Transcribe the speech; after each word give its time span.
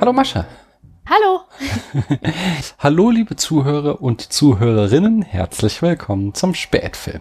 Hallo 0.00 0.14
Mascha. 0.14 0.46
Hallo. 1.06 1.40
Hallo 2.78 3.10
liebe 3.10 3.36
Zuhörer 3.36 4.00
und 4.00 4.32
Zuhörerinnen, 4.32 5.20
herzlich 5.20 5.82
willkommen 5.82 6.32
zum 6.32 6.54
Spätfilm. 6.54 7.20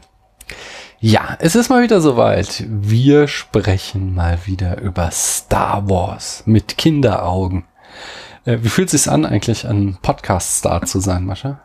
Ja, 1.01 1.35
es 1.41 1.55
ist 1.55 1.67
mal 1.67 1.83
wieder 1.83 1.99
soweit. 1.99 2.63
Wir 2.69 3.27
sprechen 3.27 4.15
mal 4.15 4.39
wieder 4.45 4.79
über 4.79 5.11
Star 5.11 5.89
Wars 5.89 6.43
mit 6.45 6.77
Kinderaugen. 6.77 7.65
Äh, 8.45 8.59
wie 8.61 8.69
fühlt 8.69 8.93
es 8.93 9.03
sich 9.03 9.11
an, 9.11 9.25
eigentlich 9.25 9.67
ein 9.67 9.97
Podcast-Star 10.01 10.85
zu 10.85 11.01
sein, 11.01 11.25
Mascha? 11.25 11.59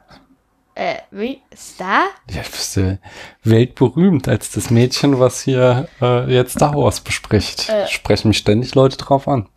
Äh, 0.74 0.96
wie? 1.12 1.42
Star? 1.56 2.06
Ja, 2.28 2.42
du 2.42 2.50
bist 2.50 2.76
ja 2.76 2.98
weltberühmt 3.44 4.26
als 4.26 4.50
das 4.50 4.68
Mädchen, 4.70 5.20
was 5.20 5.42
hier 5.42 5.86
äh, 6.02 6.28
jetzt 6.34 6.54
Star 6.56 6.74
Wars 6.74 7.00
bespricht. 7.00 7.68
Äh. 7.68 7.86
Sprechen 7.86 8.28
mich 8.28 8.38
ständig 8.38 8.74
Leute 8.74 8.96
drauf 8.96 9.28
an. 9.28 9.48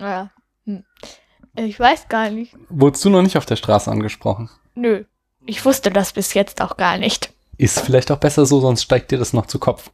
Ja. 0.00 0.30
Ich 1.56 1.78
weiß 1.78 2.08
gar 2.08 2.30
nicht. 2.30 2.54
Wurdest 2.68 3.04
du 3.04 3.10
noch 3.10 3.22
nicht 3.22 3.36
auf 3.36 3.46
der 3.46 3.56
Straße 3.56 3.90
angesprochen? 3.90 4.50
Nö. 4.74 5.04
Ich 5.46 5.64
wusste 5.64 5.90
das 5.90 6.12
bis 6.12 6.34
jetzt 6.34 6.60
auch 6.60 6.76
gar 6.76 6.98
nicht. 6.98 7.32
Ist 7.56 7.80
vielleicht 7.80 8.10
auch 8.10 8.18
besser 8.18 8.46
so, 8.46 8.60
sonst 8.60 8.82
steigt 8.82 9.10
dir 9.10 9.18
das 9.18 9.32
noch 9.32 9.46
zu 9.46 9.58
Kopf. 9.58 9.90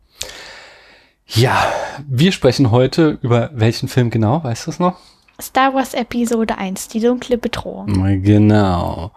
Ja, 1.27 1.73
wir 2.09 2.33
sprechen 2.33 2.71
heute 2.71 3.19
über 3.23 3.51
welchen 3.53 3.89
Film 3.89 4.11
genau, 4.11 4.43
weißt 4.43 4.67
du 4.67 4.71
es 4.71 4.79
noch? 4.79 4.97
Star 5.41 5.75
Wars 5.75 5.95
Episode 5.95 6.59
1, 6.59 6.89
die 6.89 7.01
dunkle 7.01 7.39
Bedrohung. 7.39 8.23
Genau. 8.23 9.13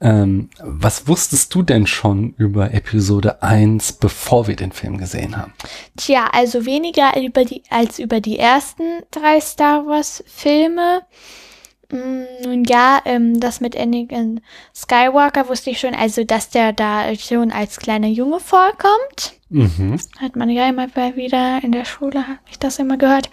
Ähm, 0.00 0.50
was 0.60 1.06
wusstest 1.06 1.54
du 1.54 1.62
denn 1.62 1.86
schon 1.86 2.34
über 2.36 2.74
Episode 2.74 3.42
1, 3.42 3.92
bevor 3.94 4.48
wir 4.48 4.56
den 4.56 4.72
Film 4.72 4.98
gesehen 4.98 5.36
haben? 5.36 5.52
Tja, 5.96 6.28
also 6.32 6.66
weniger 6.66 7.16
über 7.22 7.44
die, 7.44 7.62
als 7.70 8.00
über 8.00 8.20
die 8.20 8.38
ersten 8.38 9.02
drei 9.12 9.40
Star 9.40 9.86
Wars 9.86 10.24
Filme. 10.26 11.02
Mm, 11.92 12.24
Nun 12.44 12.64
ja, 12.64 13.00
ähm, 13.04 13.38
das 13.38 13.60
mit 13.60 13.76
Anakin 13.78 14.40
Skywalker 14.74 15.48
wusste 15.48 15.70
ich 15.70 15.78
schon, 15.78 15.94
also 15.94 16.24
dass 16.24 16.48
der 16.48 16.72
da 16.72 17.14
schon 17.14 17.52
als 17.52 17.78
kleiner 17.78 18.08
Junge 18.08 18.40
vorkommt. 18.40 19.34
Mhm. 19.50 20.00
Hat 20.18 20.34
man 20.34 20.48
ja 20.48 20.68
immer 20.68 20.88
wieder 20.96 21.62
in 21.62 21.72
der 21.72 21.84
Schule, 21.84 22.26
habe 22.26 22.38
ich 22.50 22.58
das 22.58 22.78
immer 22.78 22.96
gehört. 22.96 23.28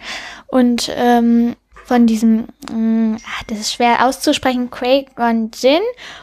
Und 0.46 0.92
ähm, 0.94 1.56
von 1.86 2.06
diesem, 2.06 2.44
mh, 2.70 3.16
ah, 3.16 3.44
das 3.46 3.60
ist 3.60 3.72
schwer 3.72 4.06
auszusprechen, 4.06 4.70
Qui-Gon 4.70 5.50
Jinn, 5.58 5.80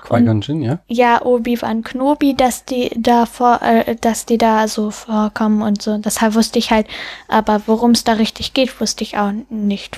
Qui-Gon 0.08 0.42
Jinn, 0.42 0.62
ja? 0.62 0.80
ja, 0.88 1.26
Obi-Wan 1.26 1.84
Knobi, 1.84 2.36
dass 2.36 2.66
die 2.66 2.92
da 2.96 3.26
vor, 3.26 3.62
äh, 3.64 3.96
dass 4.00 4.28
die 4.28 4.38
da 4.38 4.68
so 4.68 4.92
vorkommen 4.92 5.64
und 5.64 5.82
so. 5.82 5.98
Deshalb 5.98 6.36
wusste 6.36 6.60
ich 6.60 6.70
halt, 6.70 6.88
aber 7.28 7.64
worum 7.66 7.92
es 7.92 8.04
da 8.04 8.14
richtig 8.14 8.54
geht, 8.54 8.80
wusste 8.80 9.04
ich 9.04 9.18
auch 9.18 9.34
nicht. 9.50 9.98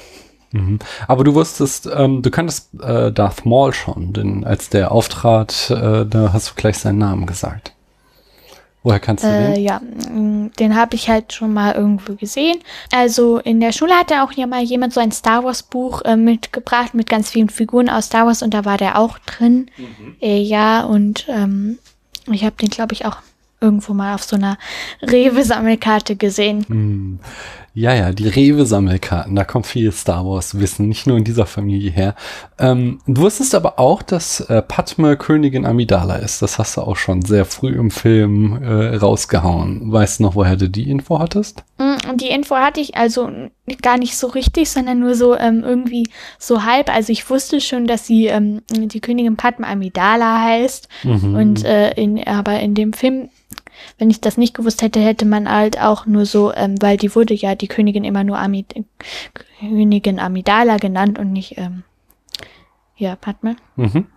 Mhm. 0.52 0.80
Aber 1.08 1.24
du 1.24 1.36
wusstest, 1.36 1.88
ähm, 1.94 2.22
du 2.22 2.32
kanntest 2.32 2.70
äh, 2.82 3.12
Darth 3.12 3.46
Maul 3.46 3.74
schon, 3.74 4.14
denn 4.14 4.44
als 4.46 4.70
der 4.70 4.92
auftrat, 4.92 5.70
äh, 5.70 6.06
da 6.06 6.32
hast 6.34 6.50
du 6.50 6.54
gleich 6.56 6.78
seinen 6.80 6.98
Namen 6.98 7.26
gesagt. 7.26 7.74
Woher 8.82 9.00
kannst 9.02 9.26
du 9.26 9.28
Äh, 9.28 9.54
den? 9.56 9.64
ja, 9.64 9.82
mh, 9.82 10.52
den 10.58 10.76
habe 10.76 10.96
ich 10.96 11.10
halt 11.10 11.34
schon 11.34 11.54
mal 11.54 11.76
irgendwo 11.76 12.16
gesehen. 12.16 12.60
Also 12.94 13.38
in 13.40 13.60
der 13.60 13.74
Schule 13.74 13.94
hatte 13.94 14.24
auch 14.24 14.32
ja 14.32 14.48
mal 14.48 14.64
jemand 14.64 14.94
so 14.94 15.02
ein 15.02 15.12
Star 15.12 15.44
Wars 15.44 15.64
Buch 15.64 16.02
äh, 16.04 16.16
mitgebracht 16.16 16.94
mit 16.94 17.10
ganz 17.10 17.30
vielen 17.30 17.50
Figuren 17.50 17.90
aus 17.90 18.06
Star 18.06 18.26
Wars 18.26 18.42
und 18.42 18.54
da 18.54 18.64
war 18.64 18.78
der 18.78 18.98
auch 18.98 19.20
drin. 19.20 19.70
Äh, 20.22 20.40
ja, 20.42 20.84
und 20.86 21.26
ähm, 21.28 21.78
ich 22.32 22.44
habe 22.46 22.56
den, 22.56 22.70
glaube 22.70 22.94
ich, 22.94 23.06
auch 23.06 23.18
irgendwo 23.62 23.94
mal 23.94 24.16
auf 24.16 24.24
so 24.24 24.38
einer 24.38 24.58
Rewe-Sammelkarte 25.02 26.16
gesehen. 26.16 26.66
Hm. 26.70 27.20
Ja, 27.74 27.94
ja, 27.94 28.12
die 28.12 28.28
Rewe-Sammelkarten, 28.28 29.36
da 29.36 29.44
kommt 29.44 29.68
viel 29.68 29.92
Star 29.92 30.26
Wars-Wissen, 30.26 30.88
nicht 30.88 31.08
nur 31.08 31.18
in 31.18 31.24
dieser 31.24 31.46
Familie 31.46 31.92
her. 31.92 32.16
Ähm, 32.58 33.00
du 33.08 33.22
wusstest 33.22 33.54
aber 33.56 33.80
auch, 33.80 34.02
dass 34.02 34.42
äh, 34.42 34.62
Padme 34.62 35.18
Königin 35.18 35.66
Amidala 35.66 36.16
ist. 36.16 36.42
Das 36.42 36.58
hast 36.58 36.78
du 36.78 36.82
auch 36.82 36.98
schon 36.98 37.22
sehr 37.22 37.46
früh 37.46 37.74
im 37.74 37.92
Film 37.92 38.62
äh, 38.62 38.96
rausgehauen. 38.96 39.92
Weißt 39.92 40.20
du 40.20 40.24
noch, 40.24 40.36
woher 40.36 40.56
du 40.56 40.70
die 40.70 40.90
Info 40.90 41.20
hattest? 41.20 41.64
Mm, 41.78 42.18
Die 42.18 42.30
Info 42.30 42.56
hatte 42.56 42.82
ich 42.82 42.98
also 42.98 43.30
gar 43.82 43.98
nicht 43.98 44.18
so 44.18 44.28
richtig, 44.28 44.70
sondern 44.70 45.00
nur 45.00 45.16
so 45.16 45.38
ähm, 45.38 45.64
irgendwie 45.64 46.08
so 46.38 46.64
halb. 46.64 46.94
Also 46.94 47.12
ich 47.12 47.30
wusste 47.30 47.62
schon, 47.62 47.88
dass 47.88 48.08
sie 48.08 48.28
ähm, 48.28 48.62
die 48.70 49.00
Königin 49.00 49.38
Padma 49.38 49.68
Amidala 49.68 50.42
heißt. 50.42 50.90
Mhm. 51.04 51.36
Und 51.36 51.66
äh, 51.66 51.92
in, 51.92 52.26
aber 52.26 52.60
in 52.60 52.74
dem 52.74 52.94
Film, 52.94 53.30
wenn 53.98 54.10
ich 54.10 54.22
das 54.22 54.38
nicht 54.38 54.54
gewusst 54.54 54.82
hätte, 54.82 55.00
hätte 55.00 55.26
man 55.26 55.50
halt 55.50 55.80
auch 55.80 56.06
nur 56.06 56.26
so, 56.26 56.54
ähm, 56.54 56.76
weil 56.82 56.98
die 56.98 57.16
wurde 57.16 57.34
ja 57.34 57.56
die 57.56 57.68
Königin 57.68 58.04
immer 58.04 58.24
nur 58.24 58.40
Amid 58.40 58.76
Königin 59.60 60.20
Amidala 60.20 60.78
genannt 60.78 61.20
und 61.20 61.32
nicht 61.32 61.58
ähm, 61.58 61.84
ja 62.96 63.16
Padme. 63.16 63.56
Mhm. 63.76 64.08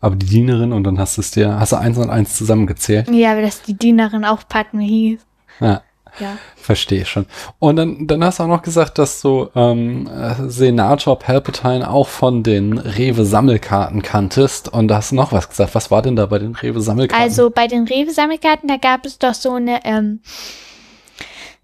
Aber 0.00 0.16
die 0.16 0.26
Dienerin 0.26 0.72
und 0.72 0.84
dann 0.84 0.98
hast 0.98 1.16
du 1.16 1.22
es 1.22 1.30
dir, 1.30 1.58
hast 1.58 1.72
du 1.72 1.76
eins 1.76 1.96
und 1.96 2.10
eins 2.10 2.36
zusammengezählt. 2.36 3.08
Ja, 3.10 3.32
aber 3.32 3.42
dass 3.42 3.62
die 3.62 3.72
Dienerin 3.72 4.24
auch 4.24 4.46
Padme 4.46 4.82
hieß. 4.82 5.24
Ja. 5.60 5.82
Ja. 6.18 6.38
Verstehe 6.56 7.04
schon. 7.04 7.26
Und 7.58 7.76
dann, 7.76 8.06
dann 8.06 8.24
hast 8.24 8.38
du 8.38 8.44
auch 8.44 8.48
noch 8.48 8.62
gesagt, 8.62 8.98
dass 8.98 9.20
du 9.20 9.48
ähm, 9.54 10.06
äh, 10.06 10.48
Senator 10.48 11.18
Palpatine 11.18 11.88
auch 11.88 12.08
von 12.08 12.42
den 12.42 12.78
Rewe-Sammelkarten 12.78 14.02
kanntest. 14.02 14.72
Und 14.72 14.88
da 14.88 14.96
hast 14.96 15.12
du 15.12 15.16
noch 15.16 15.32
was 15.32 15.48
gesagt. 15.48 15.74
Was 15.74 15.90
war 15.90 16.02
denn 16.02 16.16
da 16.16 16.26
bei 16.26 16.38
den 16.38 16.54
Rewe-Sammelkarten? 16.54 17.22
Also 17.22 17.50
bei 17.50 17.66
den 17.66 17.84
Rewe-Sammelkarten, 17.86 18.68
da 18.68 18.76
gab 18.76 19.04
es 19.06 19.18
doch 19.18 19.34
so 19.34 19.54
eine, 19.54 19.84
ähm, 19.84 20.20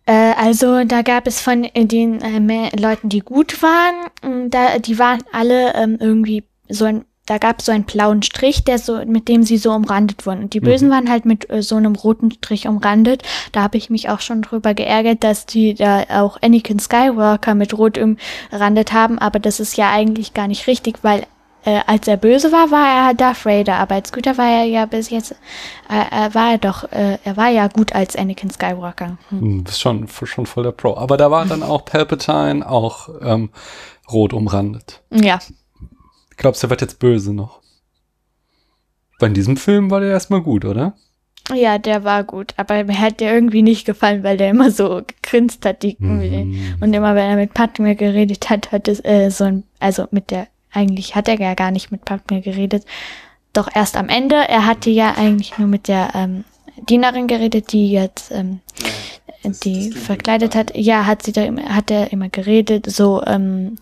äh, 0.06 0.32
also 0.36 0.84
da 0.84 1.02
gab 1.02 1.26
es 1.26 1.40
von 1.40 1.64
äh, 1.64 1.84
den 1.86 2.20
äh, 2.20 2.76
Leuten, 2.76 3.08
die 3.08 3.20
gut 3.20 3.62
waren, 3.62 4.50
da, 4.50 4.78
die 4.78 4.98
waren 4.98 5.22
alle 5.32 5.74
ähm, 5.74 5.96
irgendwie 6.00 6.44
so 6.68 6.84
ein, 6.84 7.04
da 7.30 7.38
gab 7.38 7.60
es 7.60 7.66
so 7.66 7.70
einen 7.70 7.84
blauen 7.84 8.24
Strich, 8.24 8.64
der 8.64 8.80
so, 8.80 9.04
mit 9.06 9.28
dem 9.28 9.44
sie 9.44 9.56
so 9.56 9.70
umrandet 9.70 10.26
wurden. 10.26 10.42
Und 10.42 10.52
die 10.52 10.58
Bösen 10.58 10.90
waren 10.90 11.08
halt 11.08 11.26
mit 11.26 11.48
äh, 11.48 11.62
so 11.62 11.76
einem 11.76 11.94
roten 11.94 12.32
Strich 12.32 12.66
umrandet. 12.66 13.22
Da 13.52 13.62
habe 13.62 13.78
ich 13.78 13.88
mich 13.88 14.08
auch 14.08 14.18
schon 14.18 14.42
drüber 14.42 14.74
geärgert, 14.74 15.22
dass 15.22 15.46
die 15.46 15.74
da 15.74 16.02
auch 16.08 16.42
Anakin 16.42 16.80
Skywalker 16.80 17.54
mit 17.54 17.78
rot 17.78 17.98
umrandet 17.98 18.92
haben. 18.92 19.20
Aber 19.20 19.38
das 19.38 19.60
ist 19.60 19.76
ja 19.76 19.92
eigentlich 19.92 20.34
gar 20.34 20.48
nicht 20.48 20.66
richtig, 20.66 20.98
weil 21.02 21.24
äh, 21.64 21.78
als 21.86 22.08
er 22.08 22.16
böse 22.16 22.50
war, 22.50 22.72
war 22.72 23.10
er 23.10 23.14
Darth 23.14 23.46
Vader, 23.46 23.76
aber 23.76 23.94
als 23.94 24.10
Güter 24.10 24.36
war 24.36 24.48
er 24.48 24.64
ja 24.64 24.86
bis 24.86 25.10
jetzt, 25.10 25.36
äh, 25.88 26.26
äh, 26.26 26.34
war 26.34 26.50
er 26.50 26.58
doch, 26.58 26.90
äh, 26.90 27.18
er 27.22 27.36
war 27.36 27.50
ja 27.50 27.68
gut 27.68 27.94
als 27.94 28.16
Anakin 28.16 28.50
Skywalker. 28.50 29.18
Hm. 29.28 29.40
Hm, 29.40 29.62
bist 29.62 29.80
schon, 29.80 30.08
schon 30.08 30.46
voll 30.46 30.64
der 30.64 30.72
Pro. 30.72 30.96
Aber 30.96 31.16
da 31.16 31.30
war 31.30 31.46
dann 31.46 31.62
auch 31.62 31.84
Palpatine 31.84 32.68
auch 32.68 33.08
ähm, 33.22 33.50
rot 34.10 34.32
umrandet. 34.32 35.00
Ja, 35.10 35.38
Glaubst 36.40 36.62
du, 36.62 36.66
der 36.66 36.70
wird 36.70 36.80
jetzt 36.80 36.98
böse 36.98 37.34
noch? 37.34 37.60
Bei 39.18 39.28
diesem 39.28 39.58
Film 39.58 39.90
war 39.90 40.00
der 40.00 40.08
erstmal 40.08 40.40
gut, 40.40 40.64
oder? 40.64 40.94
ja, 41.52 41.78
der 41.78 42.04
war 42.04 42.22
gut, 42.22 42.54
aber 42.56 42.84
mir 42.84 42.98
hat 43.00 43.18
der 43.20 43.34
irgendwie 43.34 43.62
nicht 43.62 43.84
gefallen, 43.84 44.22
weil 44.22 44.36
der 44.36 44.50
immer 44.50 44.70
so 44.70 45.02
gegrinst 45.04 45.64
hat, 45.66 45.82
die, 45.82 45.96
Mhm. 45.98 46.76
und 46.80 46.94
immer 46.94 47.14
wenn 47.16 47.28
er 47.28 47.36
mit 47.36 47.52
Padme 47.54 47.96
geredet 47.96 48.48
hat, 48.48 48.70
hat 48.72 48.86
es 48.88 49.04
äh, 49.04 49.30
so 49.30 49.44
ein, 49.44 49.64
also 49.80 50.06
mit 50.12 50.30
der, 50.30 50.46
eigentlich 50.72 51.16
hat 51.16 51.26
er 51.28 51.38
ja 51.40 51.54
gar 51.54 51.72
nicht 51.72 51.90
mit 51.90 52.04
Padme 52.04 52.40
geredet, 52.40 52.84
doch 53.52 53.68
erst 53.74 53.96
am 53.96 54.08
Ende, 54.08 54.36
er 54.36 54.64
hatte 54.64 54.90
ja 54.90 55.14
eigentlich 55.16 55.58
nur 55.58 55.66
mit 55.66 55.88
der 55.88 56.10
ähm, 56.14 56.44
Dienerin 56.88 57.26
geredet, 57.26 57.72
die 57.72 57.90
jetzt 57.90 58.30
ähm, 58.30 58.60
die 59.42 59.90
verkleidet 59.90 60.54
hat, 60.54 60.76
ja, 60.76 61.04
hat 61.04 61.22
sie 61.24 61.32
da 61.32 61.42
immer, 61.42 61.74
hat 61.74 61.90
er 61.90 62.12
immer 62.12 62.28
geredet, 62.28 62.86
so, 62.88 63.24
ähm, 63.26 63.76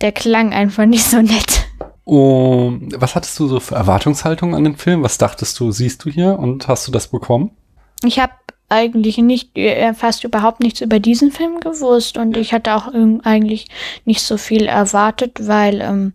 der 0.00 0.12
klang 0.12 0.52
einfach 0.52 0.86
nicht 0.86 1.04
so 1.04 1.20
nett. 1.20 1.66
Und 2.04 2.92
was 2.96 3.14
hattest 3.14 3.38
du 3.38 3.48
so 3.48 3.60
für 3.60 3.74
Erwartungshaltung 3.74 4.54
an 4.54 4.64
den 4.64 4.76
Film? 4.76 5.02
Was 5.02 5.18
dachtest 5.18 5.58
du, 5.60 5.70
siehst 5.72 6.04
du 6.04 6.10
hier 6.10 6.38
und 6.38 6.66
hast 6.66 6.86
du 6.88 6.92
das 6.92 7.08
bekommen? 7.08 7.50
Ich 8.02 8.18
habe 8.18 8.32
eigentlich 8.70 9.18
nicht, 9.18 9.56
äh, 9.56 9.92
fast 9.94 10.24
überhaupt 10.24 10.60
nichts 10.60 10.80
über 10.80 11.00
diesen 11.00 11.32
Film 11.32 11.60
gewusst 11.60 12.16
und 12.16 12.36
ich 12.36 12.52
hatte 12.52 12.74
auch 12.74 12.88
eigentlich 13.24 13.68
nicht 14.04 14.22
so 14.22 14.36
viel 14.36 14.66
erwartet, 14.66 15.46
weil, 15.46 15.80
ähm, 15.80 16.12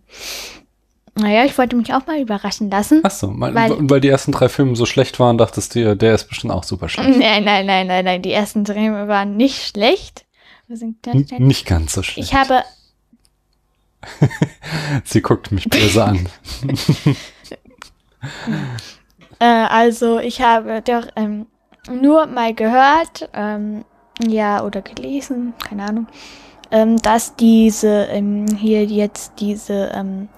naja, 1.16 1.44
ich 1.44 1.56
wollte 1.58 1.76
mich 1.76 1.94
auch 1.94 2.06
mal 2.06 2.20
überraschen 2.20 2.70
lassen. 2.70 3.00
Ach 3.04 3.10
so, 3.10 3.32
weil, 3.38 3.54
Weil- 3.54 4.00
die 4.00 4.08
ersten 4.08 4.32
drei 4.32 4.48
Filme 4.48 4.74
so 4.74 4.86
schlecht 4.86 5.20
waren, 5.20 5.38
dachtest 5.38 5.74
du, 5.74 5.96
der 5.96 6.14
ist 6.14 6.28
bestimmt 6.28 6.52
auch 6.52 6.64
super 6.64 6.88
schlecht. 6.88 7.08
Nein, 7.18 7.44
nein, 7.44 7.66
nein, 7.66 7.86
nein, 7.86 8.04
nein, 8.04 8.22
die 8.22 8.32
ersten 8.32 8.66
Filme 8.66 9.06
waren 9.06 9.36
nicht 9.36 9.62
schlecht. 9.62 10.24
Nicht 11.38 11.66
ganz 11.66 11.92
so 11.92 12.02
schlecht. 12.02 12.30
Ich 12.30 12.34
habe 12.34 12.62
Sie 15.04 15.20
guckt 15.22 15.52
mich 15.52 15.68
böse 15.68 16.04
an. 16.04 16.28
Äh, 19.38 19.44
also 19.44 20.18
ich 20.18 20.40
habe 20.40 20.80
doch 20.80 21.06
ähm, 21.16 21.46
nur 21.90 22.26
mal 22.26 22.54
gehört, 22.54 23.28
ähm, 23.34 23.84
ja, 24.26 24.64
oder 24.64 24.80
gelesen, 24.80 25.54
keine 25.62 25.84
Ahnung, 25.84 26.06
ähm, 26.70 26.96
dass 27.02 27.36
diese 27.36 28.04
ähm, 28.04 28.46
hier 28.56 28.84
jetzt 28.84 29.34
diese 29.40 29.90
ähm, 29.94 30.28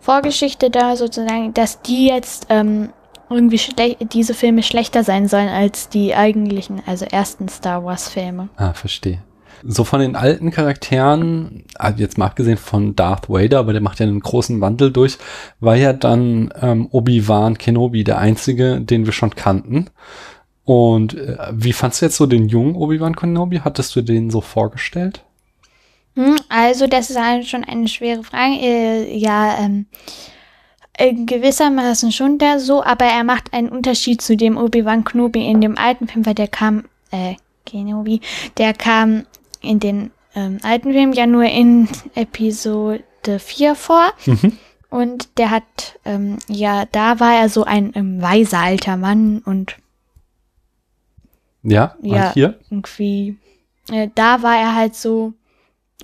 Vorgeschichte 0.00 0.70
da 0.70 0.96
sozusagen, 0.96 1.54
dass 1.54 1.82
die 1.82 2.08
jetzt 2.08 2.46
ähm, 2.48 2.90
irgendwie 3.28 3.60
diese 4.12 4.34
Filme 4.34 4.62
schlechter 4.62 5.04
sein 5.04 5.28
sollen 5.28 5.48
als 5.48 5.88
die 5.88 6.14
eigentlichen, 6.14 6.82
also 6.86 7.04
ersten 7.04 7.48
Star 7.48 7.84
Wars 7.84 8.08
Filme. 8.08 8.48
Ah, 8.56 8.72
verstehe. 8.72 9.22
So 9.64 9.84
von 9.84 10.00
den 10.00 10.16
alten 10.16 10.50
Charakteren, 10.50 11.64
also 11.76 11.98
jetzt 11.98 12.18
mal 12.18 12.26
abgesehen 12.26 12.56
von 12.56 12.96
Darth 12.96 13.28
Vader, 13.28 13.58
aber 13.58 13.72
der 13.72 13.82
macht 13.82 14.00
ja 14.00 14.06
einen 14.06 14.20
großen 14.20 14.60
Wandel 14.60 14.92
durch, 14.92 15.18
war 15.60 15.76
ja 15.76 15.92
dann 15.92 16.52
ähm, 16.60 16.88
Obi-Wan 16.90 17.58
Kenobi 17.58 18.04
der 18.04 18.18
einzige, 18.18 18.80
den 18.80 19.06
wir 19.06 19.12
schon 19.12 19.34
kannten. 19.34 19.86
Und 20.64 21.14
äh, 21.14 21.36
wie 21.52 21.72
fandst 21.72 22.00
du 22.00 22.06
jetzt 22.06 22.16
so 22.16 22.26
den 22.26 22.48
jungen 22.48 22.74
Obi-Wan 22.74 23.16
Kenobi? 23.16 23.60
Hattest 23.64 23.94
du 23.96 24.02
den 24.02 24.30
so 24.30 24.40
vorgestellt? 24.40 25.24
Hm, 26.14 26.36
also, 26.48 26.86
das 26.86 27.10
ist 27.10 27.20
halt 27.20 27.46
schon 27.46 27.64
eine 27.64 27.88
schwere 27.88 28.22
Frage. 28.22 28.54
Äh, 28.60 29.16
ja, 29.16 29.58
ähm, 29.58 29.86
gewissermaßen 31.00 32.12
schon 32.12 32.38
der 32.38 32.60
so, 32.60 32.84
aber 32.84 33.06
er 33.06 33.24
macht 33.24 33.52
einen 33.54 33.70
Unterschied 33.70 34.20
zu 34.20 34.36
dem 34.36 34.58
Obi-Wan 34.58 35.04
Kenobi 35.04 35.46
in 35.46 35.60
dem 35.60 35.78
alten 35.78 36.08
Film, 36.08 36.26
weil 36.26 36.34
der 36.34 36.48
kam, 36.48 36.84
äh, 37.10 37.36
Kenobi, 37.64 38.20
der 38.58 38.74
kam 38.74 39.24
in 39.60 39.80
den 39.80 40.10
ähm, 40.34 40.58
alten 40.62 40.92
Film 40.92 41.12
ja 41.12 41.26
nur 41.26 41.44
in 41.44 41.88
Episode 42.14 43.02
4 43.38 43.74
vor. 43.74 44.12
Mhm. 44.26 44.58
Und 44.90 45.38
der 45.38 45.50
hat, 45.50 45.98
ähm, 46.04 46.38
ja, 46.48 46.84
da 46.90 47.20
war 47.20 47.34
er 47.34 47.48
so 47.48 47.64
ein 47.64 47.92
ähm, 47.94 48.20
weiser 48.20 48.58
alter 48.58 48.96
Mann 48.96 49.38
und 49.44 49.76
Ja, 51.62 51.94
Ja. 52.02 52.26
und 52.28 52.34
hier? 52.34 52.58
irgendwie, 52.70 53.36
äh, 53.90 54.08
da 54.14 54.42
war 54.42 54.56
er 54.56 54.74
halt 54.74 54.94
so 54.96 55.32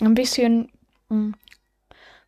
ein 0.00 0.14
bisschen 0.14 0.68
mh, 1.08 1.32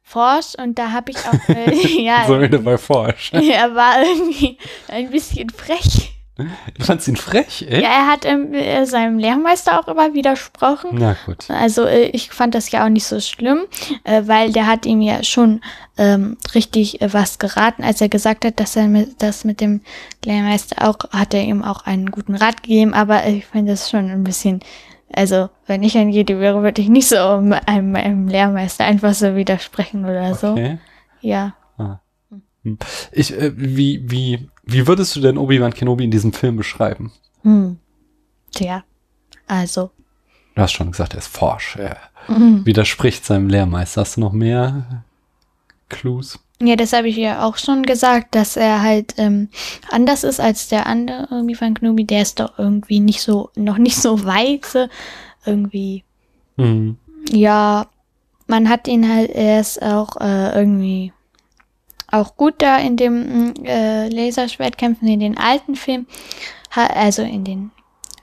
forsch 0.03 0.55
und 0.57 0.79
da 0.79 0.91
habe 0.93 1.11
ich 1.13 1.19
auch, 1.19 1.49
äh, 1.49 1.75
ja, 2.05 2.25
So 2.27 2.41
wieder 2.41 2.59
bei 2.59 2.79
Forsch. 2.79 3.33
er 3.33 3.75
war 3.75 4.03
irgendwie 4.03 4.59
ein 4.89 5.11
bisschen 5.11 5.51
frech. 5.51 6.13
Du 6.39 6.85
fandst 6.85 7.09
ihn 7.09 7.17
frech, 7.17 7.67
ey? 7.69 7.83
Ja, 7.83 7.89
er 7.89 8.07
hat 8.07 8.25
ähm, 8.25 8.55
äh, 8.55 8.85
seinem 8.87 9.19
Lehrmeister 9.19 9.81
auch 9.81 9.89
immer 9.89 10.15
widersprochen. 10.15 10.91
Na 10.93 11.17
gut. 11.27 11.51
Also 11.51 11.85
äh, 11.85 12.05
ich 12.11 12.31
fand 12.31 12.55
das 12.55 12.71
ja 12.71 12.85
auch 12.85 12.89
nicht 12.89 13.07
so 13.07 13.19
schlimm, 13.19 13.63
äh, 14.05 14.23
weil 14.27 14.53
der 14.53 14.69
hat 14.69 14.87
ihm 14.87 15.01
ja 15.01 15.25
schon 15.25 15.61
ähm, 15.97 16.37
richtig 16.55 17.03
äh, 17.03 17.13
was 17.13 17.41
geraten, 17.41 17.83
als 17.83 18.01
er 18.01 18.09
gesagt 18.09 18.45
hat, 18.45 18.61
dass 18.61 18.77
er 18.77 18.87
mit, 18.87 19.21
das 19.21 19.45
mit 19.45 19.61
dem 19.61 19.81
Lehrmeister 20.25 20.89
auch, 20.89 20.99
hat 21.11 21.35
er 21.35 21.43
ihm 21.43 21.65
auch 21.65 21.87
einen 21.87 22.13
guten 22.13 22.37
Rat 22.37 22.63
gegeben, 22.63 22.95
aber 22.95 23.27
ich 23.27 23.45
finde 23.45 23.73
das 23.73 23.91
schon 23.91 24.09
ein 24.09 24.23
bisschen, 24.23 24.61
also 25.13 25.49
wenn 25.67 25.83
ich 25.83 25.99
ein 25.99 26.09
Jedi 26.09 26.39
wäre, 26.39 26.63
würde 26.63 26.81
ich 26.81 26.89
nicht 26.89 27.09
so 27.09 27.17
einem, 27.17 27.97
einem, 27.97 28.29
Lehrmeister 28.29 28.85
einfach 28.85 29.15
so 29.15 29.35
widersprechen 29.35 30.05
oder 30.05 30.37
so. 30.37 30.53
Okay. 30.53 30.79
Ja. 31.21 31.55
Ich, 33.13 33.37
äh, 33.37 33.53
wie, 33.57 34.11
wie, 34.11 34.49
wie 34.69 34.87
würdest 34.87 35.17
du 35.17 35.21
denn 35.21 35.39
Obi-Wan 35.39 35.73
Kenobi 35.75 36.05
in 36.05 36.11
diesem 36.11 36.33
Film 36.33 36.57
beschreiben? 36.57 37.11
Hm. 37.43 37.79
Tja. 38.53 38.85
Also. 39.47 39.91
Du 40.55 40.63
hast 40.63 40.73
schon 40.73 40.91
gesagt, 40.91 41.15
er 41.15 41.19
ist 41.21 41.29
forsch. 41.29 41.77
Er 41.77 41.97
Mhm. 42.29 42.67
widerspricht 42.67 43.25
seinem 43.25 43.49
Lehrmeister. 43.49 44.03
Hast 44.03 44.17
du 44.17 44.21
noch 44.21 44.33
mehr 44.33 45.05
Clues? 45.89 46.39
Ja, 46.61 46.75
das 46.77 46.93
habe 46.93 47.09
ich 47.09 47.17
ja 47.17 47.45
auch 47.45 47.57
schon 47.57 47.85
gesagt, 47.85 48.35
dass 48.35 48.57
er 48.57 48.83
halt 48.83 49.15
ähm, 49.17 49.49
anders 49.91 50.25
ist 50.25 50.41
als 50.41 50.69
der 50.69 50.87
andere 50.87 51.29
irgendwie 51.31 51.55
von 51.55 51.73
Kenobi. 51.75 52.05
Der 52.05 52.23
ist 52.23 52.41
doch 52.41 52.59
irgendwie 52.59 53.01
nicht 53.01 53.23
so, 53.23 53.51
noch 53.57 53.79
nicht 53.79 53.97
so 53.97 54.25
weise. 54.25 54.91
Irgendwie, 55.47 56.05
Hm. 56.57 56.99
ja, 57.31 57.87
man 58.49 58.69
hat 58.69 58.89
ihn 58.89 59.09
halt, 59.09 59.31
er 59.31 59.61
ist 59.61 59.81
auch 59.81 60.17
äh, 60.21 60.53
irgendwie 60.59 61.13
auch 62.11 62.37
gut 62.37 62.55
da 62.59 62.79
in 62.79 62.97
dem 62.97 63.49
mm, 63.51 63.55
äh, 63.65 64.09
Laserschwertkämpfen 64.09 65.07
in 65.09 65.21
den 65.21 65.37
alten 65.39 65.75
Filmen. 65.77 66.07
Ha, 66.75 66.87
also 66.87 67.23
in 67.23 67.45
den 67.45 67.71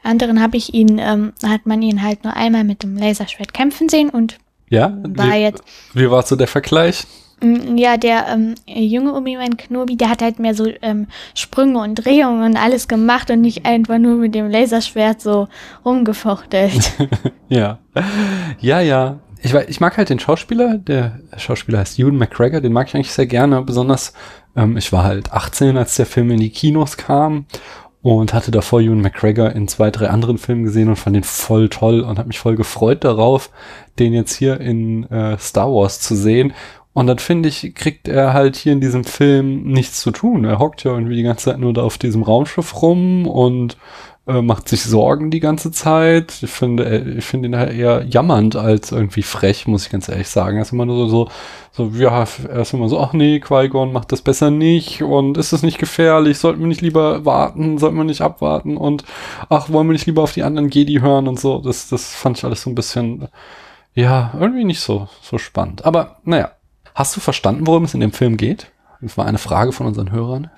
anderen 0.03 0.41
habe 0.41 0.57
ich 0.57 0.73
ihn, 0.73 0.99
ähm, 0.99 1.33
hat 1.45 1.65
man 1.65 1.81
ihn 1.81 2.01
halt 2.03 2.23
nur 2.23 2.35
einmal 2.35 2.63
mit 2.63 2.83
dem 2.83 2.95
Laserschwert 2.97 3.53
kämpfen 3.53 3.89
sehen 3.89 4.09
und 4.09 4.37
Ja? 4.69 4.97
war 5.03 5.31
wie, 5.33 5.37
jetzt 5.41 5.63
wie 5.93 6.09
war 6.09 6.21
so 6.23 6.35
der 6.35 6.47
Vergleich? 6.47 7.05
Mm, 7.41 7.75
Ja, 7.77 7.97
der 7.97 8.27
ähm, 8.27 8.55
junge 8.67 9.13
Obi-Wan 9.13 9.57
Kenobi, 9.57 9.97
der 9.97 10.09
hat 10.09 10.21
halt 10.21 10.39
mehr 10.39 10.53
so 10.55 10.67
ähm, 10.81 11.07
Sprünge 11.33 11.79
und 11.79 11.95
Drehungen 11.95 12.43
und 12.43 12.55
alles 12.57 12.87
gemacht 12.87 13.29
und 13.29 13.41
nicht 13.41 13.65
einfach 13.65 13.97
nur 13.97 14.15
mit 14.15 14.33
dem 14.35 14.49
Laserschwert 14.49 15.21
so 15.21 15.47
rumgefuchtelt. 15.83 16.91
Ja. 17.49 17.77
Ja, 18.59 18.79
ja. 18.81 19.19
Ich, 19.45 19.53
ich 19.53 19.79
mag 19.79 19.95
halt 19.95 20.09
den 20.09 20.17
Schauspieler. 20.17 20.79
Der 20.79 21.19
Schauspieler 21.37 21.77
heißt 21.77 21.99
Ewan 21.99 22.17
McGregor. 22.17 22.61
Den 22.61 22.73
mag 22.73 22.87
ich 22.87 22.95
eigentlich 22.95 23.11
sehr 23.11 23.27
gerne. 23.27 23.61
Besonders, 23.61 24.13
ähm, 24.55 24.75
ich 24.75 24.91
war 24.91 25.03
halt 25.03 25.31
18, 25.31 25.77
als 25.77 25.95
der 25.95 26.07
Film 26.07 26.31
in 26.31 26.39
die 26.39 26.49
Kinos 26.49 26.97
kam 26.97 27.45
und 28.01 28.33
hatte 28.33 28.49
davor 28.49 28.81
Ewan 28.81 29.01
McGregor 29.01 29.51
in 29.51 29.67
zwei, 29.67 29.91
drei 29.91 30.09
anderen 30.09 30.39
Filmen 30.39 30.63
gesehen 30.63 30.89
und 30.89 30.95
fand 30.95 31.15
den 31.15 31.23
voll 31.23 31.69
toll 31.69 31.99
und 32.01 32.17
habe 32.17 32.27
mich 32.27 32.39
voll 32.39 32.55
gefreut 32.55 33.03
darauf, 33.03 33.51
den 33.99 34.13
jetzt 34.13 34.33
hier 34.33 34.59
in 34.59 35.03
äh, 35.11 35.37
Star 35.37 35.71
Wars 35.71 35.99
zu 35.99 36.15
sehen. 36.15 36.51
Und 36.93 37.05
dann 37.05 37.19
finde 37.19 37.47
ich, 37.47 37.75
kriegt 37.75 38.07
er 38.07 38.33
halt 38.33 38.55
hier 38.55 38.73
in 38.73 38.81
diesem 38.81 39.03
Film 39.03 39.61
nichts 39.65 40.01
zu 40.01 40.09
tun. 40.09 40.43
Er 40.45 40.57
hockt 40.57 40.83
ja 40.85 40.91
irgendwie 40.91 41.17
die 41.17 41.23
ganze 41.23 41.51
Zeit 41.51 41.59
nur 41.59 41.73
da 41.73 41.83
auf 41.83 41.99
diesem 41.99 42.23
Raumschiff 42.23 42.81
rum 42.81 43.27
und 43.27 43.77
äh, 44.27 44.41
macht 44.41 44.67
sich 44.69 44.83
Sorgen 44.83 45.29
die 45.31 45.39
ganze 45.39 45.71
Zeit. 45.71 46.41
Ich 46.41 46.49
finde, 46.49 46.85
er- 46.85 47.05
ich 47.17 47.25
finde 47.25 47.47
ihn 47.49 47.55
halt 47.55 47.73
eher 47.73 48.03
jammernd 48.05 48.55
als 48.55 48.91
irgendwie 48.91 49.21
frech, 49.21 49.67
muss 49.67 49.85
ich 49.85 49.91
ganz 49.91 50.09
ehrlich 50.09 50.29
sagen. 50.29 50.57
Er 50.57 50.63
ist 50.63 50.71
immer 50.73 50.85
nur 50.85 51.07
so, 51.07 51.27
so, 51.71 51.89
so 51.91 51.97
ja, 51.99 52.25
er 52.49 52.61
ist 52.61 52.73
immer 52.73 52.89
so, 52.89 52.99
ach 52.99 53.13
nee, 53.13 53.39
Qui-Gon 53.39 53.93
macht 53.93 54.11
das 54.11 54.21
besser 54.21 54.49
nicht 54.51 55.03
und 55.03 55.37
ist 55.37 55.53
das 55.53 55.61
nicht 55.63 55.77
gefährlich? 55.77 56.39
Sollten 56.39 56.59
wir 56.61 56.67
nicht 56.67 56.81
lieber 56.81 57.25
warten? 57.25 57.77
Sollten 57.77 57.97
wir 57.97 58.03
nicht 58.03 58.21
abwarten? 58.21 58.77
Und 58.77 59.03
ach, 59.49 59.69
wollen 59.69 59.87
wir 59.87 59.93
nicht 59.93 60.07
lieber 60.07 60.23
auf 60.23 60.33
die 60.33 60.43
anderen 60.43 60.69
Jedi 60.69 60.99
hören 61.01 61.27
und 61.27 61.39
so? 61.39 61.59
Das, 61.59 61.89
das 61.89 62.13
fand 62.15 62.37
ich 62.37 62.43
alles 62.45 62.63
so 62.63 62.69
ein 62.71 62.75
bisschen, 62.75 63.27
ja, 63.93 64.33
irgendwie 64.39 64.65
nicht 64.65 64.81
so, 64.81 65.07
so 65.21 65.37
spannend. 65.37 65.85
Aber 65.85 66.17
naja, 66.23 66.51
hast 66.95 67.15
du 67.15 67.19
verstanden, 67.19 67.67
worum 67.67 67.83
es 67.83 67.93
in 67.93 67.99
dem 67.99 68.11
Film 68.11 68.37
geht? 68.37 68.71
Das 69.01 69.17
war 69.17 69.25
eine 69.25 69.37
Frage 69.37 69.71
von 69.71 69.85
unseren 69.87 70.11
Hörern. 70.11 70.49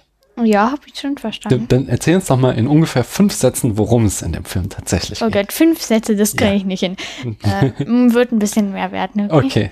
Ja, 0.43 0.71
habe 0.71 0.81
ich 0.85 0.99
schon 0.99 1.17
verstanden. 1.17 1.65
dann 1.67 1.87
erzähl 1.87 2.15
uns 2.15 2.25
doch 2.27 2.37
mal 2.37 2.51
in 2.57 2.67
ungefähr 2.67 3.03
fünf 3.03 3.33
Sätzen, 3.33 3.77
worum 3.77 4.05
es 4.05 4.21
in 4.21 4.31
dem 4.33 4.45
Film 4.45 4.69
tatsächlich 4.69 5.21
Oh 5.21 5.25
geht. 5.25 5.33
Gott, 5.47 5.53
fünf 5.53 5.81
Sätze, 5.81 6.15
das 6.15 6.35
kriege 6.35 6.51
Ja. 6.51 6.55
ich 6.57 6.65
nicht 6.65 6.79
hin. 6.81 6.95
Äh, 7.43 7.83
mm, 7.83 8.13
wird 8.13 8.31
ein 8.31 8.39
bisschen 8.39 8.71
mehr 8.73 8.91
werden. 8.91 9.29
Okay. 9.31 9.71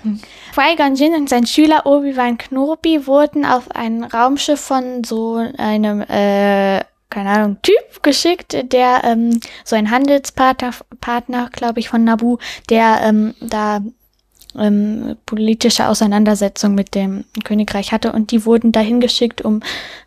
Qui-Gon 0.54 0.94
Jinn 0.94 1.14
und 1.14 1.28
sein 1.28 1.46
Schüler 1.46 1.86
Obi-Wan 1.86 2.38
Kenobi 2.38 3.06
wurden 3.06 3.44
auf 3.44 3.70
ein 3.74 4.04
Raumschiff 4.04 4.60
von 4.60 5.04
so 5.04 5.36
einem, 5.58 6.00
äh, 6.02 6.80
keine 7.10 7.30
Ahnung, 7.30 7.56
Typ 7.62 8.02
geschickt, 8.02 8.56
der 8.72 9.02
ähm, 9.04 9.40
so 9.64 9.76
ein 9.76 9.90
Handelspartner, 9.90 10.72
Partner, 11.00 11.48
glaube 11.52 11.80
ich, 11.80 11.88
von 11.88 12.04
Nabu, 12.04 12.38
der 12.68 13.00
ähm, 13.02 13.34
da 13.40 13.80
ähm, 14.58 15.16
politische 15.26 15.88
Auseinandersetzung 15.88 16.74
mit 16.74 16.94
dem 16.94 17.24
Königreich 17.44 17.92
hatte 17.92 18.12
und 18.12 18.30
die 18.30 18.44
wurden 18.44 18.72
dahin 18.72 19.00
geschickt, 19.00 19.42
um 19.42 19.62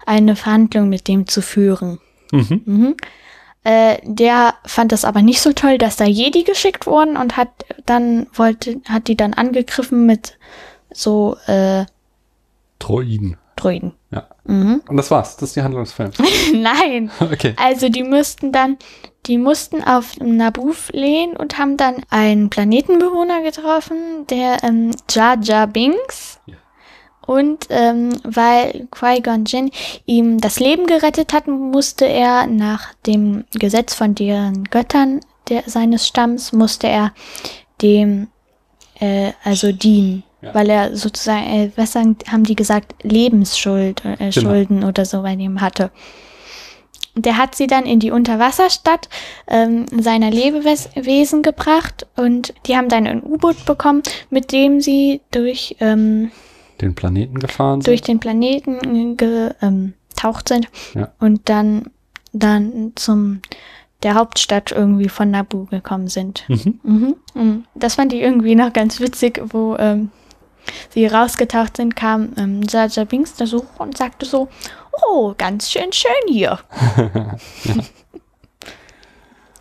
eine 0.05 0.35
Verhandlung 0.35 0.89
mit 0.89 1.07
dem 1.07 1.27
zu 1.27 1.41
führen. 1.41 1.99
Mhm. 2.31 2.61
Mhm. 2.65 2.95
Äh, 3.63 3.97
der 4.03 4.55
fand 4.65 4.91
das 4.91 5.05
aber 5.05 5.21
nicht 5.21 5.41
so 5.41 5.51
toll, 5.53 5.77
dass 5.77 5.97
da 5.97 6.05
Jedi 6.05 6.43
geschickt 6.43 6.87
wurden 6.87 7.17
und 7.17 7.37
hat 7.37 7.49
dann 7.85 8.27
wollte, 8.33 8.81
hat 8.87 9.07
die 9.07 9.17
dann 9.17 9.33
angegriffen 9.33 10.05
mit 10.05 10.37
so 10.91 11.35
äh, 11.45 11.85
Droiden. 12.79 13.37
Droiden. 13.57 13.93
Ja. 14.11 14.27
Mhm. 14.45 14.81
Und 14.87 14.97
das 14.97 15.11
war's. 15.11 15.35
Das 15.35 15.49
ist 15.49 15.55
die 15.55 15.61
Handlung 15.61 15.83
des 15.83 15.93
Films. 15.93 16.17
Nein. 16.53 17.11
Okay. 17.19 17.53
Also 17.57 17.89
die 17.89 18.03
mussten 18.03 18.51
dann, 18.51 18.77
die 19.29 19.37
mussten 19.37 19.83
auf 19.83 20.17
Naboo 20.19 20.73
fliehen 20.73 21.37
und 21.37 21.59
haben 21.59 21.77
dann 21.77 21.97
einen 22.09 22.49
Planetenbewohner 22.49 23.43
getroffen, 23.43 24.25
der 24.27 24.63
ähm, 24.63 24.91
Jar 25.09 25.37
Jar 25.41 25.67
Binks. 25.67 26.39
Ja. 26.47 26.55
Und 27.25 27.67
ähm, 27.69 28.09
weil 28.23 28.87
Qui-Gon 28.89 29.45
Jinn 29.45 29.69
ihm 30.07 30.39
das 30.41 30.59
Leben 30.59 30.87
gerettet 30.87 31.31
hat, 31.31 31.47
musste 31.47 32.05
er 32.05 32.47
nach 32.47 32.95
dem 33.05 33.45
Gesetz 33.53 33.93
von 33.93 34.15
deren 34.15 34.63
Göttern 34.63 35.19
der, 35.47 35.61
seines 35.67 36.07
Stamms, 36.07 36.51
musste 36.51 36.87
er 36.87 37.13
dem 37.83 38.29
äh, 38.99 39.33
also 39.43 39.71
dienen. 39.71 40.23
Ja. 40.41 40.55
Weil 40.55 40.71
er 40.71 40.95
sozusagen, 40.95 41.45
äh, 41.45 41.71
was 41.75 41.91
sagen, 41.91 42.17
haben 42.31 42.45
die 42.45 42.55
gesagt, 42.55 42.95
Lebensschuld, 43.03 44.03
äh, 44.05 44.15
Genau. 44.17 44.31
Schulden 44.31 44.83
oder 44.83 45.05
so 45.05 45.21
bei 45.21 45.33
ihm 45.33 45.61
hatte. 45.61 45.91
Der 47.21 47.37
hat 47.37 47.55
sie 47.55 47.67
dann 47.67 47.85
in 47.85 47.99
die 47.99 48.11
Unterwasserstadt 48.11 49.09
ähm, 49.47 49.85
seiner 49.99 50.31
Lebewesen 50.31 51.41
gebracht 51.41 52.07
und 52.15 52.53
die 52.65 52.75
haben 52.75 52.89
dann 52.89 53.07
ein 53.07 53.23
U-Boot 53.23 53.65
bekommen, 53.65 54.03
mit 54.29 54.51
dem 54.51 54.81
sie 54.81 55.21
durch, 55.31 55.75
ähm, 55.79 56.31
Den 56.81 56.95
Planeten 56.95 57.39
gefahren 57.39 57.81
durch 57.81 57.99
sind. 57.99 58.07
den 58.07 58.19
Planeten 58.19 59.17
getaucht 59.17 60.51
ähm, 60.51 60.55
sind 60.55 60.67
Ja. 60.95 61.11
und 61.19 61.49
dann, 61.49 61.89
dann 62.33 62.93
zum 62.95 63.41
der 64.03 64.15
Hauptstadt 64.15 64.71
irgendwie 64.71 65.09
von 65.09 65.29
Naboo 65.31 65.65
gekommen 65.65 66.07
sind. 66.07 66.45
Mhm. 66.47 66.79
Mhm. 66.83 67.15
mhm. 67.33 67.63
Das 67.75 67.95
fand 67.95 68.13
ich 68.13 68.21
irgendwie 68.21 68.55
noch 68.55 68.71
ganz 68.73 68.99
witzig, 68.99 69.41
wo 69.51 69.75
ähm, 69.77 70.09
sie 70.91 71.05
rausgetaucht 71.05 71.77
sind, 71.77 71.95
kam 71.95 72.29
ähm, 72.37 72.61
Jar 72.67 72.87
Binks 73.05 73.35
da 73.35 73.45
so 73.45 73.65
und 73.77 73.97
sagte 73.97 74.25
so, 74.25 74.47
oh, 75.07 75.33
ganz 75.37 75.69
schön 75.71 75.91
schön 75.91 76.11
hier. 76.27 76.59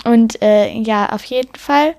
Und 0.05 0.41
äh, 0.43 0.73
ja, 0.73 1.11
auf 1.11 1.25
jeden 1.25 1.55
Fall 1.57 1.95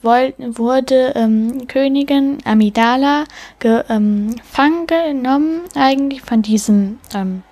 woll, 0.00 0.34
wurde 0.38 1.12
ähm, 1.16 1.66
Königin 1.66 2.38
Amidala 2.44 3.24
gefangen 3.58 4.38
ähm, 4.48 4.86
genommen, 4.86 5.62
eigentlich 5.74 6.22
von 6.22 6.42
diesem 6.42 6.98
ähm, 7.14 7.42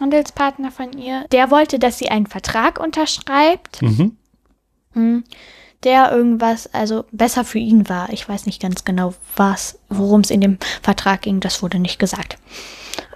Handelspartner 0.00 0.70
von 0.72 0.92
ihr. 0.98 1.24
Der 1.32 1.50
wollte, 1.50 1.78
dass 1.78 1.98
sie 1.98 2.08
einen 2.08 2.26
Vertrag 2.26 2.80
unterschreibt, 2.80 3.80
Mhm. 3.82 4.16
hm, 4.94 5.24
der 5.84 6.12
irgendwas, 6.12 6.72
also 6.72 7.04
besser 7.12 7.44
für 7.44 7.58
ihn 7.58 7.88
war. 7.88 8.10
Ich 8.12 8.28
weiß 8.28 8.46
nicht 8.46 8.60
ganz 8.60 8.84
genau, 8.84 9.14
was, 9.36 9.78
worum 9.88 10.20
es 10.20 10.30
in 10.30 10.40
dem 10.40 10.58
Vertrag 10.82 11.22
ging, 11.22 11.40
das 11.40 11.62
wurde 11.62 11.78
nicht 11.78 11.98
gesagt. 11.98 12.36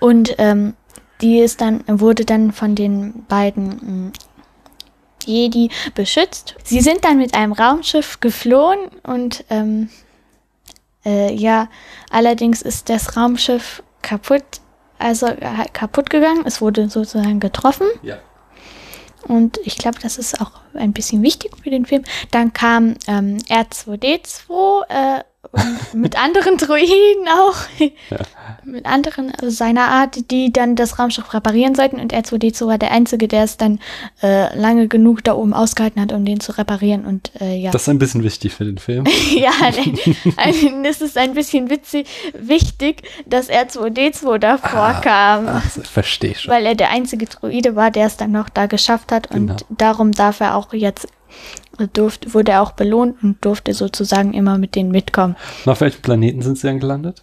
Und 0.00 0.34
ähm, 0.38 0.74
die 1.20 1.38
ist 1.40 1.60
dann, 1.60 1.84
wurde 1.86 2.24
dann 2.24 2.52
von 2.52 2.74
den 2.74 3.24
beiden 3.26 3.80
hm, 3.80 4.12
Jedi 5.24 5.70
beschützt. 5.94 6.54
Sie 6.64 6.80
sind 6.80 7.04
dann 7.04 7.18
mit 7.18 7.34
einem 7.34 7.52
Raumschiff 7.52 8.20
geflohen 8.20 8.78
und 9.02 9.44
ähm, 9.50 9.90
äh, 11.04 11.32
ja, 11.32 11.68
allerdings 12.10 12.62
ist 12.62 12.88
das 12.88 13.16
Raumschiff 13.16 13.82
kaputt, 14.02 14.44
also 14.98 15.26
äh, 15.26 15.66
kaputt 15.72 16.10
gegangen. 16.10 16.42
Es 16.44 16.60
wurde 16.60 16.88
sozusagen 16.88 17.40
getroffen. 17.40 17.86
Ja. 18.02 18.18
Und 19.26 19.58
ich 19.64 19.76
glaube, 19.76 19.98
das 20.00 20.18
ist 20.18 20.40
auch 20.40 20.52
ein 20.74 20.92
bisschen 20.92 21.22
wichtig 21.22 21.52
für 21.62 21.70
den 21.70 21.86
Film. 21.86 22.04
Dann 22.30 22.52
kam 22.52 22.94
ähm, 23.08 23.38
R2D2 23.48 24.82
äh, 24.88 25.24
mit 25.92 26.18
anderen 26.18 26.56
Droiden 26.56 27.28
auch. 27.28 27.56
Mit 28.64 28.84
anderen 28.84 29.32
also 29.32 29.48
seiner 29.50 29.88
Art, 29.88 30.30
die 30.32 30.52
dann 30.52 30.74
das 30.74 30.98
Raumschiff 30.98 31.32
reparieren 31.32 31.76
sollten. 31.76 32.00
Und 32.00 32.12
R2D2 32.12 32.66
war 32.66 32.78
der 32.78 32.90
Einzige, 32.90 33.28
der 33.28 33.44
es 33.44 33.56
dann 33.56 33.78
äh, 34.22 34.56
lange 34.58 34.88
genug 34.88 35.22
da 35.22 35.34
oben 35.34 35.54
ausgehalten 35.54 36.02
hat, 36.02 36.12
um 36.12 36.24
den 36.24 36.40
zu 36.40 36.50
reparieren. 36.58 37.04
Und 37.04 37.30
äh, 37.40 37.56
ja. 37.56 37.70
Das 37.70 37.82
ist 37.82 37.88
ein 37.88 37.98
bisschen 38.00 38.24
wichtig 38.24 38.52
für 38.54 38.64
den 38.64 38.78
Film. 38.78 39.04
ja, 39.36 39.52
ein, 40.36 40.84
es 40.84 41.00
ist 41.00 41.16
ein 41.16 41.34
bisschen 41.34 41.70
witzig, 41.70 42.08
wichtig, 42.36 43.02
dass 43.24 43.48
R2D2 43.48 44.38
da 44.38 44.58
vorkam. 44.58 45.46
Ach, 45.48 45.76
ich 45.76 45.86
verstehe 45.88 46.34
schon. 46.34 46.52
Weil 46.52 46.66
er 46.66 46.74
der 46.74 46.90
einzige 46.90 47.26
Droide 47.26 47.76
war, 47.76 47.92
der 47.92 48.06
es 48.06 48.16
dann 48.16 48.32
noch 48.32 48.48
da 48.48 48.66
geschafft 48.66 49.12
hat. 49.12 49.30
Und 49.30 49.46
Genau. 49.46 49.56
darum 49.70 50.12
darf 50.12 50.40
er 50.40 50.56
auch 50.56 50.72
jetzt, 50.72 51.06
durfte, 51.92 52.32
wurde 52.34 52.52
er 52.52 52.62
auch 52.62 52.72
belohnt 52.72 53.22
und 53.22 53.44
durfte 53.44 53.74
sozusagen 53.74 54.32
immer 54.32 54.58
mit 54.58 54.74
denen 54.74 54.90
mitkommen. 54.90 55.36
Und 55.64 55.72
auf 55.72 55.80
welchem 55.80 56.02
Planeten 56.02 56.42
sind 56.42 56.58
sie 56.58 56.66
dann 56.66 56.80
gelandet? 56.80 57.22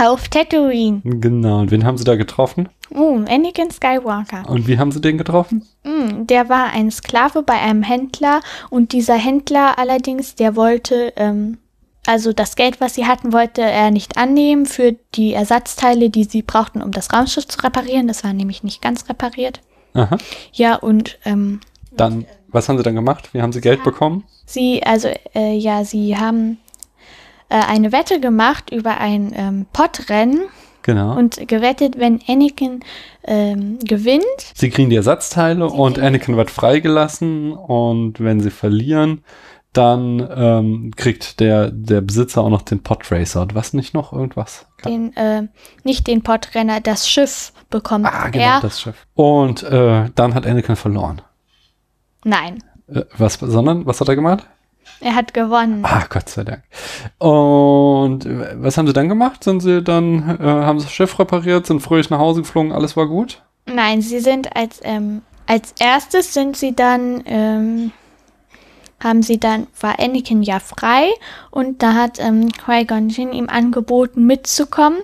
Auf 0.00 0.28
Tatooine. 0.28 1.00
Genau. 1.04 1.60
Und 1.60 1.70
wen 1.70 1.84
haben 1.84 1.98
sie 1.98 2.04
da 2.04 2.16
getroffen? 2.16 2.68
Oh, 2.94 3.20
Anakin 3.28 3.70
Skywalker. 3.70 4.48
Und 4.48 4.66
wie 4.66 4.78
haben 4.78 4.92
sie 4.92 5.00
den 5.00 5.18
getroffen? 5.18 5.64
Mm, 5.84 6.26
der 6.26 6.48
war 6.48 6.72
ein 6.72 6.90
Sklave 6.90 7.42
bei 7.42 7.54
einem 7.54 7.82
Händler 7.82 8.40
und 8.70 8.92
dieser 8.92 9.14
Händler 9.14 9.78
allerdings, 9.78 10.34
der 10.34 10.56
wollte, 10.56 11.12
ähm, 11.16 11.58
also 12.06 12.32
das 12.32 12.56
Geld, 12.56 12.80
was 12.80 12.94
sie 12.94 13.06
hatten, 13.06 13.32
wollte 13.32 13.62
er 13.62 13.90
nicht 13.90 14.18
annehmen 14.18 14.66
für 14.66 14.96
die 15.14 15.32
Ersatzteile, 15.32 16.10
die 16.10 16.24
sie 16.24 16.42
brauchten, 16.42 16.82
um 16.82 16.90
das 16.90 17.12
Raumschiff 17.12 17.46
zu 17.46 17.60
reparieren. 17.60 18.08
Das 18.08 18.24
war 18.24 18.32
nämlich 18.32 18.62
nicht 18.62 18.82
ganz 18.82 19.08
repariert. 19.08 19.60
Aha. 19.94 20.18
Ja, 20.52 20.74
und 20.74 21.18
ähm, 21.24 21.60
Dann, 21.96 22.26
was 22.48 22.68
haben 22.68 22.76
sie 22.78 22.82
dann 22.82 22.94
gemacht? 22.94 23.30
Wie 23.32 23.42
haben 23.42 23.52
sie 23.52 23.60
Geld 23.60 23.82
bekommen? 23.84 24.24
sie, 24.46 24.82
also 24.82 25.08
äh, 25.34 25.54
ja, 25.56 25.84
sie 25.84 26.16
haben 26.16 26.58
äh, 27.48 27.54
eine 27.56 27.92
Wette 27.92 28.20
gemacht 28.20 28.70
über 28.70 28.98
ein 28.98 29.32
ähm, 29.34 29.66
Podrennen 29.72 30.42
Genau. 30.84 31.16
und 31.16 31.46
gewettet, 31.46 31.98
wenn 31.98 32.20
Anakin 32.26 32.80
ähm, 33.22 33.78
gewinnt, 33.84 34.24
sie 34.54 34.68
kriegen 34.68 34.90
die 34.90 34.96
Ersatzteile 34.96 35.68
und 35.68 35.98
Anakin 36.00 36.36
wird 36.36 36.50
freigelassen 36.50 37.52
und 37.52 38.18
wenn 38.18 38.40
sie 38.40 38.50
verlieren, 38.50 39.22
dann 39.72 40.28
ähm, 40.36 40.90
kriegt 40.96 41.38
der, 41.38 41.70
der 41.70 42.00
Besitzer 42.00 42.42
auch 42.42 42.48
noch 42.50 42.62
den 42.62 42.82
Podracer 42.82 43.42
und 43.42 43.54
was 43.54 43.72
nicht 43.74 43.94
noch? 43.94 44.12
Irgendwas? 44.12 44.66
den, 44.84 45.16
äh, 45.16 45.44
nicht 45.84 46.08
den 46.08 46.22
Podrenner, 46.22 46.80
das 46.80 47.08
Schiff 47.08 47.52
bekommt 47.70 48.06
Ah, 48.06 48.28
genau, 48.30 48.44
er. 48.44 48.60
das 48.60 48.80
Schiff. 48.80 49.06
Und 49.14 49.62
äh, 49.62 50.10
dann 50.16 50.34
hat 50.34 50.46
Anakin 50.48 50.74
verloren. 50.74 51.22
Nein, 52.24 52.62
Äh, 52.88 53.02
was, 53.16 53.34
sondern, 53.34 53.86
was 53.86 54.00
hat 54.00 54.08
er 54.08 54.16
gemacht? 54.16 54.46
er 55.00 55.14
hat 55.16 55.34
gewonnen. 55.34 55.84
Ah, 55.84 56.04
Gott 56.08 56.28
sei 56.28 56.44
Dank. 56.44 56.62
Und 57.18 58.24
äh, 58.26 58.54
was 58.62 58.76
haben 58.78 58.86
sie 58.86 58.92
dann 58.92 59.08
gemacht? 59.08 59.42
Sind 59.44 59.60
sie 59.60 59.82
dann, 59.82 60.38
äh, 60.40 60.44
haben 60.44 60.78
sie 60.78 60.86
das 60.86 60.92
Schiff 60.94 61.18
repariert, 61.18 61.66
sind 61.66 61.80
fröhlich 61.80 62.10
nach 62.10 62.18
Hause 62.18 62.42
geflogen, 62.42 62.72
alles 62.72 62.96
war 62.96 63.06
gut? 63.06 63.42
Nein, 63.66 64.00
sie 64.02 64.20
sind 64.20 64.54
als, 64.56 64.80
ähm, 64.84 65.22
als 65.46 65.72
erstes 65.80 66.34
sind 66.34 66.56
sie 66.56 66.74
dann, 66.74 67.22
ähm, 67.26 67.92
haben 69.02 69.22
sie 69.22 69.38
dann, 69.38 69.66
war 69.80 69.98
Anakin 69.98 70.42
ja 70.42 70.60
frei 70.60 71.10
und 71.50 71.82
da 71.82 71.94
hat 71.94 72.18
ähm, 72.18 72.52
Qui-Gon 72.52 73.08
Jinn 73.08 73.32
ihm 73.32 73.48
angeboten 73.48 74.26
mitzukommen, 74.26 74.98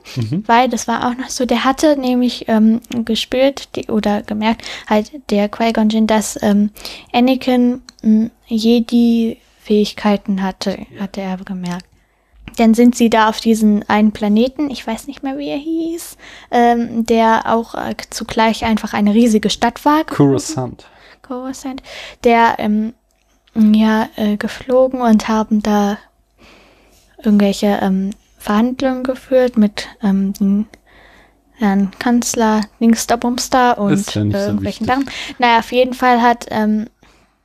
weil 0.47 0.69
das 0.69 0.89
war 0.89 1.09
auch 1.09 1.17
noch 1.17 1.31
so, 1.31 1.47
der 1.47 1.65
hatte 1.65 1.99
nämlich 1.99 2.45
ähm, 2.49 2.81
gespürt 3.05 3.75
die, 3.77 3.87
oder 3.89 4.23
gemerkt, 4.23 4.63
halt 4.89 5.11
der 5.31 5.49
Qui-Gon 5.49 5.89
Jinn, 5.89 6.07
dass 6.07 6.39
ähm, 6.43 6.71
Anakin 7.13 7.83
mh, 8.03 8.31
Jedi-Fähigkeiten 8.47 10.43
hatte, 10.43 10.79
hatte 10.99 11.21
er 11.21 11.37
gemerkt. 11.39 11.85
Dann 12.57 12.75
sind 12.75 12.97
sie 12.97 13.09
da 13.09 13.29
auf 13.29 13.41
diesen 13.41 13.89
einen 13.89 14.13
Planeten, 14.13 14.71
ich 14.71 14.85
weiß 14.85 15.07
nicht 15.07 15.23
mehr, 15.23 15.39
wie 15.39 15.49
er 15.49 15.59
hieß, 15.59 16.17
ähm, 16.51 17.07
der 17.07 17.43
auch 17.47 17.75
äh, 17.75 17.95
zugleich 18.11 18.65
einfach 18.65 18.95
eine 18.95 19.15
riesige 19.15 19.51
Stadt 19.51 19.85
war. 19.85 20.05
Coruscant. 20.05 20.87
Coruscant, 21.23 21.83
der 22.25 22.57
ähm, 22.59 22.95
ja 23.59 24.09
äh, 24.17 24.37
geflogen 24.37 25.01
und 25.01 25.29
haben 25.29 25.63
da 25.63 25.99
irgendwelche 27.23 27.79
ähm, 27.83 28.11
Verhandlungen 28.39 29.03
geführt 29.03 29.57
mit 29.57 29.89
ähm, 30.03 30.33
dem 30.35 30.67
Herrn 31.55 31.91
Kanzler 31.99 32.63
Dingsterbumster 32.81 33.79
und 33.79 34.15
ja 34.15 34.23
äh, 34.23 34.31
so 34.31 34.39
irgendwelchen 34.39 34.87
wichtig. 34.87 34.87
Sachen. 34.87 35.37
Naja, 35.39 35.59
auf 35.59 35.73
jeden 35.73 35.95
Fall 35.95 36.23
hat 36.23 36.47
ähm, 36.51 36.87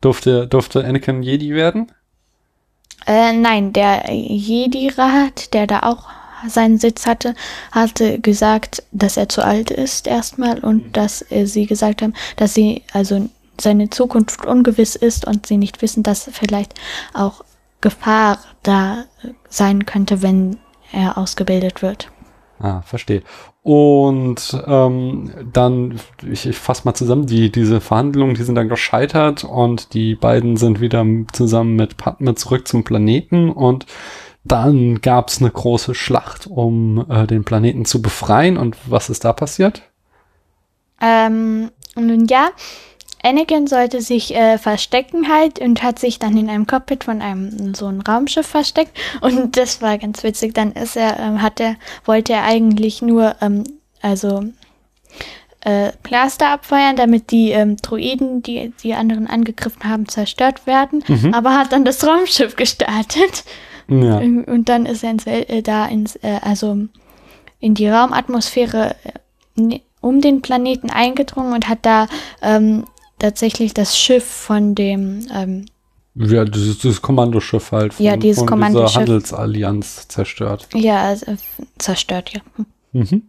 Durfte, 0.04 0.48
durfte 0.48 0.84
Anakin 0.84 1.24
Jedi 1.24 1.54
werden? 1.54 1.90
Äh, 3.08 3.32
nein, 3.32 3.72
der 3.72 4.12
Jedi-Rat, 4.12 5.54
der 5.54 5.66
da 5.66 5.80
auch 5.84 6.10
seinen 6.46 6.78
Sitz 6.78 7.06
hatte, 7.06 7.36
hatte 7.72 8.20
gesagt, 8.20 8.84
dass 8.92 9.16
er 9.16 9.30
zu 9.30 9.46
alt 9.46 9.72
ist 9.72 10.08
erstmal 10.08 10.60
und 10.60 10.98
dass 10.98 11.26
äh, 11.32 11.46
sie 11.46 11.68
gesagt 11.68 12.02
haben, 12.02 12.14
dass 12.36 12.54
sie 12.54 12.84
also 12.92 13.30
seine 13.60 13.90
Zukunft 13.90 14.46
ungewiss 14.46 14.96
ist 14.96 15.26
und 15.26 15.46
sie 15.46 15.58
nicht 15.58 15.82
wissen, 15.82 16.04
dass 16.04 16.30
vielleicht 16.32 16.74
auch 17.14 17.44
Gefahr 17.82 18.40
da 18.64 19.06
sein 19.50 19.86
könnte, 19.86 20.22
wenn 20.22 20.58
er 20.92 21.18
ausgebildet 21.18 21.82
wird. 21.82 22.10
Ah, 22.60 22.82
verstehe. 22.82 23.24
Und 23.62 24.62
ähm, 24.68 25.32
dann, 25.52 26.00
ich, 26.30 26.46
ich 26.46 26.58
fasse 26.58 26.84
mal 26.86 26.94
zusammen, 26.94 27.26
die, 27.26 27.52
diese 27.52 27.82
Verhandlungen, 27.82 28.36
die 28.36 28.44
sind 28.44 28.56
dann 28.56 28.70
gescheitert 28.70 29.44
und 29.44 29.94
die 29.94 30.16
beiden 30.16 30.58
sind 30.58 30.80
wieder 30.80 31.06
zusammen 31.32 31.76
mit 31.76 31.98
Padme 31.98 32.36
zurück 32.36 32.68
zum 32.68 32.84
Planeten 32.84 33.50
und 33.50 33.86
dann 34.44 35.00
gab 35.02 35.30
es 35.30 35.40
eine 35.40 35.52
große 35.52 35.96
Schlacht, 35.96 36.48
um 36.48 37.06
äh, 37.10 37.26
den 37.28 37.46
Planeten 37.46 37.86
zu 37.86 38.02
befreien. 38.02 38.58
Und 38.58 38.76
was 38.86 39.10
ist 39.10 39.24
da 39.24 39.32
passiert? 39.32 39.84
Ähm, 41.02 41.72
nun 41.96 42.26
ja, 42.28 42.50
Anakin 43.24 43.68
sollte 43.68 44.02
sich 44.02 44.36
äh, 44.36 44.58
verstecken 44.58 45.30
halt 45.30 45.60
und 45.60 45.82
hat 45.82 45.98
sich 45.98 46.20
dann 46.20 46.36
in 46.38 46.50
einem 46.50 46.68
Cockpit 46.68 47.06
von 47.06 47.22
einem 47.22 47.74
so 47.74 47.88
einem 47.88 48.02
Raumschiff 48.02 48.46
versteckt. 48.46 48.98
Und 49.22 49.56
das 49.58 49.82
war 49.82 49.98
ganz 49.98 50.24
witzig. 50.24 50.54
Dann 50.54 50.74
ist 50.74 50.98
er, 50.98 51.20
ähm, 51.20 51.42
hat 51.42 51.60
er, 51.60 51.76
wollte 52.06 52.34
er 52.34 52.44
eigentlich 52.44 53.02
nur, 53.02 53.36
ähm, 53.42 53.64
also 54.02 54.44
äh, 55.62 55.92
Plaster 56.04 56.50
abfeuern, 56.50 56.98
damit 56.98 57.32
die 57.32 57.52
ähm, 57.52 57.78
Droiden, 57.78 58.44
die 58.44 58.74
die 58.84 58.94
anderen 58.94 59.28
angegriffen 59.28 59.86
haben, 59.86 60.08
zerstört 60.10 60.68
werden, 60.68 61.04
aber 61.34 61.58
hat 61.58 61.72
dann 61.72 61.86
das 61.86 62.06
Raumschiff 62.06 62.56
gestartet. 62.58 63.44
Ja. 63.90 64.18
und 64.18 64.66
dann 64.70 64.86
ist 64.86 65.04
er 65.04 65.12
ins 65.12 65.28
äh, 65.28 65.62
da 65.62 65.86
ins, 65.88 66.16
äh, 66.18 66.40
also 66.42 66.78
in 67.60 67.74
die 67.76 67.90
Raumatmosphäre 67.90 68.96
äh, 69.04 69.62
ne- 69.62 69.82
um 70.00 70.20
den 70.22 70.42
Planeten 70.42 70.90
eingedrungen 70.90 71.54
und 71.54 71.68
hat 71.70 71.80
da 71.86 72.08
ähm, 72.42 72.86
tatsächlich 73.20 73.74
das 73.74 73.98
Schiff 73.98 74.26
von 74.26 74.76
dem, 74.76 75.28
ähm, 75.34 75.66
Ja, 76.16 76.46
dieses, 76.46 76.80
dieses 76.80 77.02
Kommandoschiff 77.02 77.72
halt 77.72 77.94
von, 77.96 78.06
Ja, 78.06 78.18
dieses 78.18 78.40
von 78.40 78.48
Kommandoschiff. 78.48 78.90
dieser 78.92 79.00
Handelsallianz 79.02 80.08
zerstört. 80.08 80.68
ja, 80.74 81.04
also, 81.04 81.34
zerstört, 81.78 82.32
ja. 82.34 82.42
Mhm. 82.92 83.24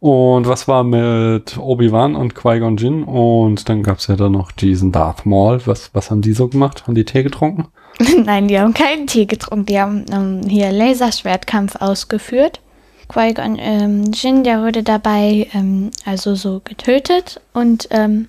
Und 0.00 0.48
was 0.48 0.66
war 0.66 0.82
mit 0.82 1.58
Obi-Wan 1.58 2.16
und 2.16 2.34
Qui-Gon 2.34 2.78
Jinn? 2.78 3.04
Und 3.04 3.68
dann 3.68 3.82
gab's 3.82 4.06
ja 4.06 4.16
dann 4.16 4.32
noch 4.32 4.50
diesen 4.50 4.92
Darth 4.92 5.26
Maul. 5.26 5.60
Was, 5.66 5.90
was 5.92 6.10
haben 6.10 6.22
die 6.22 6.32
so 6.32 6.48
gemacht? 6.48 6.86
Haben 6.86 6.94
die 6.94 7.04
Tee 7.04 7.22
getrunken? 7.22 7.66
Nein, 8.24 8.48
die 8.48 8.58
haben 8.58 8.72
keinen 8.72 9.06
Tee 9.06 9.26
getrunken, 9.26 9.66
die 9.66 9.78
haben 9.78 10.06
ähm, 10.10 10.40
hier 10.48 10.72
Laserschwertkampf 10.72 11.76
ausgeführt. 11.76 12.60
Qui-Gon 13.08 13.58
ähm, 13.60 14.04
Jinn, 14.12 14.42
der 14.42 14.62
wurde 14.62 14.82
dabei 14.82 15.48
ähm, 15.52 15.90
also 16.06 16.34
so 16.34 16.62
getötet 16.64 17.40
und 17.52 17.88
ähm, 17.90 18.28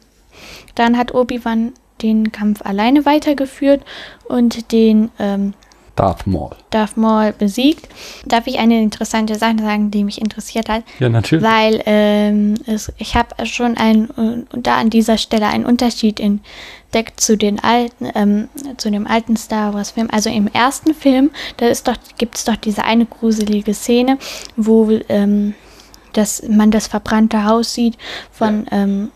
dann 0.76 0.98
hat 0.98 1.14
Obi-Wan 1.14 1.74
den 2.02 2.32
Kampf 2.32 2.62
alleine 2.64 3.06
weitergeführt 3.06 3.84
und 4.28 4.72
den 4.72 5.12
ähm, 5.20 5.54
Darth 5.96 6.26
Maul. 6.26 6.52
Darth 6.70 6.98
Maul 6.98 7.34
besiegt. 7.38 7.88
Darf 8.26 8.48
ich 8.48 8.58
eine 8.60 8.82
interessante 8.82 9.36
Sache 9.36 9.60
sagen, 9.60 9.92
die 9.92 10.04
mich 10.04 10.20
interessiert 10.22 10.70
hat? 10.70 10.84
Ja, 11.00 11.10
natürlich. 11.10 11.44
Weil 11.46 11.84
ähm, 11.86 12.56
es, 12.66 12.92
ich 12.98 13.16
habe 13.16 13.46
schon 13.46 13.78
ein, 13.78 14.10
äh, 14.18 14.58
da 14.58 14.78
an 14.78 14.90
dieser 14.90 15.18
Stelle 15.18 15.48
einen 15.48 15.66
Unterschied 15.66 16.20
entdeckt 16.20 17.20
zu 17.20 17.38
den 17.38 17.60
alten, 17.60 18.10
ähm, 18.16 18.48
zu 18.78 18.90
dem 18.90 19.06
alten 19.06 19.36
Star 19.36 19.74
Wars 19.74 19.92
Film. 19.92 20.08
Also 20.12 20.30
im 20.30 20.48
ersten 20.48 20.94
Film, 20.94 21.30
da 21.58 21.68
ist 21.68 21.88
doch, 21.88 21.98
gibt 22.18 22.38
es 22.38 22.46
doch 22.46 22.56
diese 22.56 22.84
eine 22.84 23.06
gruselige 23.06 23.74
Szene, 23.74 24.18
wo 24.56 24.90
ähm, 25.10 25.54
das, 26.14 26.42
man 26.48 26.72
das 26.72 26.88
verbrannte 26.88 27.46
Haus 27.46 27.74
sieht 27.74 27.98
von 28.32 28.66
Ja. 28.72 28.78
ähm, 28.84 29.12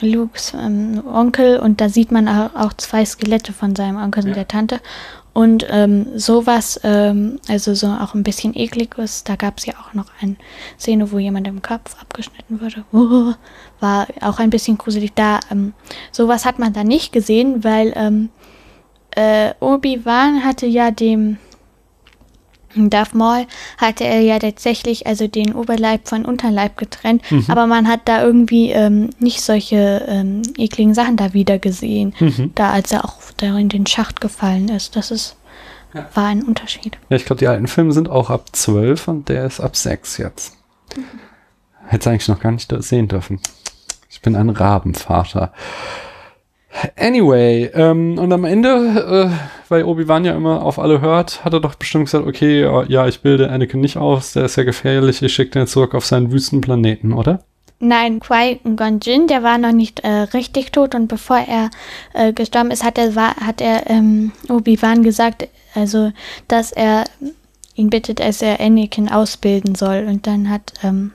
Lukes 0.00 0.54
ähm, 0.54 1.02
Onkel 1.06 1.58
und 1.58 1.80
da 1.80 1.88
sieht 1.88 2.12
man 2.12 2.28
auch, 2.28 2.72
zwei 2.74 3.04
Skelette 3.04 3.52
von 3.52 3.74
seinem 3.74 3.96
Onkel 3.96 4.24
und 4.24 4.28
Ja. 4.30 4.34
der 4.34 4.48
Tante. 4.48 4.80
Und 5.32 5.66
ähm, 5.70 6.06
sowas, 6.16 6.80
ähm, 6.82 7.38
also 7.48 7.74
so 7.74 7.86
auch 7.86 8.14
ein 8.14 8.24
bisschen 8.24 8.56
ekliges, 8.56 9.22
da 9.22 9.36
gab 9.36 9.58
es 9.58 9.66
ja 9.66 9.74
auch 9.74 9.94
noch 9.94 10.06
eine 10.20 10.34
Szene, 10.80 11.12
wo 11.12 11.18
jemand 11.18 11.46
im 11.46 11.62
Kopf 11.62 11.96
abgeschnitten 12.00 12.60
wurde. 12.60 12.84
Uh, 12.92 13.34
war 13.80 14.08
auch 14.20 14.40
ein 14.40 14.50
bisschen 14.50 14.78
gruselig. 14.78 15.12
Da, 15.14 15.38
ähm, 15.50 15.74
sowas 16.10 16.44
hat 16.44 16.58
man 16.58 16.72
da 16.72 16.82
nicht 16.82 17.12
gesehen, 17.12 17.62
weil 17.62 17.92
ähm, 17.94 18.30
äh, 19.12 19.52
Obi-Wan 19.60 20.44
hatte 20.44 20.66
ja 20.66 20.90
dem 20.90 21.38
Darth 22.74 23.14
Maul 23.14 23.46
hatte 23.78 24.04
er 24.04 24.20
ja 24.20 24.38
tatsächlich 24.38 25.06
also 25.06 25.26
den 25.26 25.54
Oberleib 25.54 26.08
von 26.08 26.24
Unterleib 26.24 26.76
getrennt, 26.76 27.22
Mhm. 27.30 27.44
aber 27.48 27.66
man 27.66 27.88
hat 27.88 28.00
da 28.06 28.22
irgendwie 28.22 28.70
ähm, 28.70 29.10
nicht 29.18 29.40
solche 29.40 30.04
ähm, 30.06 30.42
ekligen 30.56 30.94
Sachen 30.94 31.16
da 31.16 31.32
wieder 31.32 31.58
gesehen, 31.58 32.14
Mhm. 32.20 32.52
da 32.54 32.70
als 32.72 32.92
er 32.92 33.04
auch 33.04 33.16
da 33.36 33.56
in 33.58 33.68
den 33.68 33.86
Schacht 33.86 34.20
gefallen 34.20 34.68
ist. 34.68 34.96
Das 34.96 35.10
ist 35.10 35.36
Ja. 35.94 36.06
war 36.14 36.26
ein 36.26 36.42
Unterschied. 36.42 36.98
Ja, 37.08 37.16
ich 37.16 37.24
glaube, 37.24 37.38
die 37.40 37.46
alten 37.48 37.66
Filme 37.66 37.92
sind 37.92 38.10
auch 38.10 38.28
ab 38.30 38.44
12 38.52 39.08
und 39.08 39.28
der 39.30 39.46
ist 39.46 39.60
ab 39.60 39.74
6 39.74 40.18
jetzt. 40.18 40.54
Hätte 41.86 42.10
eigentlich 42.10 42.28
noch 42.28 42.40
gar 42.40 42.52
nicht 42.52 42.70
sehen 42.80 43.08
dürfen. 43.08 43.40
Ich 44.10 44.20
bin 44.20 44.36
ein 44.36 44.50
Rabenvater. 44.50 45.52
Anyway, 46.96 47.70
ähm, 47.74 48.18
und 48.18 48.32
am 48.32 48.44
Ende, 48.44 49.30
äh, 49.30 49.70
weil 49.70 49.84
Obi-Wan 49.84 50.24
ja 50.24 50.34
immer 50.34 50.62
auf 50.62 50.78
alle 50.78 51.00
hört, 51.00 51.44
hat 51.44 51.54
er 51.54 51.60
doch 51.60 51.74
bestimmt 51.74 52.04
gesagt, 52.04 52.26
okay, 52.26 52.62
ja, 52.88 53.08
ich 53.08 53.20
bilde 53.20 53.50
Anakin 53.50 53.80
nicht 53.80 53.96
aus, 53.96 54.34
der 54.34 54.44
ist 54.44 54.56
ja 54.56 54.64
gefährlich, 54.64 55.22
ich 55.22 55.32
schicke 55.32 55.52
den 55.52 55.66
zurück 55.66 55.94
auf 55.94 56.04
seinen 56.04 56.30
Wüstenplaneten, 56.30 57.12
oder? 57.12 57.42
Nein, 57.80 58.20
Qui-Gon 58.20 59.00
Jinn, 59.00 59.28
der 59.28 59.42
war 59.42 59.56
noch 59.56 59.72
nicht 59.72 60.00
äh, 60.00 60.08
richtig 60.08 60.72
tot 60.72 60.94
und 60.94 61.08
bevor 61.08 61.38
er 61.38 61.70
äh, 62.12 62.32
gestorben 62.32 62.70
ist, 62.70 62.84
hat 62.84 62.98
er, 62.98 63.14
hat 63.14 63.60
er 63.60 63.88
ähm, 63.88 64.32
Obi-Wan 64.48 65.02
gesagt, 65.02 65.48
also, 65.74 66.12
dass 66.48 66.72
er 66.72 67.04
ihn 67.78 67.90
bittet, 67.90 68.20
dass 68.20 68.42
er 68.42 68.60
Anakin 68.60 69.08
ausbilden 69.08 69.74
soll. 69.74 70.06
Und 70.08 70.26
dann 70.26 70.50
hat, 70.50 70.72
ähm, 70.82 71.12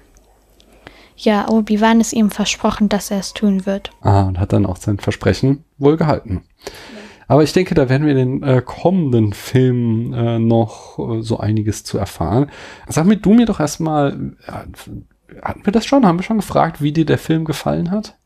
ja, 1.24 1.50
Obi-Wan 1.50 2.00
es 2.02 2.14
ihm 2.14 2.30
versprochen, 2.30 2.90
dass 2.90 3.12
er 3.12 3.20
es 3.20 3.34
tun 3.34 3.66
wird. 3.66 3.92
Ah, 4.02 4.24
und 4.24 4.40
hat 4.40 4.54
dann 4.54 4.66
auch 4.66 4.78
sein 4.78 4.98
Versprechen 5.00 5.64
wohl 5.78 5.98
gehalten. 5.98 6.44
Aber 7.28 7.44
ich 7.44 7.54
denke, 7.54 7.74
da 7.74 7.90
werden 7.90 8.06
wir 8.06 8.16
in 8.16 8.42
den 8.42 8.44
äh, 8.44 8.62
kommenden 8.64 9.34
Filmen 9.34 10.14
äh, 10.14 10.40
noch 10.40 11.00
äh, 11.00 11.22
so 11.22 11.40
einiges 11.40 11.84
zu 11.84 11.98
erfahren. 11.98 12.52
Sag 12.88 13.06
mir 13.06 13.18
du 13.18 13.34
mir 13.34 13.46
doch 13.46 13.60
erstmal, 13.60 14.34
äh, 14.46 15.42
hatten 15.42 15.66
wir 15.66 15.72
das 15.74 15.86
schon? 15.86 16.06
Haben 16.06 16.20
wir 16.20 16.24
schon 16.24 16.38
gefragt, 16.38 16.82
wie 16.82 16.92
dir 16.92 17.06
der 17.06 17.18
Film 17.18 17.46
gefallen 17.46 17.92
hat? 17.92 18.18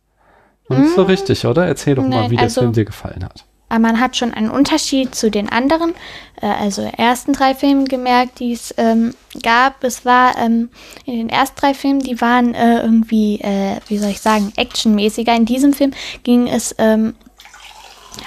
Und 0.68 0.82
nicht 0.82 0.96
so 0.96 1.04
richtig, 1.04 1.46
oder? 1.46 1.66
Erzähl 1.66 1.96
doch 1.96 2.04
mal, 2.04 2.22
Nein, 2.22 2.32
wie 2.32 2.36
der 2.36 2.44
also- 2.46 2.62
Film 2.62 2.74
dir 2.74 2.86
gefallen 2.86 3.24
hat. 3.24 3.46
Aber 3.70 3.80
man 3.80 4.00
hat 4.00 4.16
schon 4.16 4.34
einen 4.34 4.50
Unterschied 4.50 5.14
zu 5.14 5.30
den 5.30 5.50
anderen, 5.50 5.94
äh, 6.42 6.46
also 6.46 6.90
ersten 6.98 7.34
drei 7.34 7.54
Filmen 7.54 7.86
gemerkt, 7.86 8.40
die 8.40 8.54
es 8.54 8.74
ähm, 8.78 9.14
gab. 9.44 9.84
Es 9.84 10.06
war 10.06 10.38
ähm, 10.38 10.70
in 11.06 11.18
den 11.18 11.30
ersten 11.30 11.60
drei 11.60 11.74
Filmen, 11.74 12.00
die 12.00 12.22
waren 12.22 12.54
äh, 12.54 12.80
irgendwie, 12.82 13.42
äh, 13.42 13.78
wie 13.88 13.98
soll 13.98 14.12
ich 14.12 14.22
sagen, 14.22 14.54
actionmäßiger. 14.56 15.36
In 15.36 15.46
diesem 15.46 15.74
Film 15.74 15.92
ging 16.24 16.48
es 16.48 16.74
ähm, 16.78 17.16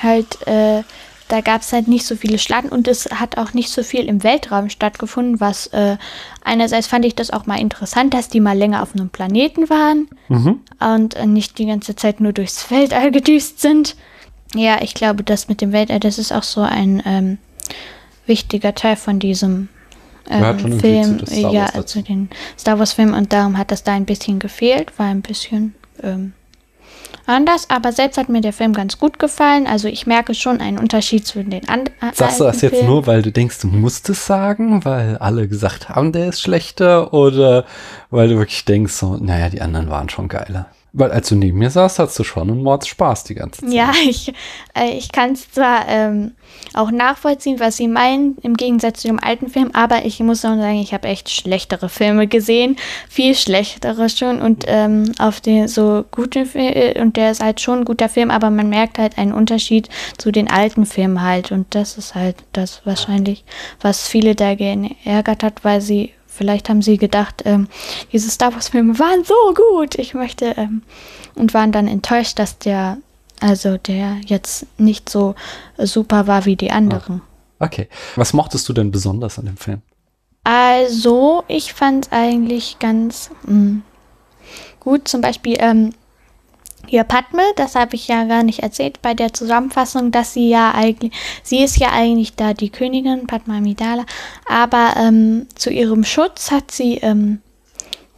halt, 0.02 0.46
äh, 0.46 0.82
da 1.28 1.40
gab 1.42 1.62
es 1.62 1.72
halt 1.72 1.86
nicht 1.88 2.04
so 2.06 2.16
viele 2.16 2.38
Schlachten 2.38 2.68
und 2.70 2.88
es 2.88 3.06
hat 3.06 3.38
auch 3.38 3.54
nicht 3.54 3.70
so 3.70 3.82
viel 3.82 4.06
im 4.06 4.22
Weltraum 4.24 4.68
stattgefunden, 4.68 5.40
was 5.40 5.68
äh, 5.68 5.96
einerseits 6.44 6.86
fand 6.88 7.04
ich 7.04 7.14
das 7.14 7.30
auch 7.30 7.46
mal 7.46 7.60
interessant, 7.60 8.12
dass 8.14 8.28
die 8.28 8.40
mal 8.40 8.58
länger 8.58 8.82
auf 8.82 8.94
einem 8.94 9.10
Planeten 9.10 9.70
waren 9.70 10.08
Mhm. 10.28 10.60
und 10.80 11.14
äh, 11.14 11.26
nicht 11.26 11.58
die 11.58 11.66
ganze 11.66 11.94
Zeit 11.96 12.20
nur 12.20 12.32
durchs 12.32 12.70
Weltall 12.70 13.10
gedüst 13.10 13.60
sind. 13.60 13.96
Ja, 14.54 14.82
ich 14.82 14.94
glaube, 14.94 15.22
das 15.22 15.48
mit 15.48 15.60
dem 15.60 15.72
Weltall, 15.72 16.00
das 16.00 16.18
ist 16.18 16.32
auch 16.32 16.42
so 16.42 16.62
ein 16.62 17.02
ähm, 17.06 17.38
wichtiger 18.26 18.74
Teil 18.74 18.96
von 18.96 19.18
diesem 19.18 19.68
ähm, 20.28 20.80
Film, 20.80 21.26
zu 21.26 21.34
ja, 21.34 21.66
dazu. 21.66 21.82
zu 21.82 22.02
den 22.02 22.30
Star 22.58 22.78
Wars 22.78 22.92
Filmen 22.92 23.14
und 23.14 23.32
darum 23.32 23.58
hat 23.58 23.70
das 23.70 23.84
da 23.84 23.92
ein 23.92 24.06
bisschen 24.06 24.38
gefehlt, 24.38 24.98
war 24.98 25.06
ein 25.06 25.22
bisschen 25.22 25.74
ähm, 26.02 26.32
anders, 27.26 27.70
aber 27.70 27.92
selbst 27.92 28.18
hat 28.18 28.28
mir 28.28 28.40
der 28.40 28.52
Film 28.52 28.72
ganz 28.72 28.98
gut 28.98 29.18
gefallen. 29.18 29.66
Also 29.66 29.88
ich 29.88 30.06
merke 30.06 30.34
schon 30.34 30.60
einen 30.60 30.78
Unterschied 30.78 31.26
zu 31.26 31.42
den 31.42 31.68
anderen. 31.68 32.14
Sagst 32.14 32.40
du 32.40 32.44
das 32.44 32.60
jetzt 32.60 32.82
nur, 32.84 33.06
weil 33.06 33.22
du 33.22 33.30
denkst, 33.30 33.58
du 33.60 33.68
musst 33.68 34.08
es 34.08 34.26
sagen, 34.26 34.84
weil 34.84 35.16
alle 35.18 35.48
gesagt 35.48 35.88
haben, 35.88 36.12
der 36.12 36.28
ist 36.28 36.40
schlechter, 36.40 37.12
oder 37.12 37.64
weil 38.10 38.28
du 38.28 38.38
wirklich 38.38 38.64
denkst, 38.64 38.92
so, 38.92 39.16
naja, 39.16 39.48
die 39.48 39.60
anderen 39.60 39.90
waren 39.90 40.08
schon 40.08 40.28
geiler? 40.28 40.66
Weil 40.92 41.12
als 41.12 41.28
du 41.28 41.36
neben 41.36 41.58
mir 41.58 41.70
saßt, 41.70 41.98
hattest 42.00 42.18
du 42.18 42.24
schon 42.24 42.50
einen 42.50 42.62
Mordspaß 42.62 43.24
die 43.24 43.34
ganze 43.34 43.62
Zeit. 43.62 43.72
Ja, 43.72 43.92
ich, 44.08 44.32
äh, 44.74 44.90
ich 44.96 45.12
kann 45.12 45.32
es 45.32 45.50
zwar 45.50 45.88
ähm, 45.88 46.32
auch 46.74 46.90
nachvollziehen, 46.90 47.60
was 47.60 47.76
Sie 47.76 47.88
meinen, 47.88 48.36
im 48.42 48.54
Gegensatz 48.54 49.00
zu 49.00 49.08
dem 49.08 49.22
alten 49.22 49.48
Film, 49.48 49.70
aber 49.72 50.04
ich 50.04 50.18
muss 50.20 50.44
auch 50.44 50.56
sagen, 50.56 50.80
ich 50.80 50.92
habe 50.92 51.08
echt 51.08 51.30
schlechtere 51.30 51.88
Filme 51.88 52.26
gesehen, 52.26 52.76
viel 53.08 53.34
schlechtere 53.34 54.08
schon 54.08 54.40
und 54.40 54.64
ähm, 54.66 55.12
auf 55.18 55.40
den 55.40 55.68
so 55.68 56.04
guten 56.10 56.46
Film, 56.46 57.00
und 57.00 57.16
der 57.16 57.30
ist 57.30 57.42
halt 57.42 57.60
schon 57.60 57.80
ein 57.80 57.84
guter 57.84 58.08
Film, 58.08 58.30
aber 58.30 58.50
man 58.50 58.68
merkt 58.68 58.98
halt 58.98 59.18
einen 59.18 59.32
Unterschied 59.32 59.88
zu 60.18 60.32
den 60.32 60.50
alten 60.50 60.86
Filmen 60.86 61.22
halt 61.22 61.52
und 61.52 61.74
das 61.74 61.98
ist 61.98 62.14
halt 62.14 62.36
das 62.52 62.82
wahrscheinlich, 62.84 63.44
was 63.80 64.08
viele 64.08 64.34
da 64.34 64.54
geärgert 64.54 65.42
hat, 65.42 65.64
weil 65.64 65.80
sie 65.80 66.10
Vielleicht 66.40 66.70
haben 66.70 66.80
sie 66.80 66.96
gedacht, 66.96 67.42
ähm, 67.44 67.68
diese 68.14 68.30
Star 68.30 68.54
Wars-Filme 68.54 68.98
waren 68.98 69.24
so 69.24 69.34
gut. 69.54 69.96
Ich 69.98 70.14
möchte 70.14 70.54
ähm, 70.56 70.80
und 71.34 71.52
waren 71.52 71.70
dann 71.70 71.86
enttäuscht, 71.86 72.38
dass 72.38 72.56
der, 72.56 72.96
also 73.40 73.76
der 73.76 74.16
jetzt 74.24 74.64
nicht 74.78 75.10
so 75.10 75.34
super 75.76 76.26
war 76.26 76.46
wie 76.46 76.56
die 76.56 76.70
anderen. 76.70 77.20
Okay. 77.58 77.90
Was 78.16 78.32
mochtest 78.32 78.66
du 78.70 78.72
denn 78.72 78.90
besonders 78.90 79.38
an 79.38 79.44
dem 79.44 79.58
Film? 79.58 79.82
Also, 80.42 81.44
ich 81.46 81.74
fand 81.74 82.06
es 82.06 82.12
eigentlich 82.12 82.78
ganz 82.78 83.30
mh, 83.46 83.82
gut. 84.80 85.08
Zum 85.08 85.20
Beispiel 85.20 85.58
ähm, 85.60 85.92
hier 86.90 87.04
Padme, 87.04 87.42
das 87.54 87.76
habe 87.76 87.94
ich 87.94 88.08
ja 88.08 88.24
gar 88.24 88.42
nicht 88.42 88.64
erzählt 88.64 89.00
bei 89.00 89.14
der 89.14 89.32
Zusammenfassung, 89.32 90.10
dass 90.10 90.34
sie 90.34 90.48
ja 90.48 90.74
eigentlich, 90.74 91.12
sie 91.44 91.62
ist 91.62 91.76
ja 91.76 91.92
eigentlich 91.92 92.34
da 92.34 92.52
die 92.52 92.70
Königin, 92.70 93.28
Padma 93.28 93.58
Amidala, 93.58 94.04
aber 94.48 94.94
ähm, 94.96 95.46
zu 95.54 95.70
ihrem 95.70 96.02
Schutz 96.02 96.50
hat 96.50 96.72
sie, 96.72 96.96
ähm, 96.96 97.38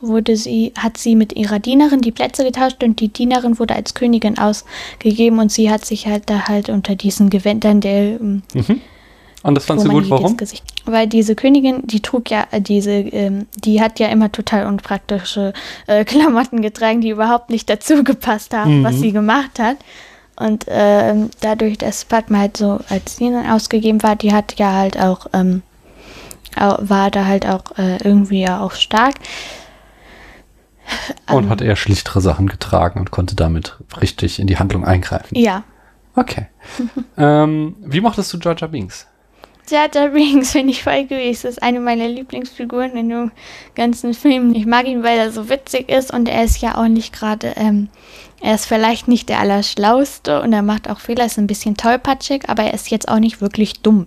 wurde 0.00 0.38
sie, 0.38 0.72
hat 0.78 0.96
sie 0.96 1.16
mit 1.16 1.34
ihrer 1.34 1.58
Dienerin 1.58 2.00
die 2.00 2.12
Plätze 2.12 2.44
getauscht 2.44 2.82
und 2.82 2.98
die 3.00 3.08
Dienerin 3.08 3.58
wurde 3.58 3.74
als 3.74 3.92
Königin 3.92 4.38
ausgegeben 4.38 5.38
und 5.38 5.52
sie 5.52 5.70
hat 5.70 5.84
sich 5.84 6.06
halt 6.06 6.30
da 6.30 6.48
halt 6.48 6.70
unter 6.70 6.96
diesen 6.96 7.28
Gewändern 7.28 7.82
der 7.82 8.18
ähm, 8.20 8.42
Und 9.42 9.56
das 9.56 9.64
fandst 9.64 9.86
du 9.86 9.90
gut, 9.90 10.08
warum? 10.08 10.36
Weil 10.84 11.06
diese 11.08 11.34
Königin, 11.34 11.86
die 11.86 12.00
trug 12.00 12.30
ja 12.30 12.46
äh, 12.52 12.60
diese, 12.60 12.92
ähm, 12.92 13.46
die 13.56 13.80
hat 13.80 13.98
ja 13.98 14.08
immer 14.08 14.30
total 14.30 14.66
unpraktische 14.66 15.52
äh, 15.86 16.04
Klamotten 16.06 16.62
getragen, 16.62 17.00
die 17.00 17.10
überhaupt 17.10 17.50
nicht 17.50 17.68
dazu 17.68 18.04
gepasst 18.04 18.54
haben, 18.54 18.80
Mhm. 18.80 18.84
was 18.84 19.00
sie 19.00 19.12
gemacht 19.12 19.58
hat. 19.58 19.78
Und 20.36 20.64
ähm, 20.68 21.30
dadurch, 21.40 21.78
dass 21.78 22.04
Padma 22.04 22.38
halt 22.38 22.56
so 22.56 22.80
als 22.88 23.16
Dienerin 23.16 23.50
ausgegeben 23.50 24.02
war, 24.02 24.16
die 24.16 24.32
hat 24.32 24.54
ja 24.58 24.72
halt 24.72 24.98
auch, 24.98 25.26
ähm, 25.32 25.62
war 26.56 27.10
da 27.10 27.26
halt 27.26 27.46
auch 27.46 27.64
äh, 27.78 27.98
irgendwie 28.02 28.40
ja 28.42 28.60
auch 28.60 28.72
stark. 28.72 29.14
Und 31.30 31.44
Ähm, 31.44 31.48
hat 31.50 31.60
eher 31.60 31.76
schlichtere 31.76 32.20
Sachen 32.20 32.48
getragen 32.48 32.98
und 33.00 33.10
konnte 33.10 33.36
damit 33.36 33.76
richtig 34.00 34.38
in 34.38 34.46
die 34.46 34.58
Handlung 34.58 34.84
eingreifen. 34.84 35.36
Ja. 35.36 35.64
Okay. 36.14 36.46
ähm, 37.16 37.76
wie 37.80 38.00
mochtest 38.00 38.32
du 38.32 38.38
Georgia 38.38 38.66
Binks? 38.66 39.06
Jar 39.70 39.88
Binks 39.88 40.52
finde 40.52 40.72
ich 40.72 40.82
voll 40.82 41.02
gut. 41.02 41.18
Das 41.18 41.44
ist 41.44 41.62
eine 41.62 41.80
meiner 41.80 42.08
Lieblingsfiguren 42.08 42.96
in 42.96 43.08
dem 43.08 43.32
ganzen 43.74 44.12
Film. 44.14 44.54
Ich 44.54 44.66
mag 44.66 44.86
ihn, 44.86 45.02
weil 45.02 45.18
er 45.18 45.30
so 45.30 45.48
witzig 45.48 45.88
ist 45.88 46.12
und 46.12 46.28
er 46.28 46.44
ist 46.44 46.60
ja 46.60 46.76
auch 46.76 46.88
nicht 46.88 47.12
gerade, 47.12 47.54
ähm, 47.56 47.88
er 48.40 48.54
ist 48.54 48.66
vielleicht 48.66 49.08
nicht 49.08 49.28
der 49.28 49.38
Allerschlauste 49.40 50.42
und 50.42 50.52
er 50.52 50.62
macht 50.62 50.90
auch 50.90 50.98
Fehler, 50.98 51.26
ist 51.26 51.38
ein 51.38 51.46
bisschen 51.46 51.76
tollpatschig, 51.76 52.48
aber 52.48 52.64
er 52.64 52.74
ist 52.74 52.90
jetzt 52.90 53.08
auch 53.08 53.20
nicht 53.20 53.40
wirklich 53.40 53.80
dumm. 53.82 54.06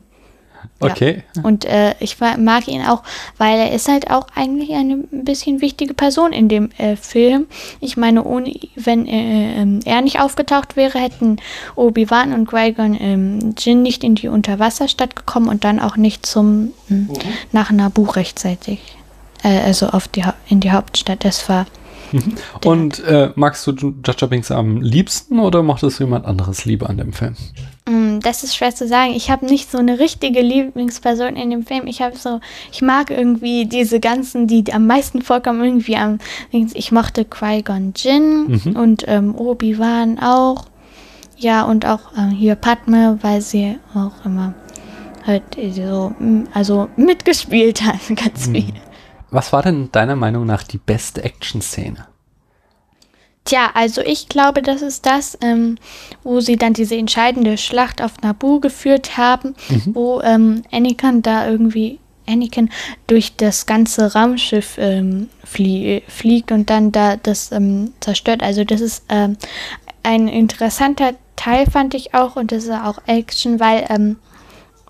Okay. 0.79 1.23
Und 1.41 1.63
äh, 1.65 1.95
ich 1.99 2.17
mag 2.19 2.67
ihn 2.67 2.81
auch, 2.81 3.01
weil 3.37 3.57
er 3.57 3.71
ist 3.71 3.87
halt 3.87 4.11
auch 4.11 4.27
eigentlich 4.35 4.73
eine 4.73 4.97
bisschen 5.11 5.61
wichtige 5.61 5.93
Person 5.93 6.33
in 6.33 6.49
dem 6.49 6.69
äh, 6.77 6.97
Film. 6.97 7.47
Ich 7.79 7.95
meine, 7.95 8.23
ohne, 8.23 8.53
wenn 8.75 9.07
äh, 9.07 9.61
ähm, 9.61 9.79
er 9.85 10.01
nicht 10.01 10.19
aufgetaucht 10.19 10.75
wäre, 10.75 10.99
hätten 10.99 11.37
Obi-Wan 11.75 12.33
und 12.33 12.47
Qui-Gon 12.47 12.97
ähm, 12.99 13.55
Jinn 13.57 13.83
nicht 13.83 14.03
in 14.03 14.15
die 14.15 14.27
Unterwasserstadt 14.27 15.15
gekommen 15.15 15.47
und 15.47 15.63
dann 15.63 15.79
auch 15.79 15.95
nicht 15.95 16.25
zum 16.25 16.73
mh, 16.89 17.13
nach 17.53 17.71
Naboo 17.71 18.03
rechtzeitig. 18.03 18.79
Äh, 19.43 19.59
also 19.59 19.87
auf 19.87 20.09
die, 20.09 20.23
in 20.49 20.59
die 20.59 20.71
Hauptstadt. 20.71 21.23
Das 21.23 21.47
war 21.47 21.65
Und 22.63 23.03
äh, 23.03 23.31
magst 23.35 23.65
du 23.67 23.93
Jar 24.03 24.29
Binks 24.29 24.51
am 24.51 24.81
liebsten 24.81 25.39
oder 25.39 25.63
mochtest 25.63 25.99
du 25.99 26.03
jemand 26.03 26.25
anderes 26.25 26.65
lieber 26.65 26.89
an 26.89 26.97
dem 26.97 27.13
Film? 27.13 27.35
Mm, 28.17 28.19
Das 28.21 28.43
ist 28.43 28.55
schwer 28.55 28.73
zu 28.73 28.87
sagen. 28.87 29.13
Ich 29.15 29.29
habe 29.29 29.45
nicht 29.45 29.69
so 29.71 29.77
eine 29.77 29.99
richtige 29.99 30.41
Lieblingsperson 30.41 31.35
in 31.35 31.49
dem 31.49 31.65
Film. 31.65 31.87
Ich 31.87 32.01
habe 32.01 32.17
so, 32.17 32.39
ich 32.71 32.81
mag 32.81 33.09
irgendwie 33.11 33.65
diese 33.65 33.99
ganzen, 33.99 34.47
die 34.47 34.63
am 34.73 34.87
meisten 34.87 35.21
vorkommen, 35.21 35.63
irgendwie 35.63 35.97
am. 35.97 36.19
Ich 36.51 36.91
mochte 36.91 37.25
Qui-Gon 37.25 37.93
Jinn 37.95 38.61
Mhm. 38.65 38.75
und 38.75 39.03
ähm, 39.07 39.35
Obi-Wan 39.35 40.19
auch. 40.19 40.65
Ja, 41.37 41.63
und 41.63 41.85
auch 41.85 41.99
ähm, 42.17 42.29
hier 42.29 42.55
Padme, 42.55 43.17
weil 43.21 43.41
sie 43.41 43.77
auch 43.93 44.25
immer 44.25 44.53
halt 45.25 45.43
so, 45.73 46.13
also 46.53 46.87
mitgespielt 46.95 47.81
hat, 47.83 47.99
ganz 48.15 48.47
viel. 48.47 48.73
Was 49.31 49.51
war 49.51 49.63
denn 49.63 49.91
deiner 49.91 50.15
Meinung 50.15 50.45
nach 50.45 50.63
die 50.63 50.77
beste 50.77 51.23
Action-Szene? 51.23 52.05
Tja, 53.45 53.69
also 53.75 54.01
ich 54.01 54.27
glaube, 54.27 54.63
das 54.63 54.81
ist 54.81 55.05
das, 55.05 55.37
ähm, 55.41 55.77
wo 56.23 56.39
sie 56.39 56.57
dann 56.57 56.73
diese 56.73 56.95
entscheidende 56.95 57.57
Schlacht 57.57 58.01
auf 58.01 58.19
Naboo 58.21 58.59
geführt 58.59 59.17
haben, 59.17 59.55
wo 59.85 60.19
ähm, 60.21 60.63
Anakin 60.71 61.21
da 61.21 61.47
irgendwie 61.47 61.99
Anakin 62.27 62.71
durch 63.05 63.35
das 63.35 63.67
ganze 63.67 64.13
Raumschiff 64.13 64.77
ähm, 64.79 65.29
flie 65.43 66.01
fliegt 66.07 66.51
und 66.51 66.71
dann 66.71 66.91
da 66.91 67.17
das 67.17 67.51
ähm, 67.51 67.93
zerstört. 67.99 68.41
Also 68.41 68.63
das 68.63 68.81
ist 68.81 69.05
ähm, 69.09 69.37
ein 70.01 70.27
interessanter 70.27 71.13
Teil, 71.35 71.69
fand 71.69 71.93
ich 71.93 72.15
auch, 72.15 72.35
und 72.35 72.51
das 72.51 72.63
ist 72.63 72.71
auch 72.71 72.99
Action, 73.05 73.59
weil 73.59 73.85
ähm, 73.89 74.17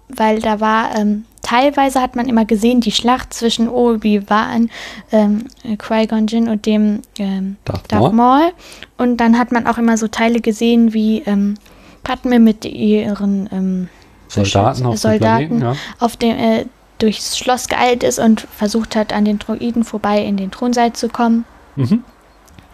weil 0.08 0.40
da 0.40 0.60
war, 0.60 0.96
ähm, 0.98 1.26
teilweise 1.46 2.02
hat 2.02 2.16
man 2.16 2.28
immer 2.28 2.44
gesehen, 2.44 2.82
die 2.82 2.92
Schlacht 2.92 3.34
zwischen 3.34 3.70
Obi-Wan, 3.70 4.72
ähm, 5.12 5.46
Qui-Gon 5.78 6.26
Jinn 6.26 6.50
und 6.50 6.66
dem 6.66 7.02
ähm, 7.20 7.58
Darth 7.66 7.92
Darth, 7.92 8.14
Maul. 8.14 8.52
Und 8.98 9.18
dann 9.18 9.38
hat 9.38 9.52
man 9.52 9.68
auch 9.68 9.78
immer 9.78 9.96
so 9.98 10.08
Teile 10.08 10.42
gesehen, 10.42 10.94
wie 10.94 11.22
ähm, 11.28 11.56
Padme 12.04 12.40
mit 12.40 12.66
ihren 12.66 13.48
ähm, 13.52 13.90
Soldaten 14.28 14.86
auf 14.88 14.96
dem 14.96 14.98
Soldaten 14.98 15.60
Planeten, 15.60 15.62
ja. 15.62 15.76
auf 16.00 16.18
dem, 16.18 16.36
äh, 16.36 16.66
durchs 16.98 17.38
Schloss 17.38 17.68
geeilt 17.68 18.04
ist 18.04 18.18
und 18.18 18.42
versucht 18.42 18.96
hat, 18.96 19.14
an 19.14 19.26
den 19.26 19.38
Droiden 19.38 19.84
vorbei 19.84 20.24
in 20.24 20.38
den 20.38 20.50
Thronsaal 20.50 20.94
zu 20.94 21.10
kommen. 21.10 21.46
Mhm. 21.76 22.04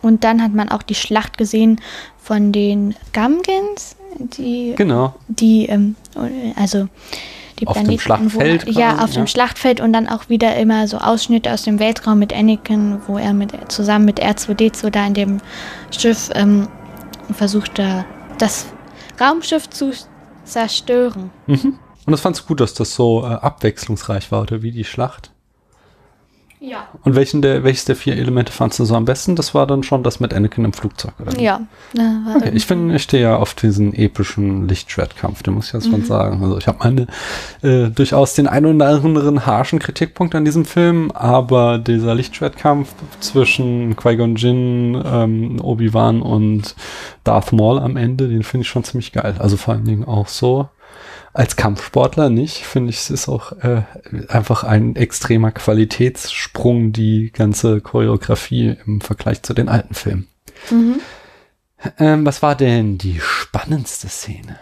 Und 0.02 0.24
dann 0.24 0.42
hat 0.42 0.54
man 0.54 0.70
auch 0.70 0.82
die 0.82 0.96
Schlacht 0.96 1.38
gesehen 1.38 1.82
von 2.18 2.54
den 2.54 2.96
Gumgans, 3.14 3.98
die 4.18 4.74
Genau. 4.78 5.14
die, 5.28 5.66
ähm, 5.66 5.96
also 6.56 6.88
die 7.62 7.68
Auf 7.68 7.78
dem 7.78 7.86
Planeten, 7.86 8.02
Schlachtfeld 8.02 8.68
Wo, 8.68 8.80
ja, 8.80 8.90
quasi, 8.92 9.04
auf 9.04 9.12
dem 9.12 9.20
ja. 9.22 9.28
Schlachtfeld 9.28 9.82
und 9.82 9.94
dann 9.94 10.10
auch 10.10 10.30
wieder 10.30 10.56
immer 10.56 10.88
so 10.88 10.98
Ausschnitte 10.98 11.54
aus 11.54 11.64
dem 11.64 11.80
Weltraum 11.80 12.20
mit 12.20 12.34
Anakin, 12.34 13.02
wo 13.08 13.18
er 13.18 13.34
mit 13.34 13.54
zusammen 13.72 14.06
mit 14.06 14.22
R2D2 14.22 14.90
da 14.90 15.06
in 15.06 15.14
dem 15.14 15.38
Schiff 15.92 16.30
ähm, 16.34 16.68
versucht, 17.34 17.78
da 17.78 18.06
das 18.38 18.66
Raumschiff 19.20 19.70
zu 19.70 19.92
zerstören. 20.44 21.30
Mhm. 21.46 21.80
Und 22.06 22.12
das 22.12 22.22
fandst 22.22 22.42
du 22.42 22.48
gut, 22.48 22.60
dass 22.60 22.74
das 22.74 22.96
so 22.96 23.22
äh, 23.24 23.28
abwechslungsreich 23.28 24.32
war, 24.32 24.42
oder 24.42 24.64
wie 24.64 24.72
die 24.72 24.84
Schlacht? 24.84 25.32
Ja. 26.64 26.88
Und 27.04 27.16
welchen 27.16 27.42
der, 27.42 27.64
welches 27.64 27.86
der 27.86 27.96
vier 27.96 28.16
Elemente 28.18 28.52
fandst 28.52 28.78
du 28.78 28.86
so 28.86 28.96
am 28.96 29.04
besten? 29.04 29.36
Das 29.36 29.56
war 29.56 29.66
dann 29.66 29.82
schon 29.82 30.04
das 30.04 30.20
mit 30.20 30.32
Anakin 30.32 30.64
im 30.64 30.74
Flugzeug, 30.74 31.14
oder? 31.20 31.40
Ja. 31.40 31.62
Okay, 32.36 32.52
ich 32.54 32.68
finde, 32.68 32.96
ich 32.96 33.02
stehe 33.02 33.24
ja 33.24 33.36
auf 33.38 33.56
diesen 33.56 33.96
epischen 33.96 34.68
Lichtschwertkampf, 34.68 35.42
den 35.42 35.56
muss 35.56 35.68
ich 35.68 35.74
jetzt 35.74 35.88
Mhm. 35.88 35.92
schon 35.92 36.06
sagen. 36.06 36.44
Also 36.44 36.60
ich 36.60 36.68
habe 36.68 36.78
meine 36.84 37.08
äh, 37.64 37.90
durchaus 37.90 38.36
den 38.36 38.46
ein 38.46 38.68
oder 38.68 38.86
anderen 38.90 39.48
harschen 39.48 39.80
Kritikpunkt 39.80 40.36
an 40.36 40.46
diesem 40.46 40.66
Film, 40.66 41.10
aber 41.10 41.80
dieser 41.80 42.14
Lichtschwertkampf 42.14 42.94
zwischen 43.22 43.96
Qui-Gon 43.96 44.36
Jinn, 44.36 45.02
ähm, 45.04 45.60
Obi-Wan 45.62 46.22
und 46.22 46.76
Darth 47.24 47.54
Maul 47.54 47.80
am 47.80 47.98
Ende, 47.98 48.28
den 48.28 48.44
finde 48.44 48.62
ich 48.66 48.70
schon 48.70 48.84
ziemlich 48.84 49.12
geil. 49.14 49.34
Also 49.40 49.58
vor 49.58 49.74
allen 49.74 49.86
Dingen 49.86 50.06
auch 50.06 50.28
so 50.28 50.70
als 51.34 51.56
Kampfsportler 51.56 52.30
nicht, 52.30 52.66
finde 52.66 52.90
ich, 52.90 52.98
es 52.98 53.10
ist 53.10 53.30
auch 53.30 53.54
äh, 53.64 53.84
einfach 54.28 54.64
ein 54.64 54.96
extremer 54.96 55.52
Qualitätssprung, 55.52 56.92
die 56.92 57.32
ganze 57.32 57.82
Choreografie 57.82 58.78
im 58.86 59.02
Vergleich 59.02 59.42
zu 59.42 59.54
den 59.54 59.70
alten 59.70 59.94
Filmen. 59.94 60.28
Mhm. 60.70 61.00
Ähm, 61.98 62.26
was 62.26 62.42
war 62.42 62.56
denn 62.56 62.98
die 62.98 63.20
spannendste 63.20 64.08
Szene? 64.08 64.60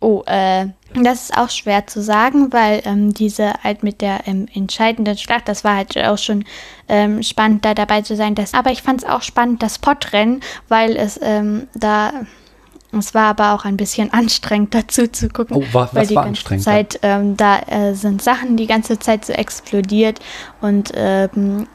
Oh, 0.00 0.22
äh, 0.26 0.66
das 0.94 1.24
ist 1.24 1.38
auch 1.38 1.48
schwer 1.48 1.86
zu 1.86 2.02
sagen, 2.02 2.52
weil 2.52 2.82
ähm, 2.84 3.14
diese 3.14 3.54
halt 3.64 3.82
mit 3.82 4.02
der 4.02 4.26
ähm, 4.26 4.46
entscheidenden 4.52 5.16
Schlacht, 5.16 5.48
das 5.48 5.64
war 5.64 5.74
halt 5.74 5.96
auch 5.96 6.18
schon 6.18 6.44
ähm, 6.88 7.22
spannend, 7.22 7.64
da 7.64 7.74
dabei 7.74 8.02
zu 8.02 8.14
sein. 8.14 8.34
Das, 8.34 8.52
aber 8.52 8.70
ich 8.70 8.82
fand 8.82 9.02
es 9.02 9.08
auch 9.08 9.22
spannend, 9.22 9.62
das 9.62 9.78
Podrennen, 9.78 10.40
weil 10.68 10.96
es 10.96 11.18
ähm, 11.22 11.68
da, 11.74 12.12
es 12.92 13.14
war 13.14 13.24
aber 13.24 13.52
auch 13.54 13.64
ein 13.64 13.76
bisschen 13.76 14.12
anstrengend 14.12 14.74
dazu 14.74 15.06
zu 15.08 15.28
gucken. 15.28 15.56
Oh, 15.56 15.64
wa- 15.72 15.88
weil 15.92 16.02
was 16.02 16.08
die 16.08 16.14
war 16.14 16.24
ganze 16.24 16.38
anstrengend? 16.40 16.64
Zeit, 16.64 16.98
ähm, 17.02 17.36
da 17.36 17.58
äh, 17.60 17.94
sind 17.94 18.22
Sachen 18.22 18.56
die 18.56 18.66
ganze 18.66 18.98
Zeit 18.98 19.24
so 19.24 19.32
explodiert 19.32 20.20
und 20.60 20.92
ähm, 20.94 21.66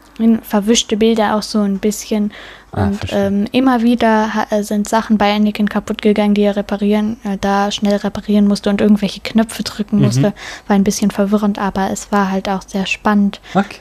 verwischte 0.44 0.98
Bilder 0.98 1.36
auch 1.36 1.42
so 1.42 1.60
ein 1.62 1.80
bisschen. 1.80 2.32
Ah, 2.74 2.86
Und 2.88 2.96
verstehe. 2.96 3.28
ähm, 3.28 3.46
immer 3.52 3.82
wieder 3.82 4.30
äh, 4.50 4.64
sind 4.64 4.88
Sachen 4.88 5.18
bei 5.18 5.34
Anakin 5.36 5.68
kaputt 5.68 6.02
gegangen, 6.02 6.34
die 6.36 6.44
er 6.44 6.56
reparieren, 6.56 7.18
äh, 7.24 7.38
da 7.40 7.70
schnell 7.72 7.96
reparieren 7.98 8.48
musste 8.48 8.70
und 8.70 8.80
irgendwelche 8.82 9.20
Knöpfe 9.20 9.64
drücken 9.64 9.98
Mhm. 9.98 10.04
musste. 10.06 10.34
War 10.68 10.76
ein 10.76 10.84
bisschen 10.86 11.12
verwirrend, 11.12 11.60
aber 11.60 11.90
es 11.92 12.12
war 12.12 12.32
halt 12.32 12.48
auch 12.48 12.62
sehr 12.66 12.86
spannend. 12.86 13.42
Okay. 13.54 13.80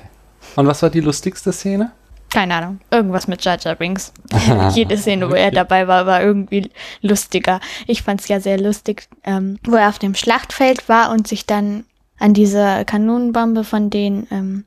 Und 0.56 0.66
was 0.66 0.82
war 0.82 0.90
die 0.90 1.00
lustigste 1.00 1.52
Szene? 1.52 1.92
Keine 2.30 2.54
Ahnung, 2.54 2.80
irgendwas 2.90 3.26
mit 3.26 3.44
Jar 3.44 3.58
Jar 3.60 3.74
Binks. 3.74 4.12
Jede 4.74 4.96
Szene, 4.96 5.28
wo 5.28 5.34
er 5.34 5.50
dabei 5.50 5.88
war, 5.88 6.06
war 6.06 6.22
irgendwie 6.22 6.70
lustiger. 7.02 7.60
Ich 7.86 8.02
fand 8.02 8.20
es 8.20 8.28
ja 8.28 8.38
sehr 8.40 8.58
lustig, 8.60 9.08
ähm, 9.24 9.58
wo 9.64 9.74
er 9.76 9.88
auf 9.88 9.98
dem 9.98 10.14
Schlachtfeld 10.14 10.88
war 10.88 11.10
und 11.10 11.26
sich 11.26 11.44
dann 11.46 11.84
an 12.18 12.32
dieser 12.34 12.84
Kanonenbombe 12.84 13.64
von 13.64 13.90
den 13.90 14.28
ähm, 14.30 14.64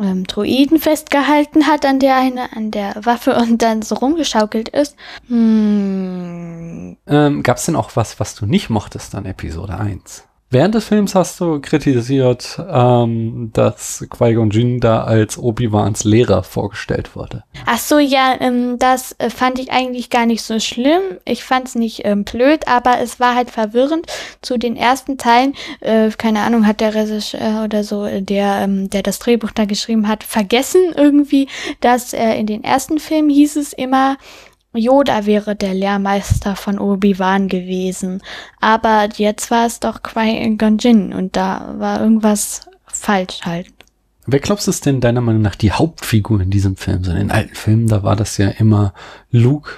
ähm, 0.00 0.26
Droiden 0.26 0.78
festgehalten 0.78 1.66
hat 1.66 1.86
an 1.86 2.00
der 2.00 2.16
eine, 2.16 2.52
an 2.56 2.70
der 2.70 2.96
Waffe 3.04 3.36
und 3.36 3.62
dann 3.62 3.82
so 3.82 3.94
rumgeschaukelt 3.94 4.68
ist. 4.70 4.96
Hm, 5.28 6.96
Ähm, 7.06 7.42
Gab 7.42 7.56
es 7.58 7.66
denn 7.66 7.76
auch 7.76 7.90
was, 7.94 8.18
was 8.18 8.34
du 8.34 8.46
nicht 8.46 8.70
mochtest 8.70 9.14
an 9.14 9.24
Episode 9.26 9.78
1? 9.78 10.24
Während 10.56 10.74
des 10.74 10.86
Films 10.86 11.14
hast 11.14 11.38
du 11.38 11.60
kritisiert, 11.60 12.58
ähm, 12.66 13.50
dass 13.52 14.06
Qui-Gon 14.08 14.48
Jinn 14.48 14.80
da 14.80 15.04
als 15.04 15.36
Obi-Wans 15.36 16.04
Lehrer 16.04 16.42
vorgestellt 16.42 17.14
wurde. 17.14 17.44
Ach 17.66 17.78
so, 17.78 17.98
ja, 17.98 18.34
ähm, 18.40 18.78
das 18.78 19.14
äh, 19.18 19.28
fand 19.28 19.58
ich 19.58 19.70
eigentlich 19.70 20.08
gar 20.08 20.24
nicht 20.24 20.40
so 20.40 20.58
schlimm. 20.58 21.02
Ich 21.26 21.44
fand 21.44 21.68
es 21.68 21.74
nicht 21.74 22.06
ähm, 22.06 22.24
blöd, 22.24 22.68
aber 22.68 23.00
es 23.02 23.20
war 23.20 23.34
halt 23.34 23.50
verwirrend. 23.50 24.06
Zu 24.40 24.56
den 24.56 24.76
ersten 24.76 25.18
Teilen, 25.18 25.52
äh, 25.80 26.08
keine 26.16 26.40
Ahnung, 26.40 26.66
hat 26.66 26.80
der 26.80 26.94
Regisseur 26.94 27.62
oder 27.62 27.84
so, 27.84 28.06
äh, 28.06 28.22
der, 28.22 28.60
ähm, 28.62 28.88
der 28.88 29.02
das 29.02 29.18
Drehbuch 29.18 29.50
da 29.50 29.66
geschrieben 29.66 30.08
hat, 30.08 30.24
vergessen 30.24 30.80
irgendwie, 30.96 31.48
dass 31.82 32.14
äh, 32.14 32.32
in 32.32 32.46
den 32.46 32.64
ersten 32.64 32.98
Filmen 32.98 33.28
hieß 33.28 33.56
es 33.56 33.74
immer, 33.74 34.16
Yoda 34.76 35.26
wäre 35.26 35.56
der 35.56 35.74
Lehrmeister 35.74 36.56
von 36.56 36.78
Obi-Wan 36.78 37.48
gewesen. 37.48 38.22
Aber 38.60 39.08
jetzt 39.16 39.50
war 39.50 39.66
es 39.66 39.80
doch 39.80 40.02
Qui-Gon 40.02 40.78
Jinn 40.78 41.12
und 41.12 41.36
da 41.36 41.74
war 41.78 42.00
irgendwas 42.00 42.62
falsch 42.86 43.40
halt. 43.44 43.68
Wer 44.26 44.40
glaubst 44.40 44.66
du 44.66 44.70
ist 44.70 44.84
denn 44.86 45.00
deiner 45.00 45.20
Meinung 45.20 45.42
nach 45.42 45.54
die 45.54 45.72
Hauptfigur 45.72 46.40
in 46.40 46.50
diesem 46.50 46.76
Film? 46.76 47.04
So 47.04 47.12
in 47.12 47.30
alten 47.30 47.54
Filmen, 47.54 47.86
da 47.86 48.02
war 48.02 48.16
das 48.16 48.38
ja 48.38 48.48
immer 48.48 48.92
Luke, 49.30 49.70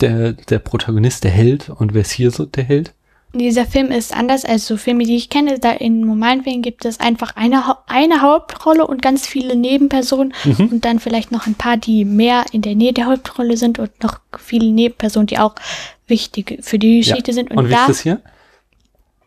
der, 0.00 0.34
der 0.34 0.58
Protagonist, 0.58 1.24
der 1.24 1.30
Held. 1.30 1.70
Und 1.70 1.94
wer 1.94 2.02
ist 2.02 2.10
hier 2.10 2.30
so 2.30 2.44
der 2.44 2.64
Held? 2.64 2.92
Dieser 3.34 3.66
Film 3.66 3.90
ist 3.90 4.14
anders 4.14 4.44
als 4.44 4.66
so 4.66 4.76
Filme, 4.76 5.04
die 5.04 5.16
ich 5.16 5.28
kenne. 5.28 5.58
Da 5.58 5.72
in 5.72 6.00
normalen 6.00 6.42
Filmen 6.44 6.62
gibt 6.62 6.84
es 6.84 7.00
einfach 7.00 7.34
eine, 7.36 7.62
eine 7.86 8.22
Hauptrolle 8.22 8.86
und 8.86 9.02
ganz 9.02 9.26
viele 9.26 9.56
Nebenpersonen 9.56 10.32
Mhm. 10.44 10.68
und 10.72 10.84
dann 10.84 11.00
vielleicht 11.00 11.32
noch 11.32 11.46
ein 11.46 11.54
paar, 11.54 11.76
die 11.76 12.04
mehr 12.04 12.44
in 12.52 12.62
der 12.62 12.74
Nähe 12.74 12.92
der 12.92 13.06
Hauptrolle 13.06 13.56
sind 13.56 13.78
und 13.78 13.90
noch 14.02 14.20
viele 14.38 14.70
Nebenpersonen, 14.70 15.26
die 15.26 15.38
auch 15.38 15.54
wichtig 16.06 16.58
für 16.62 16.78
die 16.78 16.98
Geschichte 17.00 17.32
sind. 17.32 17.50
Und, 17.50 17.68
wie 17.68 17.72
ist 17.72 17.80
da, 17.80 17.86
das 17.86 18.00
hier? 18.00 18.20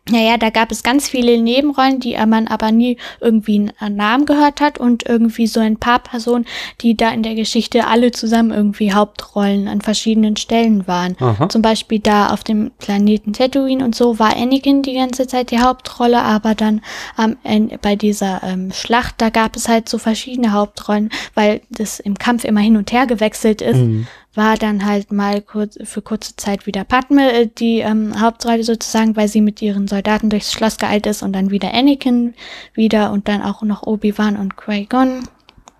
Naja, 0.10 0.38
da 0.38 0.50
gab 0.50 0.72
es 0.72 0.84
ganz 0.84 1.10
viele 1.10 1.42
Nebenrollen, 1.42 2.00
die 2.00 2.18
man 2.28 2.48
aber 2.48 2.72
nie 2.72 2.98
irgendwie 3.22 3.70
einen 3.80 3.96
Namen 3.96 4.26
gehört 4.26 4.62
hat 4.62 4.78
und 4.78 5.08
irgendwie 5.08 5.48
so 5.48 5.60
ein 5.60 5.78
paar 5.78 6.00
Personen, 6.00 6.46
die 6.82 6.96
da 6.96 7.12
in 7.12 7.24
der 7.24 7.36
Geschichte 7.36 7.88
alle 7.88 8.12
zusammen 8.12 8.52
irgendwie 8.52 8.94
Hauptrollen 8.94 9.68
an 9.68 9.82
verschiedenen 9.82 10.38
Stellen 10.38 10.88
waren. 10.88 11.16
Aha. 11.20 11.50
Zum 11.50 11.62
Beispiel 11.62 12.00
da 12.00 12.28
auf 12.28 12.44
dem 12.44 12.72
Planeten 12.78 13.34
Tatooine 13.34 13.84
und 13.84 13.96
so 13.96 14.20
war 14.20 14.36
Anakin 14.36 14.82
die 14.82 14.96
ganze 14.96 15.28
Zeit 15.28 15.52
die 15.52 15.60
Hauptrolle, 15.60 16.22
aber 16.22 16.56
dann 16.56 16.82
am 17.16 17.38
Ende 17.44 17.78
bei 17.78 17.96
dieser 17.96 18.42
ähm, 18.44 18.72
Schlacht, 18.72 19.16
da 19.18 19.30
gab 19.30 19.56
es 19.56 19.68
halt 19.68 19.90
so 19.90 19.98
verschiedene 19.98 20.52
Hauptrollen, 20.52 21.10
weil 21.34 21.62
das 21.70 22.00
im 22.00 22.18
Kampf 22.18 22.44
immer 22.44 22.62
hin 22.62 22.78
und 22.78 22.92
her 22.92 23.08
gewechselt 23.08 23.62
ist 23.62 23.78
Mhm. 23.78 24.08
War 24.38 24.56
dann 24.56 24.86
halt 24.86 25.12
mal 25.12 25.42
kurz, 25.42 25.78
für 25.84 26.02
kurze 26.02 26.36
Zeit 26.36 26.68
wieder 26.68 26.84
Padme 26.84 27.34
äh, 27.34 27.48
die 27.48 27.80
ähm, 27.80 28.22
Hauptrolle 28.22 28.64
sozusagen, 28.64 29.16
weil 29.16 29.28
sie 29.28 29.42
mit 29.42 29.62
ihren 29.62 29.88
Soldaten 29.88 30.30
durchs 30.30 30.54
Schloss 30.54 30.78
geeilt 30.78 31.08
ist 31.08 31.24
und 31.24 31.34
dann 31.34 31.50
wieder 31.50 31.74
Anakin 31.74 32.36
wieder 32.74 33.12
und 33.12 33.28
dann 33.28 33.42
auch 33.42 33.64
noch 33.64 33.84
Obi-Wan 33.84 34.38
und 34.38 34.56
Qui-Gon. 34.56 35.24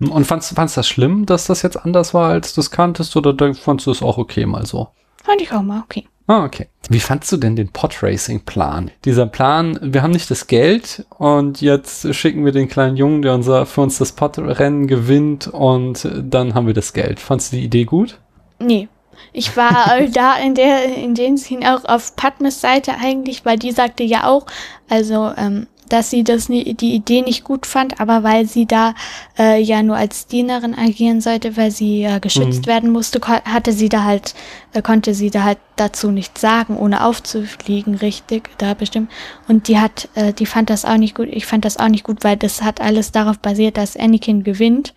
Und 0.00 0.24
fandst, 0.26 0.50
du 0.50 0.54
das 0.54 0.88
schlimm, 0.88 1.24
dass 1.24 1.46
das 1.46 1.62
jetzt 1.62 1.76
anders 1.76 2.14
war, 2.14 2.30
als 2.30 2.54
du 2.54 2.60
es 2.60 2.70
kanntest, 2.70 3.16
oder 3.16 3.54
fandst 3.54 3.86
du 3.86 3.90
es 3.90 4.02
auch 4.02 4.18
okay 4.18 4.46
mal 4.46 4.66
so? 4.66 4.88
Fand 5.24 5.40
ich 5.40 5.52
auch 5.52 5.62
mal 5.62 5.82
okay. 5.82 6.06
Ah, 6.28 6.44
okay. 6.44 6.68
Wie 6.90 7.00
fandst 7.00 7.32
du 7.32 7.36
denn 7.38 7.56
den 7.56 7.70
Podracing-Plan? 7.70 8.90
Dieser 9.04 9.26
Plan, 9.26 9.78
wir 9.82 10.02
haben 10.02 10.10
nicht 10.10 10.30
das 10.30 10.46
Geld 10.46 11.06
und 11.16 11.60
jetzt 11.62 12.14
schicken 12.14 12.44
wir 12.44 12.52
den 12.52 12.68
kleinen 12.68 12.96
Jungen, 12.96 13.22
der 13.22 13.34
unser, 13.34 13.66
für 13.66 13.80
uns 13.80 13.98
das 13.98 14.12
Podrennen 14.12 14.86
gewinnt 14.86 15.46
und 15.46 16.08
dann 16.22 16.54
haben 16.54 16.66
wir 16.66 16.74
das 16.74 16.92
Geld. 16.92 17.18
Fandst 17.18 17.52
du 17.52 17.56
die 17.56 17.64
Idee 17.64 17.84
gut? 17.84 18.18
Nee. 18.58 18.88
Ich 19.32 19.56
war 19.56 19.96
äh, 19.98 20.08
da 20.10 20.36
in 20.36 20.54
der, 20.54 20.94
in 20.96 21.14
den 21.14 21.36
Szenen 21.38 21.64
auch 21.66 21.84
auf 21.84 22.16
Padmes 22.16 22.60
Seite 22.60 22.94
eigentlich, 23.00 23.44
weil 23.44 23.58
die 23.58 23.72
sagte 23.72 24.04
ja 24.04 24.24
auch, 24.26 24.46
also, 24.88 25.32
ähm, 25.36 25.66
dass 25.88 26.10
sie 26.10 26.22
das 26.22 26.50
nie, 26.50 26.74
die 26.74 26.94
Idee 26.94 27.22
nicht 27.22 27.44
gut 27.44 27.64
fand, 27.64 27.98
aber 27.98 28.22
weil 28.22 28.44
sie 28.46 28.66
da 28.66 28.94
äh, 29.38 29.58
ja 29.58 29.82
nur 29.82 29.96
als 29.96 30.26
Dienerin 30.26 30.74
agieren 30.74 31.22
sollte, 31.22 31.56
weil 31.56 31.70
sie 31.70 32.02
ja 32.02 32.18
geschützt 32.18 32.62
Mhm. 32.62 32.66
werden 32.66 32.92
musste, 32.92 33.20
hatte 33.26 33.72
sie 33.72 33.88
da 33.88 34.04
halt, 34.04 34.34
äh, 34.74 34.82
konnte 34.82 35.14
sie 35.14 35.30
da 35.30 35.44
halt 35.44 35.58
dazu 35.76 36.10
nichts 36.10 36.42
sagen, 36.42 36.76
ohne 36.76 37.04
aufzufliegen, 37.06 37.94
richtig, 37.94 38.50
da 38.58 38.74
bestimmt. 38.74 39.10
Und 39.48 39.66
die 39.68 39.78
hat, 39.78 40.10
äh, 40.14 40.34
die 40.34 40.44
fand 40.46 40.68
das 40.68 40.84
auch 40.84 40.98
nicht 40.98 41.14
gut. 41.14 41.28
Ich 41.30 41.46
fand 41.46 41.64
das 41.64 41.78
auch 41.78 41.88
nicht 41.88 42.04
gut, 42.04 42.22
weil 42.22 42.36
das 42.36 42.60
hat 42.60 42.82
alles 42.82 43.10
darauf 43.10 43.38
basiert, 43.38 43.78
dass 43.78 43.96
Anakin 43.96 44.44
gewinnt. 44.44 44.94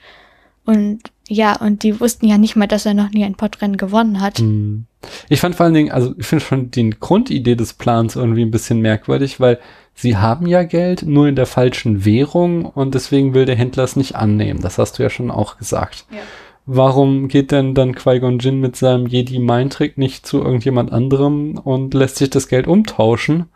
Und 0.65 1.00
ja, 1.32 1.56
und 1.56 1.84
die 1.84 2.02
wussten 2.02 2.28
ja 2.28 2.38
nicht 2.38 2.58
mal, 2.58 2.67
dass 2.67 2.86
er 2.86 2.94
noch 2.94 3.10
nie 3.12 3.24
ein 3.24 3.36
Podrennen 3.36 3.78
gewonnen 3.78 4.20
hat. 4.20 4.39
Hm. 4.39 4.86
Ich 5.30 5.39
fand 5.39 5.56
vor 5.56 5.65
allen 5.65 5.74
Dingen, 5.74 5.89
also 5.89 6.13
ich 6.17 6.26
finde 6.26 6.44
schon 6.44 6.72
die 6.72 6.89
Grundidee 6.89 7.56
des 7.56 7.72
Plans 7.72 8.17
irgendwie 8.17 8.41
ein 8.41 8.52
bisschen 8.52 8.82
merkwürdig, 8.82 9.39
weil 9.39 9.58
sie 9.96 10.17
haben 10.17 10.46
ja 10.46 10.63
Geld, 10.63 11.04
nur 11.04 11.30
in 11.30 11.38
der 11.38 11.46
falschen 11.46 12.04
Währung 12.04 12.65
und 12.65 12.96
deswegen 12.96 13.34
will 13.34 13.46
der 13.46 13.56
Händler 13.56 13.86
es 13.86 13.96
nicht 13.96 14.17
annehmen. 14.17 14.62
Das 14.62 14.78
hast 14.78 15.00
du 15.00 15.04
ja 15.04 15.10
schon 15.10 15.32
auch 15.32 15.58
gesagt. 15.58 16.06
Ja. 16.12 16.20
Warum 16.67 17.28
geht 17.28 17.52
denn 17.52 17.74
dann 17.74 17.95
Qui-Gon 17.95 18.38
Jinn 18.38 18.60
mit 18.60 18.76
seinem 18.76 19.08
Jedi-Mind-Trick 19.08 19.97
nicht 19.97 20.28
zu 20.28 20.43
irgendjemand 20.43 20.91
anderem 20.91 21.58
und 21.58 21.93
lässt 21.95 22.17
sich 22.17 22.30
das 22.30 22.47
Geld 22.47 22.67
umtauschen 22.67 23.47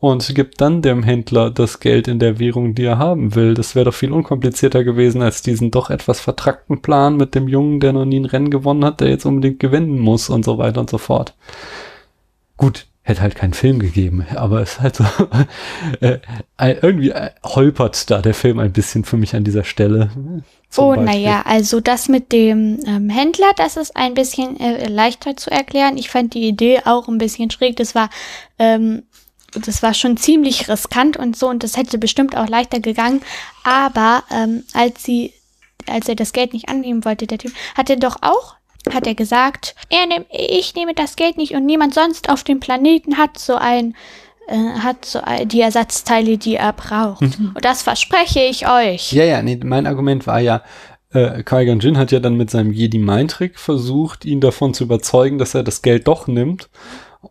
und 0.00 0.34
gibt 0.34 0.60
dann 0.60 0.82
dem 0.82 1.02
Händler 1.02 1.50
das 1.50 1.80
Geld 1.80 2.08
in 2.08 2.18
der 2.18 2.38
Währung, 2.38 2.74
die 2.74 2.84
er 2.84 2.98
haben 2.98 3.34
will? 3.34 3.54
Das 3.54 3.74
wäre 3.74 3.86
doch 3.86 3.94
viel 3.94 4.12
unkomplizierter 4.12 4.84
gewesen 4.84 5.22
als 5.22 5.40
diesen 5.40 5.70
doch 5.70 5.88
etwas 5.88 6.20
vertrackten 6.20 6.82
Plan 6.82 7.16
mit 7.16 7.34
dem 7.34 7.48
Jungen, 7.48 7.80
der 7.80 7.94
noch 7.94 8.04
nie 8.04 8.20
ein 8.20 8.26
Rennen 8.26 8.50
gewonnen 8.50 8.84
hat, 8.84 9.00
der 9.00 9.08
jetzt 9.08 9.24
unbedingt 9.24 9.58
gewinnen 9.58 9.98
muss 9.98 10.28
und 10.28 10.44
so 10.44 10.58
weiter 10.58 10.80
und 10.80 10.90
so 10.90 10.98
fort. 10.98 11.34
Gut, 12.58 12.86
hätte 13.02 13.22
halt 13.22 13.34
keinen 13.34 13.52
Film 13.52 13.80
gegeben, 13.80 14.26
aber 14.34 14.60
es 14.60 14.74
ist 14.74 14.80
halt 14.80 14.96
so, 14.96 15.04
äh, 16.00 16.18
irgendwie 16.58 17.10
äh, 17.10 17.30
holpert 17.44 18.10
da 18.10 18.22
der 18.22 18.34
Film 18.34 18.60
ein 18.60 18.72
bisschen 18.72 19.04
für 19.04 19.16
mich 19.16 19.34
an 19.34 19.44
dieser 19.44 19.64
Stelle. 19.64 20.10
Zum 20.68 20.84
oh, 20.84 20.94
naja, 20.94 21.42
also 21.44 21.80
das 21.80 22.08
mit 22.08 22.32
dem 22.32 22.80
ähm, 22.86 23.10
Händler, 23.10 23.50
das 23.56 23.76
ist 23.76 23.96
ein 23.96 24.14
bisschen 24.14 24.58
äh, 24.58 24.88
leichter 24.88 25.36
zu 25.36 25.50
erklären. 25.50 25.98
Ich 25.98 26.10
fand 26.10 26.32
die 26.34 26.48
Idee 26.48 26.80
auch 26.84 27.08
ein 27.08 27.18
bisschen 27.18 27.50
schräg. 27.50 27.76
Das 27.76 27.94
war, 27.94 28.08
ähm, 28.58 29.02
das 29.52 29.82
war 29.82 29.94
schon 29.94 30.16
ziemlich 30.16 30.68
riskant 30.68 31.16
und 31.16 31.36
so 31.36 31.48
und 31.48 31.62
das 31.64 31.76
hätte 31.76 31.98
bestimmt 31.98 32.36
auch 32.36 32.48
leichter 32.48 32.80
gegangen. 32.80 33.20
Aber 33.64 34.22
ähm, 34.30 34.62
als 34.72 35.02
sie, 35.02 35.32
als 35.88 36.08
er 36.08 36.14
das 36.14 36.32
Geld 36.32 36.52
nicht 36.54 36.68
annehmen 36.68 37.04
wollte, 37.04 37.26
der 37.26 37.38
Typ, 37.38 37.52
hat 37.74 37.90
er 37.90 37.96
doch 37.96 38.16
auch, 38.22 38.54
hat 38.92 39.06
er 39.06 39.14
gesagt, 39.14 39.74
er 39.88 40.06
nehm, 40.06 40.24
ich 40.30 40.74
nehme 40.74 40.94
das 40.94 41.16
Geld 41.16 41.36
nicht 41.36 41.54
und 41.54 41.66
niemand 41.66 41.94
sonst 41.94 42.28
auf 42.28 42.44
dem 42.44 42.60
Planeten 42.60 43.18
hat 43.18 43.38
so 43.38 43.54
ein 43.54 43.94
äh, 44.48 44.56
hat 44.56 45.04
so 45.04 45.20
ein, 45.20 45.48
die 45.48 45.60
Ersatzteile, 45.60 46.36
die 46.38 46.56
er 46.56 46.72
braucht. 46.72 47.22
Und 47.22 47.64
das 47.64 47.82
verspreche 47.82 48.40
ich 48.40 48.68
euch. 48.68 49.12
Ja, 49.12 49.24
ja, 49.24 49.42
nee, 49.42 49.58
mein 49.62 49.86
Argument 49.86 50.26
war 50.26 50.40
ja, 50.40 50.62
äh, 51.12 51.42
Qui-Gon 51.42 51.80
Jinn 51.80 51.98
hat 51.98 52.10
ja 52.10 52.20
dann 52.20 52.36
mit 52.36 52.50
seinem 52.50 52.72
Jedi-Mind-Trick 52.72 53.58
versucht, 53.58 54.24
ihn 54.24 54.40
davon 54.40 54.74
zu 54.74 54.84
überzeugen, 54.84 55.38
dass 55.38 55.54
er 55.54 55.62
das 55.62 55.82
Geld 55.82 56.08
doch 56.08 56.26
nimmt. 56.26 56.70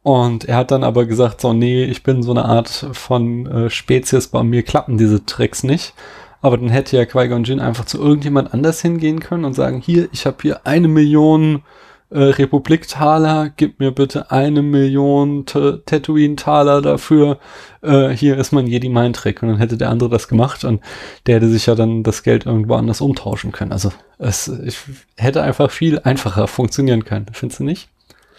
Und 0.03 0.45
er 0.45 0.55
hat 0.55 0.71
dann 0.71 0.83
aber 0.83 1.05
gesagt, 1.05 1.41
so, 1.41 1.51
nee, 1.51 1.83
ich 1.83 2.03
bin 2.03 2.23
so 2.23 2.31
eine 2.31 2.45
Art 2.45 2.87
von 2.93 3.45
äh, 3.45 3.69
Spezies, 3.69 4.27
bei 4.27 4.41
mir 4.43 4.63
klappen 4.63 4.97
diese 4.97 5.25
Tricks 5.25 5.63
nicht. 5.63 5.93
Aber 6.41 6.57
dann 6.57 6.69
hätte 6.69 6.97
ja 6.97 7.05
Qui-Gon 7.05 7.43
Jinn 7.43 7.59
einfach 7.59 7.85
zu 7.85 7.99
irgendjemand 7.99 8.53
anders 8.53 8.81
hingehen 8.81 9.19
können 9.19 9.45
und 9.45 9.53
sagen, 9.53 9.79
hier, 9.79 10.09
ich 10.11 10.25
habe 10.25 10.37
hier 10.41 10.65
eine 10.65 10.87
Million 10.87 11.63
äh, 12.09 12.19
Republik-Taler, 12.19 13.51
gib 13.55 13.79
mir 13.79 13.91
bitte 13.91 14.31
eine 14.31 14.61
Million 14.61 15.45
Tatooine-Taler 15.45 16.81
dafür, 16.81 17.39
äh, 17.81 18.09
hier 18.09 18.37
ist 18.37 18.51
mein 18.51 18.67
Jedi-Mind-Trick. 18.67 19.41
Und 19.41 19.49
dann 19.49 19.57
hätte 19.59 19.77
der 19.77 19.89
andere 19.89 20.09
das 20.09 20.27
gemacht 20.27 20.63
und 20.63 20.81
der 21.25 21.35
hätte 21.35 21.47
sich 21.47 21.67
ja 21.67 21.75
dann 21.75 22.03
das 22.03 22.23
Geld 22.23 22.45
irgendwo 22.45 22.75
anders 22.75 23.01
umtauschen 23.01 23.51
können. 23.51 23.71
Also 23.71 23.91
es 24.17 24.47
ich, 24.47 24.77
hätte 25.17 25.43
einfach 25.43 25.71
viel 25.71 25.99
einfacher 25.99 26.47
funktionieren 26.47 27.05
können, 27.05 27.27
findest 27.31 27.59
du 27.59 27.63
nicht? 27.63 27.87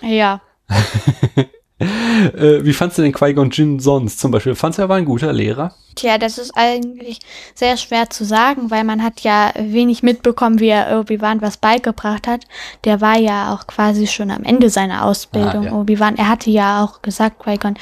Ja. 0.01 0.43
Äh, 1.83 2.65
wie 2.65 2.73
fandst 2.73 2.99
du 2.99 3.03
den 3.03 3.13
Qui-Gon 3.13 3.51
Jinn 3.51 3.79
sonst 3.81 4.21
zum 4.21 4.31
Beispiel? 4.31 4.55
Fandst 4.55 4.79
du, 4.79 4.83
er 4.83 4.89
war 4.89 4.97
ein 4.97 5.05
guter 5.05 5.33
Lehrer? 5.33 5.75
Tja, 5.95 6.17
das 6.17 6.39
ist 6.39 6.53
eigentlich 6.55 7.19
sehr 7.55 7.77
schwer 7.77 8.09
zu 8.09 8.25
sagen, 8.25 8.71
weil 8.71 8.83
man 8.85 9.03
hat 9.03 9.21
ja 9.21 9.53
wenig 9.59 10.03
mitbekommen, 10.03 10.59
wie 10.59 10.69
er 10.69 10.99
Obi-Wan 11.01 11.43
was 11.43 11.59
beigebracht 11.59 12.27
hat. 12.27 12.45
Der 12.85 13.01
war 13.03 13.19
ja 13.19 13.53
auch 13.55 13.67
quasi 13.67 14.07
schon 14.07 14.31
am 14.31 14.43
Ende 14.45 14.71
seiner 14.71 15.05
Ausbildung, 15.05 15.65
Ah, 15.67 15.71
ja. 15.71 15.73
Obi-Wan. 15.73 16.17
Er 16.17 16.29
hatte 16.29 16.51
ja 16.51 16.83
auch 16.83 17.03
gesagt, 17.03 17.43
Qui-Gon, 17.45 17.75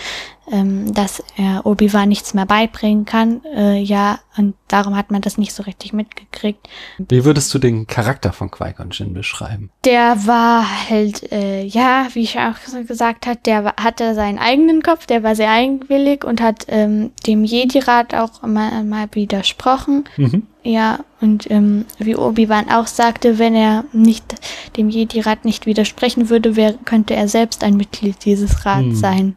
ähm, 0.50 0.92
dass 0.92 1.22
er 1.36 1.64
Obi-Wan 1.66 2.08
nichts 2.08 2.34
mehr 2.34 2.46
beibringen 2.46 3.04
kann. 3.04 3.42
Äh, 3.54 3.78
ja, 3.80 4.18
und 4.36 4.54
darum 4.68 4.96
hat 4.96 5.10
man 5.10 5.20
das 5.22 5.38
nicht 5.38 5.52
so 5.52 5.62
richtig 5.62 5.92
mitgekriegt. 5.92 6.68
Wie 6.98 7.24
würdest 7.24 7.52
du 7.54 7.58
den 7.58 7.86
Charakter 7.86 8.32
von 8.32 8.50
Qui-Gon 8.50 8.90
Jinn 8.90 9.12
beschreiben? 9.14 9.70
Der 9.84 10.26
war 10.26 10.66
halt, 10.88 11.30
äh, 11.32 11.64
ja, 11.64 12.06
wie 12.14 12.22
ich 12.22 12.38
auch 12.38 12.56
so 12.66 12.82
gesagt 12.84 13.26
hat, 13.26 13.46
der 13.46 13.74
hatte 13.80 14.14
seinen 14.14 14.38
eigenen 14.38 14.82
Kopf, 14.82 15.06
der 15.06 15.22
war 15.22 15.34
sehr 15.36 15.50
eigenwillig 15.50 16.24
und 16.24 16.40
hat 16.40 16.66
ähm, 16.68 17.10
dem 17.26 17.44
Jedi-Rat 17.44 18.14
auch 18.14 18.42
mal, 18.42 18.84
mal 18.84 19.08
widersprochen. 19.12 20.04
Mhm. 20.16 20.42
Ja, 20.62 21.00
und 21.22 21.50
ähm, 21.50 21.86
wie 21.98 22.16
Obi-Wan 22.16 22.70
auch 22.70 22.86
sagte, 22.86 23.38
wenn 23.38 23.54
er 23.54 23.84
nicht 23.92 24.34
dem 24.76 24.90
Jedi-Rat 24.90 25.44
nicht 25.46 25.64
widersprechen 25.66 26.28
würde, 26.28 26.54
wäre, 26.54 26.74
könnte 26.84 27.14
er 27.14 27.28
selbst 27.28 27.64
ein 27.64 27.76
Mitglied 27.76 28.24
dieses 28.24 28.66
Rats 28.66 28.80
Hm. 28.80 28.94
sein. 28.94 29.36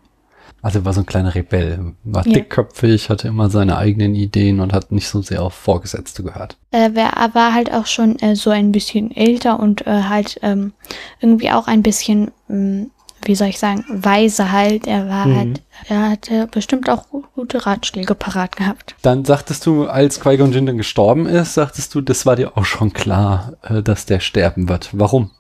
Also 0.64 0.86
war 0.86 0.94
so 0.94 1.02
ein 1.02 1.06
kleiner 1.06 1.36
Rebell, 1.36 1.94
war 2.06 2.26
Ja. 2.26 2.34
dickköpfig, 2.34 3.10
hatte 3.10 3.28
immer 3.28 3.50
seine 3.50 3.78
eigenen 3.78 4.16
Ideen 4.16 4.62
und 4.62 4.72
hat 4.74 4.92
nicht 4.94 5.10
so 5.10 5.22
sehr 5.22 5.44
auf 5.44 5.54
Vorgesetzte 5.54 6.24
gehört. 6.24 6.56
Äh, 6.72 6.90
er 6.96 7.36
war 7.36 7.54
halt 7.54 7.72
auch 7.74 7.86
schon 7.86 8.18
äh, 8.20 8.36
so 8.38 8.50
ein 8.50 8.72
bisschen 8.72 9.16
älter 9.16 9.60
und 9.60 9.86
äh, 9.86 10.04
halt 10.04 10.40
ähm, 10.42 10.72
irgendwie 11.20 11.52
auch 11.52 11.68
ein 11.68 11.84
bisschen, 11.84 12.32
ähm, 12.50 12.92
wie 13.26 13.36
soll 13.36 13.48
ich 13.50 13.60
sagen, 13.60 13.84
weise 13.90 14.54
halt. 14.54 14.88
Er 14.88 15.10
war 15.10 15.26
Mhm. 15.26 15.36
halt, 15.38 15.62
er 15.90 16.10
hatte 16.12 16.48
bestimmt 16.48 16.90
auch 16.90 17.10
gu- 17.10 17.24
gute 17.36 17.66
Ratschläge 17.66 18.16
parat 18.16 18.56
gehabt. 18.56 18.96
Dann 19.02 19.26
sagtest 19.26 19.66
du, 19.66 19.88
als 19.88 20.22
Qui-Gon 20.22 20.54
Jinn 20.54 20.66
dann 20.66 20.78
gestorben 20.78 21.26
ist, 21.26 21.56
sagtest 21.56 21.94
du, 21.94 22.00
das 22.00 22.26
war 22.26 22.38
dir 22.38 22.58
auch 22.58 22.66
schon 22.66 22.94
klar, 22.94 23.54
äh, 23.64 23.84
dass 23.84 24.06
der 24.06 24.22
sterben 24.22 24.70
wird. 24.70 24.90
Warum? 24.94 25.32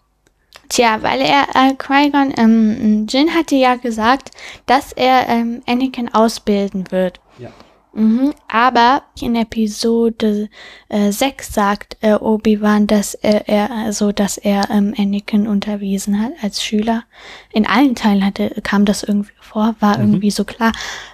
Tja, 0.69 1.01
weil 1.01 1.21
er, 1.21 1.47
äh, 1.53 1.73
Qui-Gon, 1.75 2.33
ähm, 2.37 3.05
Jin 3.07 3.33
hatte 3.33 3.55
ja 3.55 3.75
gesagt, 3.75 4.31
dass 4.65 4.91
er 4.91 5.27
ähm, 5.29 5.61
Anakin 5.67 6.13
ausbilden 6.13 6.91
wird. 6.91 7.19
Ja. 7.37 7.49
Mhm, 7.95 8.33
aber 8.47 9.03
in 9.21 9.35
Episode 9.35 10.49
äh, 10.89 11.11
6 11.11 11.53
sagt 11.53 11.97
äh, 12.01 12.13
Obi-Wan, 12.15 12.87
dass 12.87 13.13
er, 13.13 13.47
er 13.47 13.69
also, 13.69 14.11
dass 14.11 14.39
er 14.39 14.71
ähm, 14.71 14.95
Anakin 14.97 15.47
unterwiesen 15.47 16.19
hat 16.19 16.31
als 16.41 16.63
Schüler. 16.63 17.03
In 17.51 17.67
allen 17.67 17.93
Teilen 17.93 18.25
hatte, 18.25 18.49
kam 18.63 18.85
das 18.85 19.03
irgendwie 19.03 19.33
vor, 19.39 19.75
war 19.79 19.99
irgendwie 19.99 20.31
so 20.31 20.43
klar, 20.43 20.71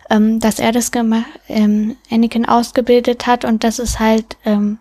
ähm, 0.09 0.39
dass 0.39 0.59
er 0.59 0.71
das 0.71 0.91
gemacht, 0.91 1.25
ähm, 1.49 1.97
Anakin 2.09 2.45
ausgebildet 2.45 3.27
hat 3.27 3.43
und 3.43 3.65
dass 3.65 3.79
es 3.79 3.99
halt, 3.99 4.37
ähm, 4.45 4.79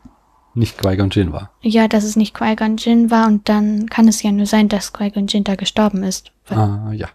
Nicht 0.58 0.76
Qui-Gon 0.78 1.10
Jinn 1.10 1.32
war. 1.32 1.52
ja, 1.62 1.86
dass 1.86 2.02
es 2.02 2.16
nicht 2.16 2.34
Qui-Gon 2.36 2.76
Jinn 2.78 3.10
war 3.10 3.28
und 3.28 3.48
dann 3.48 3.88
kann 3.88 4.08
es 4.08 4.22
ja 4.22 4.32
nur 4.32 4.46
sein, 4.46 4.68
dass 4.68 4.92
Qui-Gon 4.92 5.28
Jinn 5.28 5.44
da 5.44 5.54
gestorben 5.54 6.02
ist. 6.02 6.32
Ah, 6.48 6.90
ja. 6.92 7.08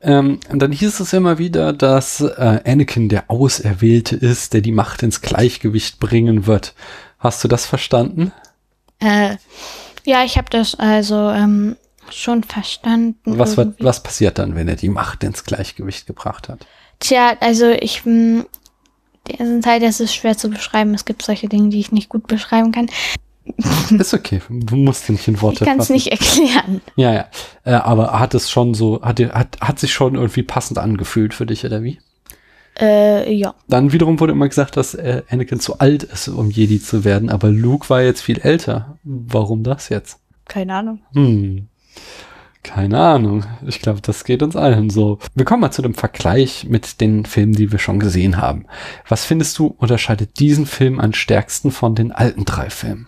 Ähm, 0.00 0.38
und 0.48 0.60
dann 0.60 0.72
hieß 0.72 1.00
es 1.00 1.12
immer 1.12 1.38
wieder, 1.38 1.72
dass 1.72 2.20
äh, 2.20 2.60
Anakin 2.64 3.08
der 3.08 3.30
Auserwählte 3.30 4.16
ist, 4.16 4.52
der 4.54 4.60
die 4.60 4.72
Macht 4.72 5.02
ins 5.02 5.20
Gleichgewicht 5.20 5.98
bringen 5.98 6.46
wird. 6.46 6.74
Hast 7.18 7.42
du 7.42 7.48
das 7.48 7.66
verstanden? 7.66 8.32
Äh, 9.00 9.36
ja, 10.04 10.24
ich 10.24 10.36
habe 10.38 10.50
das 10.50 10.76
also 10.76 11.30
ähm, 11.30 11.76
schon 12.10 12.44
verstanden. 12.44 13.38
Was, 13.38 13.56
wird, 13.56 13.76
was 13.80 14.02
passiert 14.02 14.38
dann, 14.38 14.54
wenn 14.54 14.68
er 14.68 14.76
die 14.76 14.88
Macht 14.88 15.24
ins 15.24 15.44
Gleichgewicht 15.44 16.06
gebracht 16.06 16.48
hat? 16.48 16.66
Tja, 17.00 17.36
also 17.40 17.70
ich 17.70 18.04
hm, 18.04 18.46
diesen 19.28 19.62
Teil, 19.62 19.80
das 19.80 20.00
ist 20.00 20.14
schwer 20.14 20.36
zu 20.36 20.50
beschreiben. 20.50 20.94
Es 20.94 21.04
gibt 21.04 21.22
solche 21.22 21.48
Dinge, 21.48 21.68
die 21.68 21.80
ich 21.80 21.92
nicht 21.92 22.08
gut 22.08 22.26
beschreiben 22.26 22.72
kann. 22.72 22.88
Ist 23.98 24.14
okay, 24.14 24.40
du 24.48 24.76
musst 24.76 25.10
nicht 25.10 25.26
in 25.26 25.40
Worte 25.40 25.64
Ich 25.64 25.68
kann 25.68 25.80
es 25.80 25.90
nicht 25.90 26.08
erklären. 26.08 26.80
Ja, 26.94 27.12
ja. 27.12 27.24
Äh, 27.64 27.72
aber 27.72 28.18
hat 28.18 28.34
es 28.34 28.50
schon 28.50 28.72
so, 28.72 29.02
hat, 29.02 29.18
hat, 29.20 29.60
hat 29.60 29.78
sich 29.80 29.92
schon 29.92 30.14
irgendwie 30.14 30.44
passend 30.44 30.78
angefühlt 30.78 31.34
für 31.34 31.44
dich, 31.44 31.64
oder 31.64 31.82
wie? 31.82 31.98
Äh, 32.80 33.32
ja. 33.34 33.54
Dann 33.68 33.92
wiederum 33.92 34.20
wurde 34.20 34.32
immer 34.32 34.48
gesagt, 34.48 34.76
dass 34.76 34.94
äh, 34.94 35.22
Anakin 35.28 35.60
zu 35.60 35.78
alt 35.78 36.04
ist, 36.04 36.28
um 36.28 36.50
Jedi 36.50 36.80
zu 36.80 37.04
werden, 37.04 37.30
aber 37.30 37.48
Luke 37.48 37.90
war 37.90 38.02
jetzt 38.02 38.22
viel 38.22 38.38
älter. 38.38 38.98
Warum 39.02 39.64
das 39.64 39.88
jetzt? 39.88 40.20
Keine 40.46 40.74
Ahnung. 40.74 41.00
Hm. 41.14 41.68
Keine 42.62 42.98
Ahnung. 43.00 43.44
Ich 43.66 43.80
glaube, 43.80 44.00
das 44.02 44.22
geht 44.24 44.42
uns 44.42 44.54
allen 44.54 44.88
so. 44.88 45.18
Wir 45.34 45.44
kommen 45.44 45.60
mal 45.62 45.72
zu 45.72 45.82
dem 45.82 45.94
Vergleich 45.94 46.64
mit 46.68 47.00
den 47.00 47.24
Filmen, 47.26 47.54
die 47.54 47.72
wir 47.72 47.80
schon 47.80 47.98
gesehen 47.98 48.36
haben. 48.40 48.66
Was 49.08 49.24
findest 49.24 49.58
du 49.58 49.66
unterscheidet 49.78 50.38
diesen 50.38 50.66
Film 50.66 51.00
am 51.00 51.12
stärksten 51.12 51.72
von 51.72 51.94
den 51.96 52.12
alten 52.12 52.44
drei 52.44 52.70
Filmen? 52.70 53.06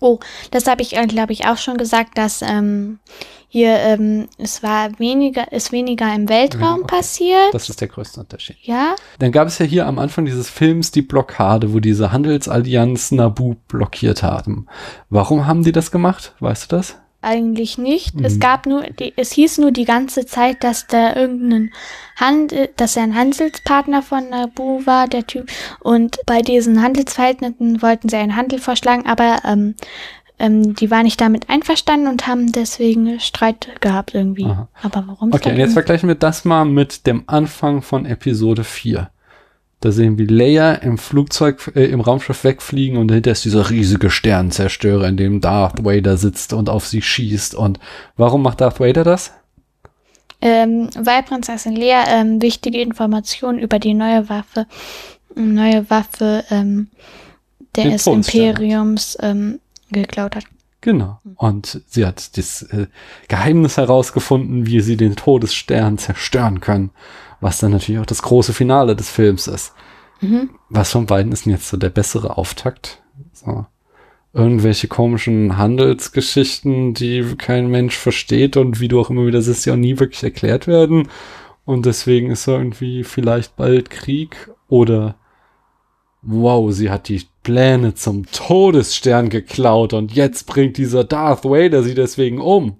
Oh, 0.00 0.18
das 0.50 0.66
habe 0.66 0.82
ich, 0.82 0.96
äh, 0.96 1.06
glaube 1.06 1.32
ich, 1.32 1.46
auch 1.46 1.56
schon 1.56 1.78
gesagt, 1.78 2.18
dass 2.18 2.42
ähm, 2.42 2.98
hier 3.48 3.70
ähm, 3.78 4.28
es 4.36 4.62
war 4.62 4.98
weniger, 4.98 5.50
ist 5.50 5.72
weniger 5.72 6.14
im 6.14 6.28
Weltraum 6.28 6.80
Okay. 6.80 6.96
passiert. 6.98 7.54
Das 7.54 7.70
ist 7.70 7.80
der 7.80 7.88
größte 7.88 8.20
Unterschied. 8.20 8.56
ja, 8.62 8.96
Dann 9.18 9.32
gab 9.32 9.48
es 9.48 9.58
ja 9.58 9.64
hier 9.64 9.86
am 9.86 9.98
Anfang 9.98 10.26
dieses 10.26 10.50
Films 10.50 10.90
die 10.90 11.00
Blockade, 11.00 11.72
wo 11.72 11.80
diese 11.80 12.12
Handelsallianz 12.12 13.12
Nabu 13.12 13.54
blockiert 13.68 14.22
haben. 14.22 14.66
Warum 15.08 15.46
haben 15.46 15.62
die 15.62 15.72
das 15.72 15.90
gemacht? 15.90 16.34
Weißt 16.40 16.70
du 16.70 16.76
das? 16.76 16.98
Eigentlich 17.24 17.78
nicht. 17.78 18.14
Mhm. 18.14 18.24
Es 18.24 18.38
gab 18.38 18.66
nur, 18.66 18.82
die, 18.82 19.12
es 19.16 19.32
hieß 19.32 19.58
nur 19.58 19.72
die 19.72 19.84
ganze 19.84 20.26
Zeit, 20.26 20.62
dass 20.62 20.86
da 20.86 21.16
irgendein 21.16 21.72
Handel, 22.16 22.68
dass 22.76 22.96
er 22.96 23.04
ein 23.04 23.14
Handelspartner 23.14 24.02
von 24.02 24.28
Nabu 24.28 24.86
war, 24.86 25.08
der 25.08 25.26
Typ. 25.26 25.48
Und 25.80 26.18
bei 26.26 26.42
diesen 26.42 26.82
Handelsverhältnissen 26.82 27.82
wollten 27.82 28.08
sie 28.08 28.16
einen 28.16 28.36
Handel 28.36 28.58
vorschlagen, 28.58 29.06
aber 29.06 29.40
ähm, 29.44 29.74
ähm, 30.38 30.74
die 30.74 30.90
waren 30.90 31.04
nicht 31.04 31.20
damit 31.20 31.48
einverstanden 31.48 32.08
und 32.08 32.26
haben 32.26 32.52
deswegen 32.52 33.20
Streit 33.20 33.68
gehabt 33.80 34.14
irgendwie. 34.14 34.46
Aha. 34.46 34.68
Aber 34.82 35.04
warum? 35.06 35.32
Okay, 35.32 35.50
und 35.50 35.56
jetzt 35.56 35.74
vergleichen 35.74 36.08
wir 36.08 36.16
das 36.16 36.44
mal 36.44 36.64
mit 36.64 37.06
dem 37.06 37.24
Anfang 37.26 37.82
von 37.82 38.04
Episode 38.04 38.64
4. 38.64 39.10
Da 39.80 39.92
sehen 39.92 40.16
wir 40.16 40.26
Leia 40.26 40.72
im 40.74 40.96
Flugzeug, 40.96 41.72
äh, 41.74 41.84
im 41.84 42.00
Raumschiff 42.00 42.44
wegfliegen 42.44 42.96
und 42.96 43.08
dahinter 43.08 43.32
ist 43.32 43.44
dieser 43.44 43.70
riesige 43.70 44.10
Sternzerstörer, 44.10 45.06
in 45.08 45.16
dem 45.16 45.40
Darth 45.40 45.84
Vader 45.84 46.16
sitzt 46.16 46.52
und 46.52 46.70
auf 46.70 46.86
sie 46.86 47.02
schießt. 47.02 47.54
Und 47.54 47.78
warum 48.16 48.42
macht 48.42 48.60
Darth 48.60 48.80
Vader 48.80 49.04
das? 49.04 49.32
ähm, 50.44 50.90
weil 50.94 51.22
Prinzessin 51.22 51.74
Lea 51.74 52.04
ähm, 52.06 52.40
wichtige 52.42 52.80
Informationen 52.80 53.58
über 53.58 53.78
die 53.78 53.94
neue 53.94 54.28
Waffe, 54.28 54.66
neue 55.34 55.88
Waffe 55.88 56.44
ähm, 56.50 56.88
des. 57.74 58.06
Imperiums 58.06 59.16
ähm, 59.20 59.58
geklaut 59.90 60.36
hat. 60.36 60.44
Genau. 60.82 61.18
Und 61.36 61.80
sie 61.88 62.04
hat 62.04 62.36
das 62.36 62.62
äh, 62.62 62.88
Geheimnis 63.28 63.78
herausgefunden, 63.78 64.66
wie 64.66 64.80
sie 64.80 64.98
den 64.98 65.16
Todesstern 65.16 65.96
zerstören 65.96 66.60
können. 66.60 66.90
Was 67.44 67.58
dann 67.58 67.72
natürlich 67.72 68.00
auch 68.00 68.06
das 68.06 68.22
große 68.22 68.54
Finale 68.54 68.96
des 68.96 69.10
Films 69.10 69.48
ist. 69.48 69.74
Mhm. 70.22 70.48
Was 70.70 70.92
von 70.92 71.04
beiden 71.04 71.30
ist 71.30 71.44
denn 71.44 71.52
jetzt 71.52 71.68
so 71.68 71.76
der 71.76 71.90
bessere 71.90 72.38
Auftakt? 72.38 73.02
So. 73.34 73.66
Irgendwelche 74.32 74.88
komischen 74.88 75.58
Handelsgeschichten, 75.58 76.94
die 76.94 77.34
kein 77.36 77.70
Mensch 77.70 77.98
versteht 77.98 78.56
und 78.56 78.80
wie 78.80 78.88
du 78.88 78.98
auch 78.98 79.10
immer 79.10 79.26
wieder 79.26 79.42
siehst, 79.42 79.66
ja 79.66 79.74
auch 79.74 79.76
nie 79.76 79.98
wirklich 79.98 80.24
erklärt 80.24 80.66
werden. 80.66 81.10
Und 81.66 81.84
deswegen 81.84 82.30
ist 82.30 82.48
irgendwie 82.48 83.04
vielleicht 83.04 83.56
bald 83.56 83.90
Krieg 83.90 84.50
oder 84.68 85.16
wow, 86.22 86.72
sie 86.72 86.88
hat 86.88 87.08
die 87.08 87.24
Pläne 87.42 87.92
zum 87.92 88.24
Todesstern 88.24 89.28
geklaut 89.28 89.92
und 89.92 90.14
jetzt 90.14 90.46
bringt 90.46 90.78
dieser 90.78 91.04
Darth 91.04 91.44
Vader 91.44 91.82
sie 91.82 91.94
deswegen 91.94 92.40
um. 92.40 92.78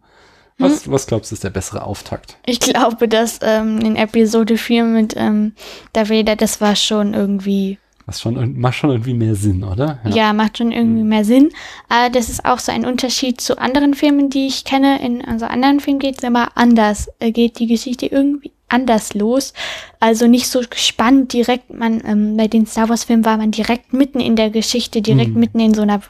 Was, 0.58 0.88
was 0.90 1.06
glaubst 1.06 1.30
du, 1.30 1.34
ist 1.34 1.42
der 1.44 1.50
bessere 1.50 1.82
Auftakt? 1.84 2.36
Ich 2.46 2.60
glaube, 2.60 3.08
dass 3.08 3.40
ähm, 3.42 3.80
in 3.80 3.96
Episode 3.96 4.56
4 4.56 4.84
mit 4.84 5.14
ähm, 5.16 5.52
der 5.94 6.08
Vader, 6.08 6.36
das 6.36 6.60
war 6.60 6.76
schon 6.76 7.12
irgendwie, 7.12 7.78
Was 8.06 8.20
schon, 8.20 8.58
macht 8.60 8.76
schon 8.76 8.90
irgendwie 8.90 9.14
mehr 9.14 9.34
Sinn, 9.34 9.64
oder? 9.64 9.98
ja, 10.08 10.32
macht 10.32 10.58
schon 10.58 10.70
irgendwie 10.70 11.02
mehr 11.02 11.24
Sinn. 11.24 11.50
Aber 11.88 12.08
das 12.08 12.28
ist 12.28 12.44
auch 12.44 12.60
so 12.60 12.70
ein 12.70 12.86
Unterschied 12.86 13.40
zu 13.40 13.58
anderen 13.58 13.94
Filmen, 13.94 14.30
die 14.30 14.46
ich 14.46 14.64
kenne. 14.64 15.04
In 15.04 15.24
also 15.24 15.44
anderen 15.46 15.80
Filmen 15.80 15.98
geht 15.98 16.18
es 16.18 16.22
immer 16.24 16.56
anders, 16.56 17.08
äh, 17.18 17.32
geht 17.32 17.58
die 17.58 17.66
Geschichte 17.66 18.06
irgendwie 18.06 18.52
anders 18.68 19.12
los. 19.14 19.54
Also 20.00 20.26
nicht 20.28 20.48
so 20.48 20.60
gespannt 20.68 21.32
direkt, 21.32 21.72
man, 21.74 22.00
ähm, 22.06 22.36
bei 22.36 22.46
den 22.48 22.66
Star 22.66 22.88
Wars 22.88 23.04
Filmen 23.04 23.24
war 23.24 23.36
man 23.36 23.50
direkt 23.50 23.92
mitten 23.92 24.20
in 24.20 24.36
der 24.36 24.50
Geschichte, 24.50 25.02
direkt 25.02 25.34
Mhm. 25.34 25.40
mitten 25.40 25.60
in 25.60 25.74
so 25.74 25.82
einer 25.82 26.00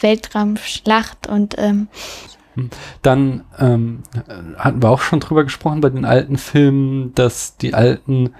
Weltraumschlacht 0.00 1.26
und 1.28 1.54
ähm, 1.58 1.88
Dann 3.02 3.44
ähm, 3.58 4.02
äh, 4.14 4.58
hatten 4.58 4.82
wir 4.82 4.90
auch 4.90 5.00
schon 5.00 5.20
drüber 5.20 5.44
gesprochen 5.44 5.80
bei 5.80 5.90
den 5.90 6.04
alten 6.04 6.38
Filmen, 6.38 7.14
dass 7.14 7.56
die 7.56 7.74
alten 7.74 8.30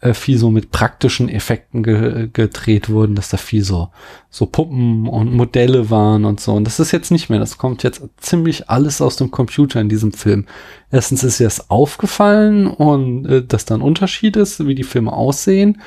äh, 0.00 0.14
viel 0.14 0.38
so 0.38 0.50
mit 0.50 0.70
praktischen 0.70 1.28
Effekten 1.28 1.82
ge 1.82 2.28
gedreht 2.32 2.88
wurden, 2.88 3.14
dass 3.14 3.28
da 3.28 3.36
viel 3.36 3.62
so, 3.62 3.90
so 4.30 4.46
Puppen 4.46 5.06
und 5.06 5.34
Modelle 5.34 5.90
waren 5.90 6.24
und 6.24 6.40
so. 6.40 6.54
Und 6.54 6.64
das 6.64 6.80
ist 6.80 6.92
jetzt 6.92 7.10
nicht 7.10 7.28
mehr. 7.28 7.38
Das 7.38 7.58
kommt 7.58 7.82
jetzt 7.82 8.02
ziemlich 8.16 8.70
alles 8.70 9.00
aus 9.00 9.16
dem 9.16 9.30
Computer 9.30 9.80
in 9.80 9.88
diesem 9.88 10.12
Film. 10.12 10.46
Erstens 10.90 11.22
ist 11.22 11.40
das 11.40 11.70
aufgefallen 11.70 12.66
und 12.66 13.26
äh, 13.26 13.44
dass 13.44 13.66
da 13.66 13.74
ein 13.74 13.82
Unterschied 13.82 14.36
ist, 14.36 14.66
wie 14.66 14.74
die 14.74 14.84
Filme 14.84 15.12
aussehen. 15.12 15.80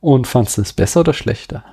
Und 0.00 0.26
fandst 0.26 0.56
du 0.56 0.62
es 0.62 0.72
besser 0.72 1.00
oder 1.00 1.12
schlechter? 1.12 1.64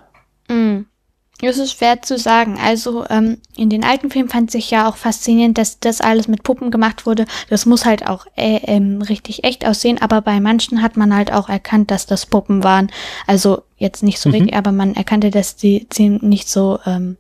Es 1.42 1.58
ist 1.58 1.74
schwer 1.78 2.02
zu 2.02 2.18
sagen. 2.18 2.58
Also 2.64 3.06
ähm, 3.10 3.38
in 3.58 3.70
den 3.70 3.84
alten 3.84 4.10
Filmen 4.10 4.30
fand 4.30 4.56
ich 4.56 4.72
ja 4.72 4.88
auch 4.88 4.96
faszinierend, 4.96 5.58
dass 5.58 5.80
das 5.80 6.00
alles 6.00 6.28
mit 6.28 6.44
Puppen 6.44 6.72
gemacht 6.72 7.06
wurde. 7.06 7.26
Das 7.50 7.66
muss 7.66 7.86
halt 7.86 8.08
auch 8.08 8.26
äh, 8.36 8.62
ähm, 8.64 9.02
richtig 9.02 9.44
echt 9.44 9.66
aussehen, 9.66 10.02
aber 10.02 10.22
bei 10.22 10.40
manchen 10.40 10.82
hat 10.82 10.96
man 10.96 11.14
halt 11.14 11.34
auch 11.34 11.50
erkannt, 11.50 11.92
dass 11.92 12.06
das 12.06 12.26
Puppen 12.26 12.64
waren. 12.64 12.90
Also 13.28 13.64
jetzt 13.78 14.02
nicht 14.02 14.20
so 14.20 14.30
Mhm. 14.30 14.36
richtig, 14.36 14.56
aber 14.56 14.72
man 14.72 14.96
erkannte, 14.96 15.30
dass 15.30 15.58
die, 15.58 15.88
die 15.92 16.10
nicht 16.10 16.50
so 16.50 16.80
ähm, 16.86 17.18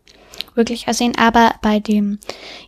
wirklich 0.55 0.87
aussehen. 0.87 1.17
Aber 1.17 1.55
bei 1.61 1.79
dem, 1.79 2.19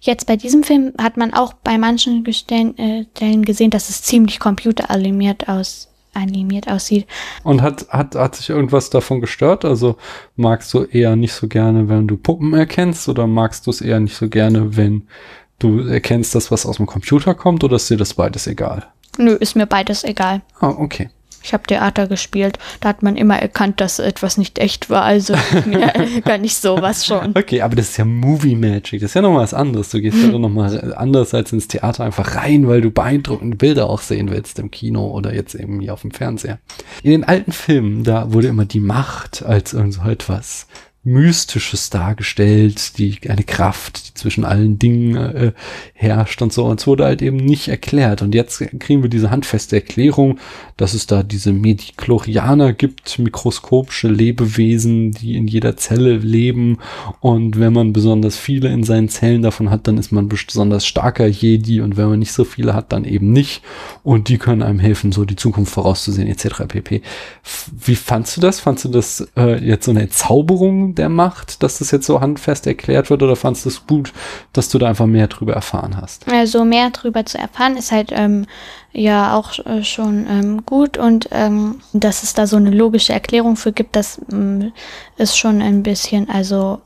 jetzt 0.02 0.28
bei 0.28 0.36
diesem 0.36 0.64
Film 0.64 0.94
hat 1.02 1.16
man 1.16 1.34
auch 1.34 1.54
bei 1.54 1.78
manchen 1.78 2.26
Gestellen, 2.26 2.78
äh, 2.78 3.06
Stellen 3.16 3.46
gesehen, 3.46 3.72
dass 3.72 3.90
es 3.90 4.04
ziemlich 4.04 4.40
computeranimiert 4.40 5.48
aus 5.48 5.88
animiert 6.18 6.68
aussieht. 6.68 7.08
Und 7.44 7.62
hat, 7.62 7.88
hat, 7.90 8.16
hat 8.16 8.36
sich 8.36 8.50
irgendwas 8.50 8.90
davon 8.90 9.22
gestört? 9.22 9.64
Also 9.66 9.98
magst 10.36 10.74
du 10.74 10.84
eher 10.84 11.16
nicht 11.16 11.34
so 11.34 11.48
gerne, 11.48 11.90
wenn 11.90 12.08
du 12.08 12.18
Puppen 12.18 12.54
erkennst 12.54 13.08
oder 13.08 13.28
magst 13.28 13.68
du 13.68 13.72
es 13.72 13.82
eher 13.82 14.00
nicht 14.00 14.16
so 14.16 14.28
gerne, 14.28 14.76
wenn 14.76 15.08
du 15.60 15.80
erkennst, 15.80 16.36
dass 16.36 16.52
was 16.52 16.66
aus 16.66 16.78
dem 16.78 16.86
Computer 16.86 17.34
kommt 17.34 17.64
oder 17.64 17.78
ist 17.78 17.90
dir 17.90 17.98
das 17.98 18.14
beides 18.14 18.48
egal? 18.48 18.88
Nö, 19.18 19.34
ist 19.34 19.56
mir 19.56 19.66
beides 19.66 20.04
egal. 20.04 20.42
Ah, 20.60 20.70
okay. 20.70 21.10
Ich 21.48 21.54
habe 21.54 21.64
Theater 21.64 22.08
gespielt. 22.08 22.60
Da 22.82 22.90
hat 22.90 23.04
man 23.04 23.16
immer 23.16 23.40
erkannt, 23.40 23.80
dass 23.80 24.00
etwas 24.00 24.38
nicht 24.38 24.60
echt 24.60 24.90
war. 24.90 25.04
Also 25.04 25.34
kann 26.26 26.44
ich 26.44 26.58
sowas 26.58 27.06
schon. 27.06 27.32
Okay, 27.38 27.62
aber 27.62 27.78
das 27.78 27.92
ist 27.92 27.98
ja 27.98 28.04
Movie 28.04 28.58
Magic. 28.58 29.00
Das 29.00 29.12
ist 29.12 29.14
ja 29.14 29.22
noch 29.22 29.32
mal 29.32 29.44
was 29.44 29.54
anderes. 29.54 29.88
Du 29.88 30.02
gehst 30.02 30.18
ja 30.18 30.28
noch 30.28 30.50
mal 30.50 30.94
anders 30.96 31.34
als 31.34 31.54
ins 31.54 31.70
Theater 31.70 32.04
einfach 32.04 32.36
rein, 32.36 32.68
weil 32.68 32.82
du 32.82 32.92
beeindruckende 32.92 33.56
Bilder 33.56 33.90
auch 33.90 34.02
sehen 34.02 34.30
willst 34.30 34.60
im 34.60 34.72
Kino 34.72 35.08
oder 35.08 35.34
jetzt 35.34 35.56
eben 35.56 35.80
hier 35.80 35.94
auf 35.94 36.02
dem 36.02 36.12
Fernseher. 36.12 36.60
In 37.02 37.12
den 37.12 37.24
alten 37.24 37.54
Filmen, 37.54 38.04
da 38.04 38.34
wurde 38.34 38.50
immer 38.50 38.66
die 38.66 38.82
Macht 38.82 39.42
als 39.42 39.72
irgend 39.72 39.94
so 39.94 40.02
etwas 40.02 40.68
Mystisches 41.08 41.90
dargestellt, 41.90 42.98
die 42.98 43.18
eine 43.30 43.44
Kraft, 43.44 44.10
die 44.10 44.14
zwischen 44.14 44.44
allen 44.44 44.78
Dingen 44.78 45.16
äh, 45.16 45.52
herrscht 45.94 46.42
und 46.42 46.52
so. 46.52 46.66
Und 46.66 46.82
es 46.82 46.88
wurde 46.88 47.06
halt 47.06 47.22
eben 47.22 47.38
nicht 47.38 47.70
erklärt. 47.70 48.22
Und 48.22 48.36
jetzt 48.36 48.60
kriegen 48.80 49.04
wir 49.04 49.10
diese 49.10 49.32
handfeste 49.32 49.78
Erklärung, 49.78 50.38
dass 50.76 50.94
es 50.94 51.08
da 51.08 51.24
diese 51.24 51.54
Mediklorianer 51.54 52.74
gibt, 52.74 53.20
mikroskopische 53.20 54.10
Lebewesen, 54.10 55.12
die 55.12 55.38
in 55.38 55.48
jeder 55.48 55.78
Zelle 55.78 56.18
leben. 56.18 56.80
Und 57.22 57.58
wenn 57.58 57.72
man 57.72 57.94
besonders 57.94 58.36
viele 58.36 58.68
in 58.68 58.84
seinen 58.84 59.08
Zellen 59.08 59.44
davon 59.44 59.70
hat, 59.70 59.88
dann 59.88 59.98
ist 59.98 60.12
man 60.12 60.28
besonders 60.28 60.86
starker 60.86 61.28
Jedi. 61.28 61.80
Und 61.80 61.96
wenn 61.96 62.10
man 62.10 62.20
nicht 62.20 62.34
so 62.34 62.44
viele 62.44 62.74
hat, 62.74 62.92
dann 62.92 63.06
eben 63.06 63.32
nicht. 63.32 63.62
Und 64.04 64.28
die 64.28 64.38
können 64.38 64.62
einem 64.62 64.80
helfen, 64.80 65.14
so 65.14 65.24
die 65.24 65.38
Zukunft 65.38 65.72
vorauszusehen, 65.72 66.28
etc. 66.28 66.68
pp. 66.68 67.02
Wie 67.86 67.96
fandst 67.96 68.36
du 68.36 68.42
das? 68.42 68.60
Fandst 68.60 68.84
du 68.84 68.90
das 68.90 69.26
äh, 69.38 69.64
jetzt 69.66 69.86
so 69.86 69.92
eine 69.92 70.02
Entzauberung 70.02 70.97
der 70.98 71.10
macht, 71.10 71.64
dass 71.64 71.80
das 71.80 71.92
jetzt 71.92 72.06
so 72.06 72.22
handfest 72.22 72.68
erklärt 72.68 73.10
wird 73.10 73.24
oder 73.24 73.36
fandest 73.36 73.66
du 73.66 73.70
es 73.70 73.88
gut, 73.88 74.14
dass 74.54 74.70
du 74.70 74.78
da 74.78 74.88
einfach 74.88 75.06
mehr 75.06 75.28
drüber 75.28 75.54
erfahren 75.54 75.98
hast? 76.00 76.28
Also 76.32 76.66
mehr 76.66 76.90
drüber 76.90 77.26
zu 77.26 77.38
erfahren 77.38 77.78
ist 77.78 77.92
halt 77.92 78.12
ähm, 78.12 78.46
ja 78.92 79.36
auch 79.36 79.58
äh, 79.66 79.84
schon 79.84 80.26
ähm, 80.30 80.66
gut 80.66 80.98
und 80.98 81.30
ähm, 81.32 81.82
dass 81.94 82.24
es 82.24 82.34
da 82.34 82.48
so 82.48 82.58
eine 82.58 82.72
logische 82.72 83.14
Erklärung 83.14 83.56
für 83.56 83.72
gibt, 83.72 83.96
das 83.96 84.20
ähm, 84.32 84.72
ist 85.18 85.38
schon 85.38 85.62
ein 85.62 85.84
bisschen, 85.84 86.30
also 86.30 86.82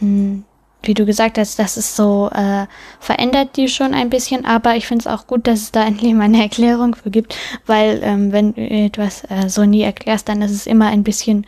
mh, 0.00 0.42
wie 0.82 0.94
du 0.94 1.04
gesagt 1.04 1.38
hast, 1.38 1.58
das 1.58 1.76
ist 1.76 1.96
so, 1.96 2.30
äh, 2.32 2.66
verändert 3.00 3.56
die 3.56 3.68
schon 3.68 3.94
ein 3.94 4.10
bisschen, 4.10 4.44
aber 4.44 4.76
ich 4.76 4.86
finde 4.86 5.02
es 5.02 5.06
auch 5.06 5.26
gut, 5.26 5.46
dass 5.46 5.60
es 5.60 5.72
da 5.72 5.84
endlich 5.86 6.14
mal 6.14 6.24
eine 6.24 6.42
Erklärung 6.42 6.94
für 6.94 7.10
gibt, 7.10 7.36
weil 7.66 8.00
ähm, 8.02 8.32
wenn 8.32 8.54
du 8.54 8.60
etwas 8.60 9.24
äh, 9.28 9.48
so 9.48 9.64
nie 9.64 9.82
erklärst, 9.82 10.28
dann 10.28 10.42
ist 10.42 10.52
es 10.52 10.66
immer 10.66 10.86
ein 10.86 11.02
bisschen 11.02 11.46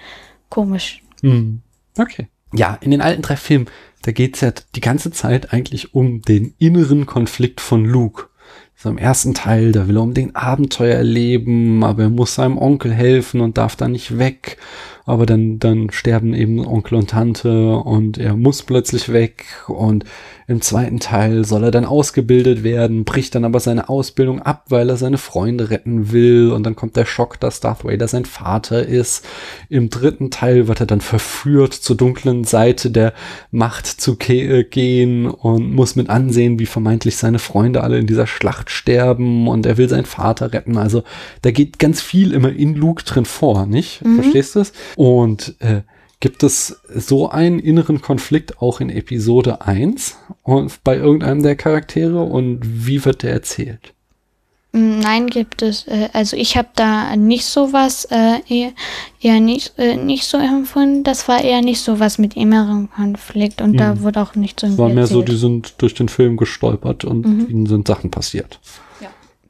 komisch. 0.49 1.03
Hm. 1.23 1.63
Okay. 1.99 2.29
Ja, 2.53 2.79
in 2.81 2.91
den 2.91 3.01
alten 3.01 3.23
drei 3.23 3.37
Filmen, 3.37 3.67
da 4.03 4.13
geht's 4.13 4.41
ja 4.41 4.53
die 4.75 4.81
ganze 4.81 5.11
Zeit 5.11 5.53
eigentlich 5.53 5.95
um 5.95 6.23
den 6.23 6.55
inneren 6.59 7.07
Konflikt 7.07 7.61
von 7.61 7.85
Luke. 7.85 8.27
So 8.75 8.89
im 8.89 8.99
ersten 8.99 9.35
Teil, 9.35 9.73
da 9.73 9.89
will 9.89 9.99
er 9.99 10.03
um 10.03 10.15
den 10.15 10.35
Abenteuer 10.35 10.97
erleben, 10.97 11.85
aber 11.85 12.05
er 12.05 12.09
muss 12.09 12.35
seinem 12.35 12.57
Onkel 12.57 12.93
helfen 12.93 13.41
und 13.41 13.59
darf 13.59 13.77
da 13.77 13.89
nicht 13.89 14.19
weg 14.19 14.57
aber 15.11 15.27
dann, 15.27 15.59
dann 15.59 15.91
sterben 15.91 16.35
eben 16.35 16.65
Onkel 16.65 16.97
und 16.97 17.11
Tante 17.11 17.77
und 17.77 18.17
er 18.17 18.37
muss 18.37 18.63
plötzlich 18.63 19.13
weg 19.13 19.45
und 19.67 20.05
im 20.51 20.63
zweiten 20.63 20.99
Teil 20.99 21.45
soll 21.45 21.63
er 21.63 21.71
dann 21.71 21.85
ausgebildet 21.85 22.65
werden, 22.65 23.05
bricht 23.05 23.37
dann 23.37 23.45
aber 23.45 23.61
seine 23.61 23.89
Ausbildung 23.89 24.43
ab, 24.43 24.65
weil 24.69 24.89
er 24.91 24.97
seine 24.97 25.17
Freunde 25.17 25.71
retten 25.71 26.11
will. 26.11 26.51
Und 26.51 26.65
dann 26.65 26.75
kommt 26.75 26.97
der 26.97 27.05
Schock, 27.05 27.39
dass 27.39 27.61
Darth 27.61 27.85
Vader 27.85 28.09
sein 28.09 28.25
Vater 28.25 28.85
ist. 28.85 29.25
Im 29.69 29.91
dritten 29.91 30.33
Teil 30.33 30.67
wird 30.67 30.81
er 30.81 30.87
dann 30.87 31.03
verführt, 31.03 31.75
zur 31.75 31.97
dunklen 31.97 32.43
Seite 32.43 32.91
der 32.91 33.13
Macht 33.53 33.87
zu 33.87 34.17
äh, 34.27 34.65
gehen 34.65 35.29
und 35.29 35.73
muss 35.73 35.95
mit 35.95 36.11
ansehen, 36.11 36.59
wie 36.59 36.67
vermeintlich 36.67 37.17
seine 37.17 37.39
Freunde 37.39 37.85
alle 37.85 38.01
in 38.01 38.09
dieser 38.09 38.27
Schlacht 38.27 38.71
sterben. 38.71 39.47
Und 39.47 39.67
er 39.67 39.79
will 39.79 39.89
seinen 39.89 40.05
Vater 40.05 40.53
retten. 40.53 40.79
Also 40.79 41.05
da 41.43 41.53
geht 41.53 41.79
ganz 41.79 42.01
viel 42.01 42.33
immer 42.33 42.51
in 42.51 42.75
Luke 42.75 43.05
drin 43.05 43.25
vor, 43.25 43.67
nicht? 43.67 44.05
Mhm. 44.05 44.17
Verstehst 44.17 44.57
du 44.57 44.61
es? 44.61 44.73
Und 44.97 45.55
äh, 45.61 45.83
Gibt 46.21 46.43
es 46.43 46.83
so 46.95 47.31
einen 47.31 47.59
inneren 47.59 48.03
Konflikt 48.03 48.61
auch 48.61 48.81
in 48.81 48.91
Episode 48.91 49.63
1 49.63 50.19
und 50.43 50.85
bei 50.85 50.97
irgendeinem 50.97 51.43
der 51.43 51.57
Charaktere 51.57 52.23
und 52.23 52.61
wie 52.63 53.05
wird 53.07 53.23
der 53.23 53.33
erzählt? 53.33 53.95
Nein, 54.73 55.27
gibt 55.27 55.63
es. 55.63 55.89
Äh, 55.89 56.11
also 56.13 56.37
ich 56.37 56.57
habe 56.57 56.69
da 56.77 57.17
nicht 57.17 57.45
so 57.45 57.73
was, 57.73 58.05
äh, 58.05 58.39
eher, 58.49 58.73
eher 59.21 59.41
nicht, 59.41 59.73
äh, 59.79 59.97
nicht 59.97 60.25
so 60.25 60.37
empfunden. 60.37 61.03
Das 61.03 61.27
war 61.27 61.43
eher 61.43 61.61
nicht 61.61 61.81
so 61.81 61.99
was 61.99 62.19
mit 62.19 62.37
innerem 62.37 62.89
Konflikt 62.91 63.63
und 63.63 63.73
mhm. 63.73 63.79
da 63.79 64.01
wurde 64.03 64.21
auch 64.21 64.37
nicht 64.37 64.61
so 64.61 64.69
Es 64.69 64.79
war 64.79 64.89
mehr 64.89 65.03
erzählt. 65.03 65.27
so, 65.27 65.33
die 65.33 65.39
sind 65.39 65.75
durch 65.79 65.95
den 65.95 66.09
Film 66.09 66.37
gestolpert 66.37 67.05
und 67.05 67.27
mhm. 67.27 67.47
ihnen 67.49 67.67
sind 67.67 67.89
Sachen 67.89 68.11
passiert. 68.11 68.61
Ja. 69.01 69.09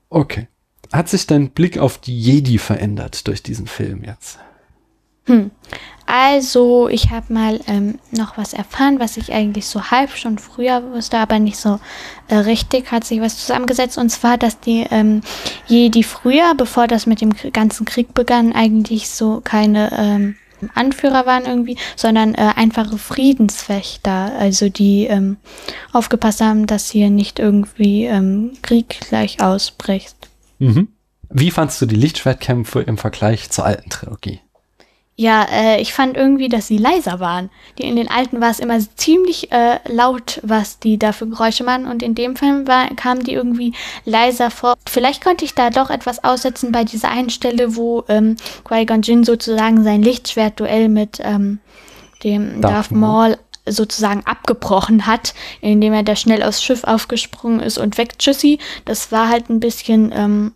Okay. 0.08 0.48
Hat 0.92 1.08
sich 1.08 1.26
dein 1.26 1.50
Blick 1.50 1.78
auf 1.78 1.98
die 1.98 2.18
Jedi 2.18 2.58
verändert 2.58 3.26
durch 3.26 3.42
diesen 3.42 3.66
Film 3.66 4.02
jetzt? 4.04 4.38
Hm. 5.26 5.50
Also, 6.12 6.88
ich 6.88 7.10
habe 7.10 7.32
mal 7.32 7.60
ähm, 7.68 8.00
noch 8.10 8.36
was 8.36 8.52
erfahren, 8.52 8.98
was 8.98 9.16
ich 9.16 9.32
eigentlich 9.32 9.66
so 9.66 9.92
halb 9.92 10.10
schon 10.16 10.38
früher 10.38 10.82
wusste, 10.92 11.18
aber 11.18 11.38
nicht 11.38 11.56
so 11.56 11.78
äh, 12.26 12.34
richtig, 12.34 12.90
hat 12.90 13.04
sich 13.04 13.20
was 13.20 13.38
zusammengesetzt. 13.38 13.96
Und 13.96 14.10
zwar, 14.10 14.36
dass 14.36 14.58
die 14.58 14.86
ähm, 14.90 15.20
Jedi 15.68 16.02
früher, 16.02 16.54
bevor 16.56 16.88
das 16.88 17.06
mit 17.06 17.20
dem 17.20 17.30
ganzen 17.52 17.86
Krieg 17.86 18.12
begann, 18.12 18.52
eigentlich 18.52 19.08
so 19.08 19.40
keine 19.44 19.92
ähm, 19.96 20.34
Anführer 20.74 21.26
waren 21.26 21.44
irgendwie, 21.44 21.76
sondern 21.94 22.34
äh, 22.34 22.54
einfache 22.56 22.98
Friedensfechter, 22.98 24.32
also 24.36 24.68
die 24.68 25.06
ähm, 25.06 25.36
aufgepasst 25.92 26.40
haben, 26.40 26.66
dass 26.66 26.90
hier 26.90 27.08
nicht 27.08 27.38
irgendwie 27.38 28.06
ähm, 28.06 28.54
Krieg 28.62 28.98
gleich 29.08 29.40
ausbricht. 29.40 30.16
Mhm. 30.58 30.88
Wie 31.28 31.52
fandst 31.52 31.80
du 31.80 31.86
die 31.86 31.94
Lichtschwertkämpfe 31.94 32.80
im 32.80 32.98
Vergleich 32.98 33.50
zur 33.50 33.64
alten 33.64 33.90
Trilogie? 33.90 34.40
Ja, 35.20 35.46
äh, 35.52 35.82
ich 35.82 35.92
fand 35.92 36.16
irgendwie, 36.16 36.48
dass 36.48 36.66
sie 36.66 36.78
leiser 36.78 37.20
waren. 37.20 37.50
Die, 37.76 37.82
in 37.82 37.96
den 37.96 38.10
alten 38.10 38.40
war 38.40 38.48
es 38.48 38.58
immer 38.58 38.78
ziemlich 38.96 39.52
äh, 39.52 39.78
laut, 39.86 40.40
was 40.42 40.78
die 40.78 40.98
da 40.98 41.12
für 41.12 41.26
Geräusche 41.26 41.62
machen. 41.62 41.84
Und 41.84 42.02
in 42.02 42.14
dem 42.14 42.36
Fall 42.36 42.66
war, 42.66 42.88
kamen 42.96 43.22
die 43.22 43.34
irgendwie 43.34 43.74
leiser 44.06 44.50
vor. 44.50 44.76
Vielleicht 44.88 45.22
konnte 45.22 45.44
ich 45.44 45.54
da 45.54 45.68
doch 45.68 45.90
etwas 45.90 46.24
aussetzen 46.24 46.72
bei 46.72 46.84
dieser 46.84 47.10
einen 47.10 47.28
Stelle, 47.28 47.76
wo 47.76 48.02
ähm, 48.08 48.36
Qui-Gon 48.66 49.02
Jinn 49.02 49.22
sozusagen 49.22 49.84
sein 49.84 50.00
Lichtschwertduell 50.00 50.88
mit 50.88 51.18
ähm, 51.22 51.58
dem 52.24 52.62
Darth, 52.62 52.72
Darth 52.72 52.90
Maul 52.92 53.36
sozusagen 53.66 54.22
abgebrochen 54.24 55.04
hat, 55.06 55.34
indem 55.60 55.92
er 55.92 56.02
da 56.02 56.16
schnell 56.16 56.42
aufs 56.42 56.62
Schiff 56.62 56.84
aufgesprungen 56.84 57.60
ist 57.60 57.76
und 57.76 57.98
weg, 57.98 58.18
tschüssi. 58.18 58.58
Das 58.86 59.12
war 59.12 59.28
halt 59.28 59.50
ein 59.50 59.60
bisschen 59.60 60.12
ähm, 60.14 60.52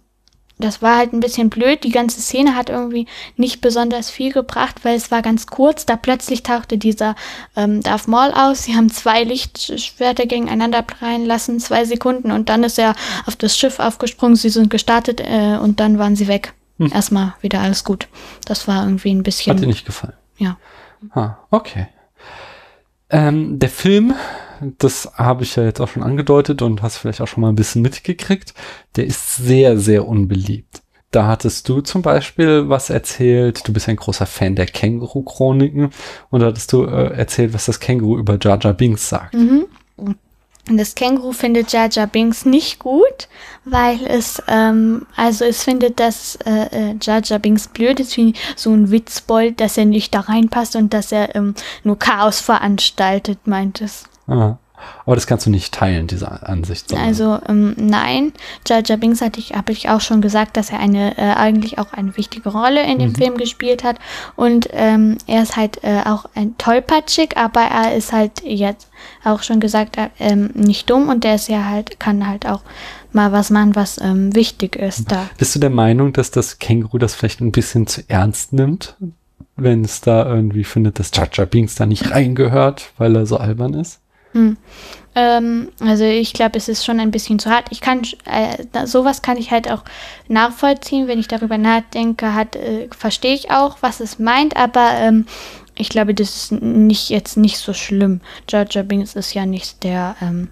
das 0.64 0.80
war 0.80 0.96
halt 0.96 1.12
ein 1.12 1.20
bisschen 1.20 1.50
blöd. 1.50 1.84
Die 1.84 1.90
ganze 1.90 2.20
Szene 2.20 2.56
hat 2.56 2.70
irgendwie 2.70 3.06
nicht 3.36 3.60
besonders 3.60 4.10
viel 4.10 4.32
gebracht, 4.32 4.76
weil 4.82 4.96
es 4.96 5.10
war 5.10 5.20
ganz 5.20 5.46
kurz. 5.46 5.84
Da 5.84 5.96
plötzlich 5.96 6.42
tauchte 6.42 6.78
dieser 6.78 7.16
ähm, 7.54 7.82
Darth 7.82 8.08
Maul 8.08 8.32
aus. 8.32 8.64
Sie 8.64 8.74
haben 8.74 8.90
zwei 8.90 9.24
Lichtschwerter 9.24 10.26
gegeneinander 10.26 10.82
prallen 10.82 11.26
lassen, 11.26 11.60
zwei 11.60 11.84
Sekunden, 11.84 12.30
und 12.30 12.48
dann 12.48 12.64
ist 12.64 12.78
er 12.78 12.94
auf 13.26 13.36
das 13.36 13.58
Schiff 13.58 13.78
aufgesprungen. 13.78 14.36
Sie 14.36 14.48
sind 14.48 14.70
gestartet 14.70 15.20
äh, 15.20 15.58
und 15.58 15.80
dann 15.80 15.98
waren 15.98 16.16
sie 16.16 16.28
weg. 16.28 16.54
Hm. 16.78 16.90
Erstmal 16.92 17.34
wieder 17.42 17.60
alles 17.60 17.84
gut. 17.84 18.08
Das 18.46 18.66
war 18.66 18.84
irgendwie 18.84 19.12
ein 19.12 19.22
bisschen. 19.22 19.54
Hat 19.54 19.62
dir 19.62 19.66
nicht 19.66 19.84
gefallen? 19.84 20.14
Ja. 20.38 20.56
Ah, 21.10 21.36
okay. 21.50 21.88
Ähm, 23.10 23.58
der 23.58 23.68
Film 23.68 24.14
das 24.78 25.12
habe 25.14 25.44
ich 25.44 25.56
ja 25.56 25.64
jetzt 25.64 25.80
auch 25.80 25.88
schon 25.88 26.02
angedeutet 26.02 26.62
und 26.62 26.82
hast 26.82 26.98
vielleicht 26.98 27.20
auch 27.20 27.28
schon 27.28 27.40
mal 27.42 27.48
ein 27.48 27.56
bisschen 27.56 27.82
mitgekriegt, 27.82 28.54
der 28.96 29.06
ist 29.06 29.36
sehr, 29.36 29.78
sehr 29.78 30.06
unbeliebt. 30.06 30.82
Da 31.10 31.28
hattest 31.28 31.68
du 31.68 31.80
zum 31.80 32.02
Beispiel 32.02 32.68
was 32.68 32.90
erzählt, 32.90 33.66
du 33.68 33.72
bist 33.72 33.88
ein 33.88 33.96
großer 33.96 34.26
Fan 34.26 34.56
der 34.56 34.66
Känguru-Chroniken 34.66 35.90
und 36.30 36.40
da 36.40 36.46
hattest 36.46 36.72
du 36.72 36.84
äh, 36.84 37.16
erzählt, 37.16 37.54
was 37.54 37.66
das 37.66 37.78
Känguru 37.78 38.18
über 38.18 38.36
Jar 38.40 38.58
Jar 38.60 38.74
Binks 38.74 39.08
sagt. 39.08 39.34
Mhm. 39.34 39.66
Das 40.66 40.94
Känguru 40.94 41.32
findet 41.32 41.72
Jar 41.72 41.90
Jar 41.90 42.06
Binks 42.06 42.46
nicht 42.46 42.78
gut, 42.78 43.28
weil 43.64 44.00
es, 44.06 44.42
ähm, 44.48 45.06
also 45.14 45.44
es 45.44 45.62
findet, 45.62 46.00
dass 46.00 46.36
äh, 46.46 46.92
äh, 46.92 46.96
Jar 47.00 47.22
Jar 47.22 47.38
Binks 47.38 47.68
blöd 47.68 48.00
ist, 48.00 48.16
wie 48.16 48.32
so 48.56 48.72
ein 48.72 48.90
Witzbold, 48.90 49.60
dass 49.60 49.76
er 49.76 49.84
nicht 49.84 50.14
da 50.14 50.20
reinpasst 50.20 50.74
und 50.74 50.94
dass 50.94 51.12
er 51.12 51.36
ähm, 51.36 51.54
nur 51.82 51.98
Chaos 51.98 52.40
veranstaltet, 52.40 53.46
meint 53.46 53.82
es. 53.82 54.04
Ah. 54.26 54.58
Aber 55.06 55.14
das 55.14 55.26
kannst 55.26 55.46
du 55.46 55.50
nicht 55.50 55.74
teilen, 55.74 56.06
diese 56.06 56.30
Ansicht. 56.46 56.92
Also 56.94 57.38
ähm, 57.48 57.74
nein, 57.76 58.32
Jar 58.66 58.96
Binks 58.96 59.20
hatte 59.20 59.38
ich, 59.38 59.54
habe 59.54 59.72
ich 59.72 59.88
auch 59.88 60.00
schon 60.00 60.20
gesagt, 60.20 60.56
dass 60.56 60.70
er 60.70 60.80
eine 60.80 61.16
äh, 61.18 61.34
eigentlich 61.34 61.78
auch 61.78 61.92
eine 61.92 62.16
wichtige 62.16 62.48
Rolle 62.50 62.82
in 62.84 62.98
dem 62.98 63.10
mhm. 63.10 63.14
Film 63.14 63.36
gespielt 63.36 63.84
hat 63.84 63.98
und 64.36 64.68
ähm, 64.72 65.18
er 65.26 65.42
ist 65.42 65.56
halt 65.56 65.82
äh, 65.84 66.02
auch 66.04 66.26
ein 66.34 66.56
tollpatschig, 66.58 67.36
aber 67.36 67.60
er 67.60 67.94
ist 67.94 68.12
halt 68.12 68.42
jetzt 68.44 68.88
auch 69.24 69.42
schon 69.42 69.60
gesagt 69.60 69.96
äh, 69.96 70.08
ähm, 70.18 70.50
nicht 70.54 70.88
dumm 70.90 71.08
und 71.08 71.24
der 71.24 71.36
ist 71.36 71.48
ja 71.48 71.64
halt 71.64 72.00
kann 72.00 72.26
halt 72.26 72.46
auch 72.46 72.62
mal 73.12 73.32
was 73.32 73.50
machen, 73.50 73.76
was 73.76 74.00
ähm, 74.00 74.34
wichtig 74.34 74.76
ist 74.76 75.12
da. 75.12 75.28
Bist 75.38 75.54
du 75.54 75.60
der 75.60 75.70
Meinung, 75.70 76.12
dass 76.12 76.30
das 76.30 76.58
Känguru 76.58 76.98
das 76.98 77.14
vielleicht 77.14 77.40
ein 77.40 77.52
bisschen 77.52 77.86
zu 77.86 78.02
ernst 78.08 78.52
nimmt? 78.52 78.96
Wenn 79.56 79.84
es 79.84 80.00
da 80.00 80.26
irgendwie 80.26 80.64
findet, 80.64 80.98
dass 80.98 81.12
Jar 81.14 81.46
Binks 81.46 81.76
da 81.76 81.86
nicht 81.86 82.10
reingehört, 82.10 82.90
weil 82.98 83.14
er 83.14 83.24
so 83.24 83.36
albern 83.36 83.74
ist? 83.74 84.00
Hm. 84.34 84.56
Ähm, 85.14 85.68
also 85.80 86.04
ich 86.04 86.32
glaube, 86.32 86.58
es 86.58 86.68
ist 86.68 86.84
schon 86.84 86.98
ein 86.98 87.12
bisschen 87.12 87.38
zu 87.38 87.48
hart. 87.48 87.68
Ich 87.70 87.80
kann 87.80 88.02
äh, 88.24 88.86
sowas 88.86 89.22
kann 89.22 89.36
ich 89.36 89.52
halt 89.52 89.70
auch 89.70 89.84
nachvollziehen, 90.28 91.06
wenn 91.06 91.20
ich 91.20 91.28
darüber 91.28 91.56
nachdenke, 91.56 92.34
hat 92.34 92.56
äh, 92.56 92.88
verstehe 92.90 93.34
ich 93.34 93.50
auch, 93.50 93.78
was 93.80 94.00
es 94.00 94.18
meint, 94.18 94.56
aber 94.56 94.90
ähm, 94.98 95.26
ich 95.76 95.88
glaube, 95.88 96.14
das 96.14 96.36
ist 96.36 96.52
nicht 96.52 97.10
jetzt 97.10 97.36
nicht 97.36 97.58
so 97.58 97.72
schlimm. 97.72 98.20
Jar 98.48 98.64
Binks 98.64 99.14
ist 99.14 99.34
ja 99.34 99.46
nicht 99.46 99.84
der 99.84 100.16
ähm, 100.20 100.48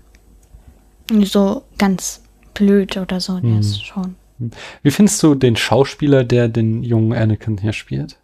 so 1.25 1.65
ganz 1.77 2.23
blöd 2.55 2.97
oder 2.97 3.21
so, 3.21 3.41
der 3.41 3.51
hm. 3.51 3.61
ist 3.61 3.85
schon. 3.85 4.15
Wie 4.83 4.91
findest 4.91 5.23
du 5.23 5.35
den 5.35 5.57
Schauspieler, 5.57 6.25
der 6.25 6.49
den 6.49 6.83
jungen 6.83 7.13
Anakin 7.13 7.59
hier 7.59 7.73
spielt? 7.73 8.17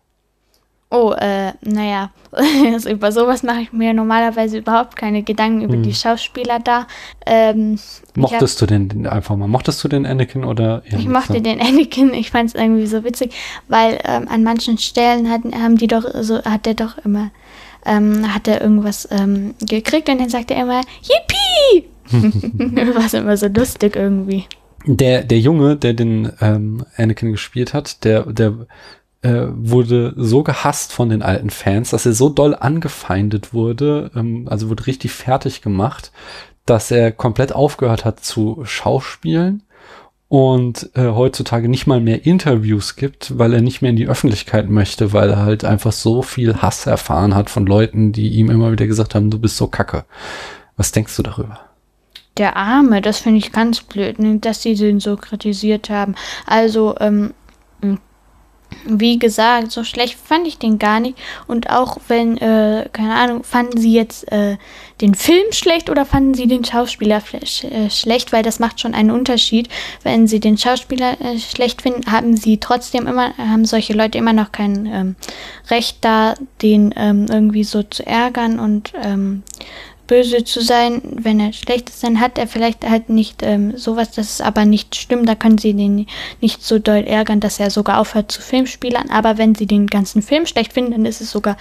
Oh, 0.90 1.12
äh, 1.12 1.52
naja, 1.60 2.10
also 2.72 2.88
über 2.88 3.12
sowas 3.12 3.42
mache 3.42 3.60
ich 3.60 3.72
mir 3.72 3.92
normalerweise 3.92 4.58
überhaupt 4.58 4.96
keine 4.96 5.22
Gedanken 5.22 5.62
über 5.62 5.74
hm. 5.74 5.82
die 5.82 5.94
Schauspieler 5.94 6.60
da. 6.60 6.86
Ähm, 7.26 7.78
Mochtest 8.14 8.62
hab, 8.62 8.68
du 8.68 8.74
den 8.74 9.06
einfach 9.06 9.36
mal? 9.36 9.48
Mochtest 9.48 9.84
du 9.84 9.88
den 9.88 10.06
Anakin 10.06 10.44
oder? 10.44 10.82
Ich 10.86 11.06
mochte 11.06 11.34
so? 11.34 11.40
den 11.40 11.60
Anakin. 11.60 12.14
Ich 12.14 12.30
fand 12.30 12.48
es 12.48 12.54
irgendwie 12.54 12.86
so 12.86 13.04
witzig, 13.04 13.34
weil 13.68 13.98
ähm, 14.04 14.28
an 14.28 14.42
manchen 14.42 14.78
Stellen 14.78 15.30
hat, 15.30 15.42
haben 15.52 15.76
die 15.76 15.88
doch 15.88 16.04
so 16.22 16.42
hat 16.42 16.66
er 16.66 16.74
doch 16.74 16.96
immer 17.04 17.30
ähm, 17.84 18.34
hat 18.34 18.48
er 18.48 18.60
irgendwas 18.60 19.08
ähm, 19.10 19.54
gekriegt 19.60 20.08
und 20.08 20.20
dann 20.20 20.28
sagt 20.28 20.50
er 20.50 20.62
immer 20.62 20.82
Yippie. 21.02 21.88
Was 22.94 23.12
immer 23.14 23.36
so 23.36 23.48
lustig 23.48 23.94
irgendwie. 23.94 24.44
Der 24.86 25.22
der 25.22 25.38
Junge, 25.38 25.76
der 25.76 25.92
den 25.92 26.32
ähm, 26.40 26.84
Anakin 26.96 27.32
gespielt 27.32 27.74
hat, 27.74 28.04
der 28.04 28.22
der 28.22 28.66
äh, 29.22 29.46
wurde 29.48 30.14
so 30.16 30.42
gehasst 30.42 30.92
von 30.92 31.08
den 31.08 31.22
alten 31.22 31.50
Fans, 31.50 31.90
dass 31.90 32.06
er 32.06 32.12
so 32.12 32.28
doll 32.28 32.54
angefeindet 32.54 33.52
wurde, 33.52 34.10
ähm, 34.14 34.46
also 34.48 34.68
wurde 34.68 34.86
richtig 34.86 35.12
fertig 35.12 35.62
gemacht, 35.62 36.12
dass 36.66 36.90
er 36.90 37.12
komplett 37.12 37.52
aufgehört 37.52 38.04
hat 38.04 38.20
zu 38.20 38.62
Schauspielen 38.64 39.62
und 40.28 40.90
äh, 40.94 41.08
heutzutage 41.08 41.68
nicht 41.68 41.86
mal 41.86 42.00
mehr 42.00 42.26
Interviews 42.26 42.96
gibt, 42.96 43.38
weil 43.38 43.54
er 43.54 43.62
nicht 43.62 43.80
mehr 43.80 43.90
in 43.90 43.96
die 43.96 44.08
Öffentlichkeit 44.08 44.68
möchte, 44.68 45.12
weil 45.12 45.30
er 45.30 45.38
halt 45.38 45.64
einfach 45.64 45.92
so 45.92 46.22
viel 46.22 46.56
Hass 46.56 46.86
erfahren 46.86 47.34
hat 47.34 47.48
von 47.48 47.66
Leuten, 47.66 48.12
die 48.12 48.28
ihm 48.28 48.50
immer 48.50 48.70
wieder 48.70 48.86
gesagt 48.86 49.14
haben, 49.14 49.30
du 49.30 49.38
bist 49.38 49.56
so 49.56 49.68
kacke. 49.68 50.04
Was 50.76 50.92
denkst 50.92 51.16
du 51.16 51.22
darüber? 51.22 51.60
Der 52.36 52.56
Arme, 52.56 53.00
das 53.00 53.18
finde 53.18 53.38
ich 53.38 53.50
ganz 53.50 53.80
blöd, 53.80 54.18
ne, 54.18 54.38
dass 54.38 54.62
sie 54.62 54.76
den 54.76 55.00
so 55.00 55.16
kritisiert 55.16 55.90
haben. 55.90 56.14
Also, 56.46 56.94
ähm, 57.00 57.32
wie 58.84 59.18
gesagt, 59.18 59.70
so 59.70 59.84
schlecht 59.84 60.18
fand 60.18 60.46
ich 60.46 60.58
den 60.58 60.78
gar 60.78 61.00
nicht. 61.00 61.18
Und 61.46 61.70
auch 61.70 61.98
wenn, 62.08 62.36
äh, 62.38 62.88
keine 62.92 63.14
Ahnung, 63.14 63.44
fanden 63.44 63.78
sie 63.78 63.92
jetzt 63.92 64.30
äh, 64.32 64.56
den 65.00 65.14
Film 65.14 65.52
schlecht 65.52 65.90
oder 65.90 66.04
fanden 66.04 66.34
sie 66.34 66.46
den 66.46 66.64
Schauspieler 66.64 67.22
äh, 67.32 67.90
schlecht, 67.90 68.32
weil 68.32 68.42
das 68.42 68.58
macht 68.58 68.80
schon 68.80 68.94
einen 68.94 69.10
Unterschied. 69.10 69.68
Wenn 70.02 70.26
sie 70.26 70.40
den 70.40 70.58
Schauspieler 70.58 71.20
äh, 71.20 71.38
schlecht 71.38 71.82
finden, 71.82 72.10
haben 72.10 72.36
sie 72.36 72.58
trotzdem 72.58 73.06
immer, 73.06 73.36
haben 73.36 73.64
solche 73.64 73.92
Leute 73.92 74.18
immer 74.18 74.32
noch 74.32 74.52
kein 74.52 74.86
ähm, 74.86 75.16
Recht 75.70 75.98
da, 76.00 76.34
den 76.62 76.94
ähm, 76.96 77.26
irgendwie 77.28 77.64
so 77.64 77.82
zu 77.82 78.06
ärgern 78.06 78.58
und 78.58 78.92
ähm, 79.02 79.42
böse 80.08 80.42
zu 80.42 80.60
sein, 80.60 81.00
wenn 81.04 81.38
er 81.38 81.52
schlecht 81.52 81.88
ist, 81.88 82.02
dann 82.02 82.18
hat 82.18 82.38
er 82.38 82.48
vielleicht 82.48 82.88
halt 82.88 83.08
nicht 83.08 83.42
ähm, 83.44 83.76
sowas, 83.76 84.10
das 84.10 84.30
ist 84.30 84.42
aber 84.42 84.64
nicht 84.64 84.96
stimmt, 84.96 85.28
da 85.28 85.36
können 85.36 85.58
sie 85.58 85.74
den 85.74 86.06
nicht 86.40 86.62
so 86.64 86.80
doll 86.80 87.04
ärgern, 87.04 87.38
dass 87.38 87.60
er 87.60 87.70
sogar 87.70 88.00
aufhört 88.00 88.32
zu 88.32 88.42
Filmspielern, 88.42 89.10
aber 89.10 89.38
wenn 89.38 89.54
sie 89.54 89.66
den 89.66 89.86
ganzen 89.86 90.22
Film 90.22 90.46
schlecht 90.46 90.72
finden, 90.72 90.92
dann 90.92 91.04
ist 91.04 91.20
es 91.20 91.30
sogar 91.30 91.56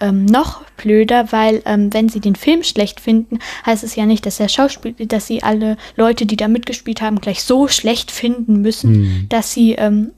ähm, 0.00 0.24
noch 0.24 0.62
blöder, 0.76 1.32
weil 1.32 1.60
ähm, 1.66 1.92
wenn 1.92 2.08
sie 2.08 2.20
den 2.20 2.36
Film 2.36 2.62
schlecht 2.62 3.00
finden, 3.00 3.40
heißt 3.66 3.84
es 3.84 3.96
ja 3.96 4.06
nicht, 4.06 4.24
dass 4.24 4.36
der 4.36 4.48
Schauspiel, 4.48 4.94
dass 4.94 5.26
sie 5.26 5.42
alle 5.42 5.76
Leute, 5.96 6.24
die 6.24 6.36
da 6.36 6.48
mitgespielt 6.48 7.02
haben, 7.02 7.20
gleich 7.20 7.42
so 7.42 7.68
schlecht 7.68 8.10
finden 8.10 8.62
müssen, 8.62 8.92
mhm. 8.92 9.26
dass 9.28 9.52
sie 9.52 9.72
ähm, 9.72 10.12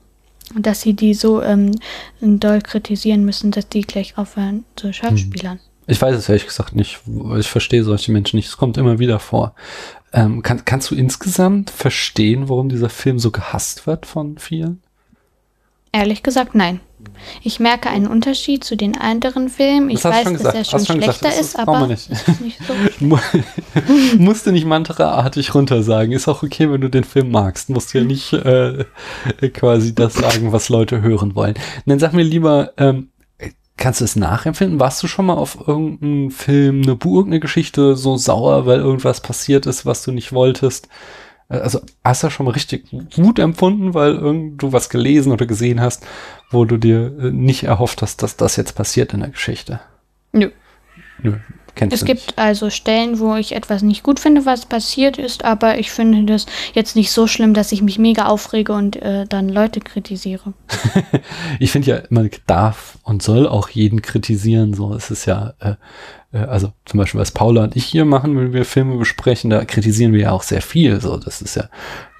dass 0.56 0.80
sie 0.80 0.94
die 0.94 1.14
so 1.14 1.42
ähm, 1.42 1.78
doll 2.20 2.60
kritisieren 2.60 3.24
müssen, 3.24 3.52
dass 3.52 3.68
die 3.68 3.82
gleich 3.82 4.18
aufhören 4.18 4.64
zu 4.74 4.92
Schauspielern. 4.92 5.56
Mhm. 5.56 5.69
Ich 5.90 6.00
weiß 6.00 6.16
es 6.16 6.28
ehrlich 6.28 6.46
gesagt 6.46 6.76
nicht. 6.76 7.00
Ich 7.38 7.48
verstehe 7.48 7.82
solche 7.82 8.12
Menschen 8.12 8.36
nicht. 8.36 8.46
Es 8.46 8.56
kommt 8.56 8.76
immer 8.76 9.00
wieder 9.00 9.18
vor. 9.18 9.54
Ähm, 10.12 10.42
kann, 10.42 10.64
kannst 10.64 10.90
du 10.90 10.94
insgesamt 10.94 11.70
verstehen, 11.70 12.48
warum 12.48 12.68
dieser 12.68 12.88
Film 12.88 13.18
so 13.18 13.32
gehasst 13.32 13.88
wird 13.88 14.06
von 14.06 14.38
vielen? 14.38 14.82
Ehrlich 15.92 16.22
gesagt, 16.22 16.54
nein. 16.54 16.80
Ich 17.42 17.58
merke 17.58 17.90
einen 17.90 18.06
Unterschied 18.06 18.62
zu 18.62 18.76
den 18.76 18.96
anderen 18.96 19.48
Filmen. 19.48 19.90
Ich 19.90 20.04
weiß, 20.04 20.32
dass 20.40 20.54
er 20.54 20.64
schon 20.64 20.84
schlechter 20.84 21.30
gesagt, 21.30 21.40
ist, 21.40 21.58
aber 21.58 21.86
nicht. 21.88 22.08
nicht 22.40 22.60
so 22.64 22.74
Musst 24.18 24.46
du 24.46 24.52
nicht 24.52 24.66
mantraartig 24.66 25.54
runter 25.54 25.82
sagen. 25.82 26.12
Ist 26.12 26.28
auch 26.28 26.44
okay, 26.44 26.70
wenn 26.70 26.82
du 26.82 26.88
den 26.88 27.04
Film 27.04 27.32
magst. 27.32 27.68
Musst 27.68 27.94
du 27.94 27.98
ja 27.98 28.04
nicht 28.04 28.32
äh, 28.32 28.84
quasi 29.52 29.92
das 29.92 30.14
sagen, 30.14 30.52
was 30.52 30.68
Leute 30.68 31.02
hören 31.02 31.34
wollen. 31.34 31.54
dann 31.86 31.98
sag 31.98 32.12
mir 32.12 32.22
lieber, 32.22 32.74
ähm, 32.76 33.08
Kannst 33.80 34.02
du 34.02 34.04
es 34.04 34.14
nachempfinden? 34.14 34.78
Warst 34.78 35.02
du 35.02 35.06
schon 35.06 35.24
mal 35.24 35.38
auf 35.38 35.66
irgendeinem 35.66 36.30
Film, 36.30 36.82
eine 36.82 36.96
Burg, 36.96 37.26
eine 37.26 37.40
Geschichte 37.40 37.96
so 37.96 38.18
sauer, 38.18 38.66
weil 38.66 38.78
irgendwas 38.78 39.22
passiert 39.22 39.64
ist, 39.64 39.86
was 39.86 40.04
du 40.04 40.12
nicht 40.12 40.34
wolltest? 40.34 40.90
Äh, 41.48 41.56
also 41.56 41.80
hast 42.04 42.22
du 42.22 42.28
schon 42.28 42.44
mal 42.44 42.52
richtig 42.52 42.84
Wut 43.16 43.38
empfunden, 43.38 43.94
weil 43.94 44.18
du 44.54 44.72
was 44.74 44.90
gelesen 44.90 45.32
oder 45.32 45.46
gesehen 45.46 45.80
hast, 45.80 46.06
wo 46.50 46.66
du 46.66 46.76
dir 46.76 47.06
äh, 47.18 47.30
nicht 47.30 47.64
erhofft 47.64 48.02
hast, 48.02 48.22
dass 48.22 48.36
das 48.36 48.56
jetzt 48.56 48.74
passiert 48.74 49.14
in 49.14 49.20
der 49.20 49.30
Geschichte? 49.30 49.80
Nö. 50.32 50.50
Nö. 51.22 51.38
Kennst 51.80 51.94
es 51.94 52.04
gibt 52.04 52.26
nicht. 52.26 52.38
also 52.38 52.68
Stellen, 52.68 53.20
wo 53.20 53.36
ich 53.36 53.52
etwas 53.52 53.80
nicht 53.80 54.02
gut 54.02 54.20
finde, 54.20 54.44
was 54.44 54.66
passiert 54.66 55.16
ist, 55.16 55.46
aber 55.46 55.78
ich 55.78 55.90
finde 55.90 56.30
das 56.30 56.44
jetzt 56.74 56.94
nicht 56.94 57.10
so 57.10 57.26
schlimm, 57.26 57.54
dass 57.54 57.72
ich 57.72 57.80
mich 57.80 57.98
mega 57.98 58.26
aufrege 58.26 58.74
und 58.74 58.96
äh, 58.96 59.24
dann 59.26 59.48
Leute 59.48 59.80
kritisiere. 59.80 60.52
ich 61.58 61.72
finde 61.72 61.90
ja, 61.90 62.02
man 62.10 62.28
darf 62.46 62.98
und 63.02 63.22
soll 63.22 63.48
auch 63.48 63.70
jeden 63.70 64.02
kritisieren. 64.02 64.74
So, 64.74 64.92
es 64.92 65.10
ist 65.10 65.24
ja 65.24 65.54
äh, 65.58 65.76
also 66.32 66.72
zum 66.84 66.98
Beispiel, 66.98 67.20
was 67.20 67.32
Paula 67.32 67.64
und 67.64 67.74
ich 67.74 67.84
hier 67.84 68.04
machen, 68.04 68.36
wenn 68.36 68.52
wir 68.52 68.64
Filme 68.64 68.96
besprechen, 68.96 69.50
da 69.50 69.64
kritisieren 69.64 70.12
wir 70.12 70.20
ja 70.20 70.30
auch 70.30 70.44
sehr 70.44 70.62
viel. 70.62 71.00
So, 71.00 71.16
das 71.16 71.42
ist 71.42 71.56
ja 71.56 71.68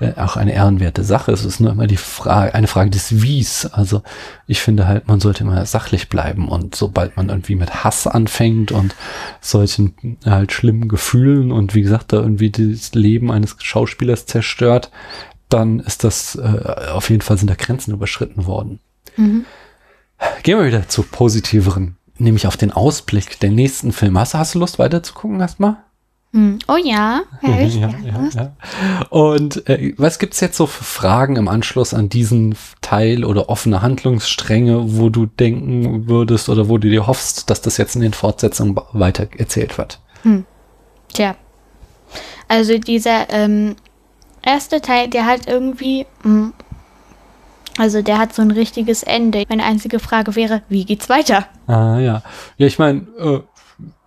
äh, 0.01 0.15
auch 0.21 0.37
eine 0.37 0.53
ehrenwerte 0.53 1.05
Sache. 1.05 1.31
Es 1.31 1.45
ist 1.45 1.61
nur 1.61 1.71
immer 1.71 1.87
die 1.87 1.97
Frage, 1.97 2.53
eine 2.55 2.67
Frage 2.67 2.91
des 2.91 3.23
Wies. 3.23 3.67
Also 3.67 4.03
ich 4.49 4.63
finde 4.63 4.89
halt, 4.89 5.07
man 5.07 5.21
sollte 5.21 5.45
immer 5.45 5.65
sachlich 5.65 6.09
bleiben 6.09 6.49
und 6.49 6.75
sobald 6.75 7.17
man 7.17 7.29
irgendwie 7.29 7.55
mit 7.55 7.85
Hass 7.85 8.09
anfängt 8.09 8.73
und 8.73 8.97
solchen 9.41 10.19
halt 10.25 10.51
schlimmen 10.51 10.89
Gefühlen 10.89 11.53
und 11.53 11.77
wie 11.77 11.83
gesagt, 11.83 12.13
da 12.13 12.17
irgendwie 12.17 12.51
das 12.51 12.93
Leben 12.95 13.31
eines 13.31 13.55
Schauspielers 13.61 14.27
zerstört, 14.27 14.91
dann 15.49 15.79
ist 15.79 16.03
das 16.03 16.35
äh, 16.35 16.91
auf 16.91 17.11
jeden 17.11 17.23
Fall 17.23 17.39
sind 17.39 17.49
da 17.49 17.55
Grenzen 17.55 17.93
überschritten 17.93 18.47
worden. 18.47 18.81
Mhm. 19.17 19.45
Gehen 20.43 20.59
wir 20.59 20.67
wieder 20.67 20.89
zu 20.89 21.03
positiveren 21.03 21.97
nämlich 22.21 22.47
auf 22.47 22.57
den 22.57 22.73
Ausblick 22.73 23.41
der 23.41 23.51
nächsten 23.51 23.93
Filme. 23.93 24.21
Hast, 24.21 24.35
hast 24.35 24.55
du 24.55 24.59
Lust 24.59 24.79
weiterzugucken 24.79 25.41
erstmal? 25.41 25.77
Hm. 26.33 26.61
Oh 26.69 26.77
ja, 26.77 27.23
ja, 27.43 27.61
ja, 27.61 27.91
ja, 28.33 28.53
Und 29.09 29.69
äh, 29.69 29.95
was 29.97 30.21
gibt's 30.21 30.39
jetzt 30.39 30.57
so 30.57 30.67
für 30.67 30.85
Fragen 30.85 31.35
im 31.35 31.49
Anschluss 31.49 31.93
an 31.93 32.09
diesen 32.09 32.55
Teil 32.83 33.25
oder 33.25 33.49
offene 33.49 33.83
Handlungsstränge, 33.83 34.97
wo 34.97 35.09
du 35.09 35.27
denken 35.27 36.07
würdest 36.07 36.49
oder 36.49 36.69
wo 36.69 36.79
du 36.79 36.89
dir 36.89 37.09
hoffst, 37.09 37.51
dass 37.51 37.63
das 37.63 37.79
jetzt 37.79 37.97
in 37.97 38.03
den 38.03 38.13
Fortsetzungen 38.13 38.77
weiter 38.93 39.27
erzählt 39.37 39.77
wird? 39.77 40.01
Hm. 40.23 40.45
Tja, 41.13 41.35
also 42.47 42.79
dieser 42.79 43.29
ähm, 43.31 43.75
erste 44.43 44.81
Teil, 44.81 45.09
der 45.09 45.27
hat 45.27 45.49
irgendwie 45.49 46.07
mh, 46.23 46.31
hm, 46.31 46.53
also 47.81 48.03
der 48.03 48.19
hat 48.19 48.35
so 48.35 48.43
ein 48.43 48.51
richtiges 48.51 49.03
Ende. 49.03 49.45
Meine 49.49 49.65
einzige 49.65 50.01
Frage 50.01 50.37
wäre, 50.37 50.61
wie 50.69 50.85
geht's 50.85 51.09
weiter? 51.09 51.47
Ah 51.67 51.99
ja. 51.99 52.23
Ja, 52.59 52.67
ich 52.67 52.79
meine, 52.79 53.07
äh, 53.19 53.41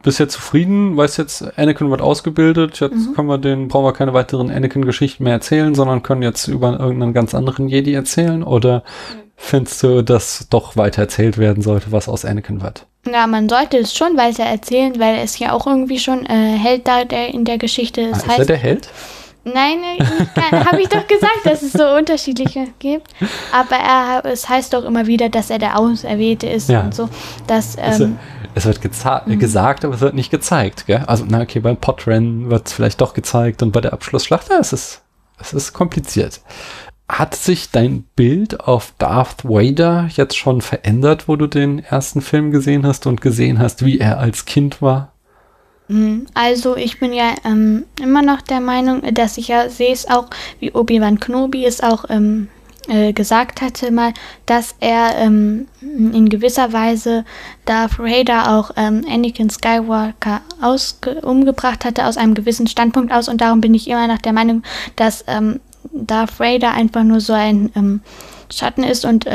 bist 0.03 0.19
jetzt 0.19 0.34
zufrieden, 0.34 0.95
weißt 0.95 1.17
jetzt, 1.17 1.57
Anakin 1.57 1.89
wird 1.89 1.99
ausgebildet, 1.99 2.80
jetzt 2.80 2.93
mhm. 2.93 3.15
können 3.15 3.28
wir 3.28 3.39
den, 3.39 3.69
brauchen 3.69 3.86
wir 3.86 3.93
keine 3.93 4.13
weiteren 4.13 4.51
Anakin-Geschichten 4.51 5.24
mehr 5.24 5.34
erzählen, 5.34 5.74
sondern 5.74 6.03
können 6.03 6.21
jetzt 6.21 6.47
über 6.47 6.80
irgendeinen 6.80 7.13
ganz 7.13 7.34
anderen 7.34 7.67
Jedi 7.67 7.93
erzählen? 7.93 8.43
Oder 8.43 8.84
mhm. 9.15 9.32
findest 9.38 9.82
du, 9.82 10.03
dass 10.03 10.45
doch 10.51 10.78
weiter 10.78 11.01
erzählt 11.01 11.39
werden 11.39 11.63
sollte, 11.63 11.91
was 11.91 12.07
aus 12.07 12.26
Anakin 12.26 12.61
wird? 12.61 12.86
Ja, 13.11 13.26
man 13.26 13.49
sollte 13.49 13.80
es 13.80 13.95
schon 13.95 14.17
weiter 14.17 14.43
erzählen, 14.43 14.99
weil 14.99 15.17
es 15.24 15.39
ja 15.39 15.51
auch 15.51 15.65
irgendwie 15.65 15.97
schon 15.97 16.28
äh, 16.28 16.57
Held 16.57 16.88
da 16.88 17.05
der 17.05 17.34
in 17.34 17.43
der 17.43 17.57
Geschichte 17.57 18.01
ist. 18.01 18.30
Ah, 18.30 18.34
ist 18.34 18.39
er 18.39 18.45
der 18.45 18.57
Held? 18.57 18.88
Nein, 19.45 19.79
habe 20.65 20.81
ich 20.81 20.87
doch 20.87 21.05
gesagt, 21.05 21.41
dass 21.43 21.61
es 21.61 21.73
so 21.73 21.83
unterschiedliche 21.83 22.67
gibt. 22.79 23.07
Aber 23.51 23.75
er, 23.75 24.25
es 24.25 24.47
heißt 24.47 24.73
doch 24.73 24.85
immer 24.85 25.05
wieder, 25.05 25.27
dass 25.27 25.49
er 25.49 25.59
der 25.59 25.77
Auserwählte 25.77 26.47
ist 26.47 26.69
ja. 26.69 26.81
und 26.81 26.95
so. 26.95 27.09
Dass, 27.47 27.75
ähm, 27.77 28.17
es, 28.55 28.65
wird 28.65 28.81
mhm. 29.27 29.39
gesagt, 29.39 29.83
aber 29.83 29.95
es 29.95 30.01
wird 30.01 30.15
nicht 30.15 30.31
gezeigt. 30.31 30.85
Gell? 30.87 31.03
Also, 31.07 31.25
na 31.27 31.41
okay, 31.41 31.59
beim 31.59 31.77
Podrennen 31.77 32.49
wird 32.49 32.67
es 32.67 32.73
vielleicht 32.73 33.01
doch 33.01 33.13
gezeigt 33.13 33.61
und 33.61 33.71
bei 33.71 33.81
der 33.81 33.91
Abschlussschlacht, 33.91 34.49
ja, 34.49 34.59
es 34.59 34.71
ist, 34.71 35.01
es 35.39 35.53
ist 35.53 35.73
kompliziert. 35.73 36.41
Hat 37.09 37.35
sich 37.35 37.69
dein 37.69 38.03
Bild 38.15 38.61
auf 38.61 38.93
Darth 38.97 39.43
Vader 39.43 40.07
jetzt 40.13 40.37
schon 40.37 40.61
verändert, 40.61 41.27
wo 41.27 41.35
du 41.35 41.47
den 41.47 41.79
ersten 41.79 42.21
Film 42.21 42.51
gesehen 42.51 42.87
hast 42.87 43.07
und 43.07 43.19
gesehen 43.19 43.59
hast, 43.59 43.83
wie 43.83 43.99
er 43.99 44.19
als 44.19 44.45
Kind 44.45 44.81
war? 44.81 45.12
Mhm. 45.88 46.25
Also 46.34 46.75
ich 46.75 46.99
bin 46.99 47.13
ja 47.13 47.36
ähm, 47.43 47.86
immer 48.01 48.21
noch 48.21 48.41
der 48.41 48.61
Meinung, 48.61 49.01
dass 49.13 49.38
ich 49.38 49.49
ja 49.49 49.69
sehe 49.69 49.91
es 49.91 50.07
auch, 50.09 50.27
wie 50.59 50.71
Obi-Wan 50.71 51.19
Kenobi 51.19 51.65
es 51.65 51.81
auch 51.81 52.05
ähm, 52.09 52.47
äh, 52.88 53.13
gesagt 53.13 53.61
hatte 53.61 53.91
mal, 53.91 54.13
dass 54.45 54.75
er 54.79 55.17
ähm, 55.17 55.67
in 55.81 56.29
gewisser 56.29 56.73
Weise 56.73 57.25
Darth 57.65 57.99
Vader 57.99 58.57
auch 58.57 58.71
ähm, 58.75 59.05
Anakin 59.09 59.49
Skywalker 59.49 60.41
umgebracht 61.21 61.86
hatte 61.86 62.05
aus 62.05 62.17
einem 62.17 62.34
gewissen 62.34 62.67
Standpunkt 62.67 63.11
aus 63.11 63.27
und 63.29 63.41
darum 63.41 63.61
bin 63.61 63.73
ich 63.73 63.89
immer 63.89 64.07
noch 64.07 64.17
der 64.19 64.34
Meinung, 64.34 64.63
dass 64.95 65.23
ähm, 65.27 65.59
Darth 65.91 66.39
Vader 66.39 66.71
einfach 66.73 67.03
nur 67.03 67.19
so 67.19 67.34
ein 67.34 67.71
ähm, 67.75 68.01
Schatten 68.49 68.84
ist 68.84 69.03
und 69.03 69.25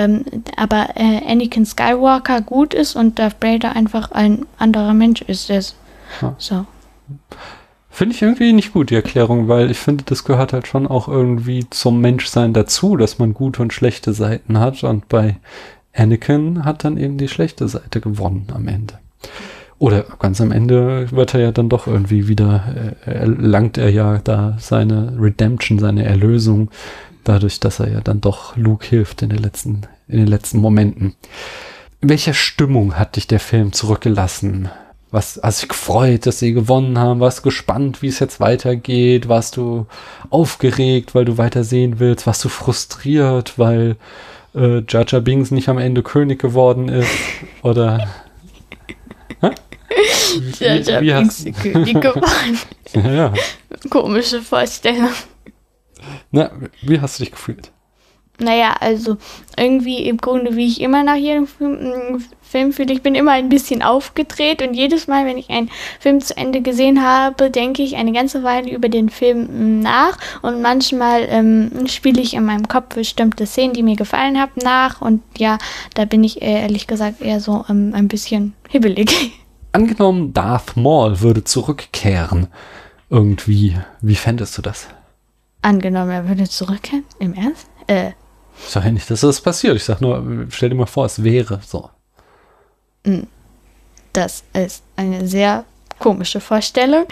aber 0.56 0.90
äh, 0.94 1.20
Anakin 1.26 1.66
Skywalker 1.66 2.40
gut 2.40 2.72
ist 2.72 2.94
und 2.94 3.18
Darth 3.18 3.36
Vader 3.40 3.74
einfach 3.74 4.12
ein 4.12 4.46
anderer 4.58 4.94
Mensch 4.94 5.22
ist. 5.22 5.50
ist 5.50 5.74
ja. 6.22 6.34
So. 6.38 6.66
Finde 7.90 8.14
ich 8.14 8.22
irgendwie 8.22 8.52
nicht 8.52 8.72
gut, 8.72 8.90
die 8.90 8.94
Erklärung, 8.94 9.48
weil 9.48 9.70
ich 9.70 9.78
finde, 9.78 10.04
das 10.04 10.24
gehört 10.24 10.52
halt 10.52 10.66
schon 10.66 10.86
auch 10.86 11.08
irgendwie 11.08 11.68
zum 11.70 12.00
Menschsein 12.00 12.52
dazu, 12.52 12.96
dass 12.96 13.18
man 13.18 13.34
gute 13.34 13.62
und 13.62 13.72
schlechte 13.72 14.12
Seiten 14.12 14.58
hat. 14.58 14.84
Und 14.84 15.08
bei 15.08 15.36
Anakin 15.94 16.64
hat 16.64 16.84
dann 16.84 16.96
eben 16.96 17.18
die 17.18 17.28
schlechte 17.28 17.66
Seite 17.66 18.00
gewonnen 18.00 18.46
am 18.54 18.68
Ende. 18.68 18.98
Oder 19.78 20.04
ganz 20.18 20.40
am 20.40 20.52
Ende 20.52 21.10
wird 21.12 21.34
er 21.34 21.40
ja 21.40 21.52
dann 21.52 21.68
doch 21.68 21.86
irgendwie 21.86 22.28
wieder, 22.28 22.94
äh, 23.04 23.10
erlangt 23.10 23.78
er 23.78 23.90
ja 23.90 24.18
da 24.18 24.56
seine 24.58 25.16
Redemption, 25.18 25.78
seine 25.78 26.04
Erlösung, 26.04 26.70
Dadurch, 27.28 27.60
dass 27.60 27.78
er 27.78 27.92
ja 27.92 28.00
dann 28.00 28.22
doch 28.22 28.56
Luke 28.56 28.86
hilft 28.86 29.20
in 29.20 29.28
den 29.28 29.40
letzten, 29.40 29.82
in 30.06 30.16
den 30.16 30.28
letzten 30.28 30.60
Momenten. 30.60 31.14
In 32.00 32.08
welcher 32.08 32.32
Stimmung 32.32 32.94
hat 32.94 33.16
dich 33.16 33.26
der 33.26 33.38
Film 33.38 33.74
zurückgelassen? 33.74 34.70
Was 35.10 35.40
hast 35.42 35.62
dich 35.62 35.68
gefreut, 35.70 36.26
dass 36.26 36.38
sie 36.38 36.52
gewonnen 36.52 36.98
haben? 36.98 37.20
Warst 37.20 37.38
du 37.38 37.42
gespannt, 37.44 38.02
wie 38.02 38.08
es 38.08 38.18
jetzt 38.18 38.40
weitergeht? 38.40 39.28
Warst 39.28 39.56
du 39.56 39.86
aufgeregt, 40.28 41.14
weil 41.14 41.24
du 41.24 41.38
weiter 41.38 41.64
sehen 41.64 41.98
willst? 41.98 42.26
Warst 42.26 42.44
du 42.44 42.50
frustriert, 42.50 43.58
weil 43.58 43.96
äh, 44.54 44.82
Jar 44.86 45.20
Binks 45.22 45.50
nicht 45.50 45.68
am 45.70 45.78
Ende 45.78 46.02
König 46.02 46.40
geworden 46.40 46.88
ist? 46.90 47.08
Oder 47.62 48.06
wie 49.40 51.12
Binks 51.12 51.46
hast- 51.46 51.62
König 51.62 52.00
geworden. 52.00 52.58
ja. 52.94 53.32
Komische 53.90 54.42
Vorstellung. 54.42 55.08
Na, 56.30 56.50
wie 56.82 57.00
hast 57.00 57.18
du 57.18 57.24
dich 57.24 57.32
gefühlt? 57.32 57.70
Naja, 58.40 58.76
also 58.78 59.16
irgendwie 59.56 60.06
im 60.08 60.18
Grunde, 60.18 60.54
wie 60.54 60.66
ich 60.68 60.80
immer 60.80 61.02
nach 61.02 61.16
jedem 61.16 61.46
Film, 61.46 62.22
Film 62.48 62.72
fühle, 62.72 62.92
ich 62.92 63.02
bin 63.02 63.14
immer 63.14 63.32
ein 63.32 63.48
bisschen 63.48 63.82
aufgedreht 63.82 64.62
und 64.62 64.74
jedes 64.74 65.06
Mal, 65.06 65.26
wenn 65.26 65.38
ich 65.38 65.50
einen 65.50 65.70
Film 66.00 66.20
zu 66.20 66.36
Ende 66.36 66.62
gesehen 66.62 67.02
habe, 67.04 67.50
denke 67.50 67.82
ich 67.82 67.96
eine 67.96 68.12
ganze 68.12 68.42
Weile 68.42 68.70
über 68.70 68.88
den 68.88 69.10
Film 69.10 69.80
nach 69.80 70.16
und 70.42 70.62
manchmal 70.62 71.26
ähm, 71.28 71.86
spiele 71.86 72.20
ich 72.20 72.34
in 72.34 72.44
meinem 72.44 72.68
Kopf 72.68 72.94
bestimmte 72.94 73.46
Szenen, 73.46 73.74
die 73.74 73.82
mir 73.82 73.96
gefallen 73.96 74.38
haben, 74.40 74.52
nach 74.62 75.00
und 75.00 75.22
ja, 75.36 75.58
da 75.94 76.04
bin 76.04 76.24
ich 76.24 76.42
äh, 76.42 76.62
ehrlich 76.62 76.86
gesagt 76.86 77.20
eher 77.20 77.40
so 77.40 77.64
ähm, 77.68 77.92
ein 77.94 78.08
bisschen 78.08 78.54
hibbelig. 78.68 79.10
Angenommen, 79.72 80.32
Darth 80.32 80.76
Maul 80.76 81.20
würde 81.20 81.44
zurückkehren. 81.44 82.48
Irgendwie. 83.10 83.76
Wie 84.00 84.14
fändest 84.16 84.56
du 84.58 84.62
das? 84.62 84.88
Angenommen, 85.62 86.10
er 86.10 86.28
würde 86.28 86.48
zurückkehren. 86.48 87.04
Im 87.18 87.34
Ernst? 87.34 87.66
Äh, 87.86 88.12
Ich 88.64 88.70
sage 88.70 88.86
ja 88.86 88.92
nicht, 88.92 89.10
dass 89.10 89.20
das 89.20 89.40
passiert. 89.40 89.76
Ich 89.76 89.84
sage 89.84 90.02
nur, 90.04 90.46
stell 90.50 90.70
dir 90.70 90.74
mal 90.74 90.86
vor, 90.86 91.04
es 91.06 91.22
wäre 91.22 91.60
so. 91.64 91.90
Das 94.12 94.42
ist 94.52 94.82
eine 94.96 95.26
sehr 95.26 95.64
komische 95.98 96.40
Vorstellung. 96.40 97.06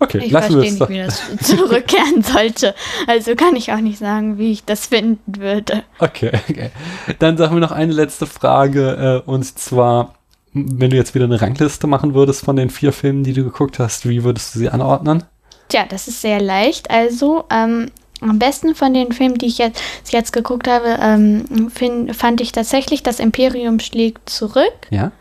Okay, 0.00 0.18
Ich 0.18 0.30
lassen 0.30 0.52
verstehe 0.52 0.72
nicht, 0.72 0.88
wie 0.88 0.98
das 0.98 1.22
zurückkehren 1.42 2.22
sollte. 2.22 2.74
Also 3.06 3.34
kann 3.34 3.56
ich 3.56 3.72
auch 3.72 3.80
nicht 3.80 3.98
sagen, 3.98 4.38
wie 4.38 4.52
ich 4.52 4.64
das 4.64 4.86
finden 4.86 5.40
würde. 5.40 5.82
Okay, 5.98 6.30
okay. 6.48 6.70
Dann 7.18 7.36
sagen 7.36 7.56
wir 7.56 7.60
noch 7.60 7.72
eine 7.72 7.92
letzte 7.92 8.26
Frage. 8.26 9.22
Äh, 9.26 9.28
und 9.28 9.58
zwar, 9.58 10.14
wenn 10.52 10.90
du 10.90 10.96
jetzt 10.96 11.14
wieder 11.14 11.24
eine 11.24 11.40
Rangliste 11.40 11.88
machen 11.88 12.14
würdest 12.14 12.44
von 12.44 12.54
den 12.54 12.70
vier 12.70 12.92
Filmen, 12.92 13.24
die 13.24 13.32
du 13.32 13.42
geguckt 13.42 13.80
hast, 13.80 14.08
wie 14.08 14.22
würdest 14.22 14.54
du 14.54 14.60
sie 14.60 14.68
anordnen? 14.68 15.24
Tja, 15.68 15.84
das 15.88 16.06
ist 16.06 16.20
sehr 16.20 16.40
leicht. 16.40 16.90
Also, 16.90 17.44
ähm, 17.50 17.90
am 18.20 18.38
besten 18.38 18.74
von 18.74 18.94
den 18.94 19.12
Filmen, 19.12 19.36
die 19.38 19.46
ich 19.46 19.58
jetzt, 19.58 19.80
jetzt 20.10 20.32
geguckt 20.32 20.68
habe, 20.68 20.98
ähm, 21.00 21.70
find, 21.72 22.14
fand 22.16 22.40
ich 22.40 22.52
tatsächlich 22.52 23.02
Das 23.02 23.20
Imperium 23.20 23.80
schlägt 23.80 24.28
zurück. 24.30 24.72
Ja? 24.90 25.12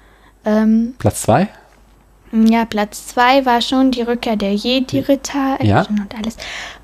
Ähm, 0.47 0.95
Platz 0.97 1.23
zwei? 1.23 1.49
ja, 2.31 2.65
Platz 2.65 3.07
zwei 3.07 3.45
war 3.45 3.61
schon 3.61 3.91
die 3.91 4.01
Rückkehr 4.01 4.35
der 4.35 4.53
Jedi-Ritter 4.53 5.63
Ja. 5.63 5.85
Und 5.87 6.13
alles. 6.17 6.37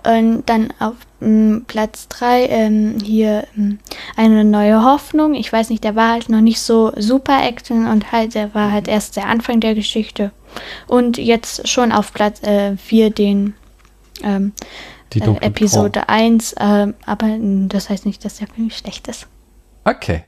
Und 0.05 0.43
dann 0.45 0.73
auf 0.79 0.95
ähm, 1.21 1.65
Platz 1.67 2.07
drei 2.07 2.45
ähm, 2.45 2.97
hier 3.03 3.45
ähm, 3.57 3.79
eine 4.15 4.43
neue 4.43 4.83
Hoffnung. 4.83 5.33
Ich 5.33 5.51
weiß 5.51 5.69
nicht, 5.69 5.83
der 5.83 5.95
war 5.95 6.13
halt 6.13 6.29
noch 6.29 6.41
nicht 6.41 6.61
so 6.61 6.91
super 6.97 7.43
Action 7.43 7.87
und 7.87 8.11
halt, 8.11 8.35
der 8.35 8.53
war 8.53 8.71
halt 8.71 8.87
erst 8.87 9.17
der 9.17 9.27
Anfang 9.27 9.59
der 9.59 9.75
Geschichte. 9.75 10.31
Und 10.87 11.17
jetzt 11.17 11.67
schon 11.67 11.91
auf 11.91 12.13
Platz 12.13 12.41
äh, 12.43 12.77
vier 12.77 13.09
den 13.09 13.53
ähm, 14.23 14.53
äh, 15.13 15.19
Episode 15.41 16.07
1, 16.09 16.55
ähm, 16.59 16.93
aber 17.05 17.27
mh, 17.27 17.67
das 17.67 17.89
heißt 17.89 18.05
nicht, 18.05 18.23
dass 18.23 18.37
der 18.37 18.47
Film 18.47 18.69
schlecht 18.69 19.07
ist. 19.07 19.27
Okay. 19.85 20.23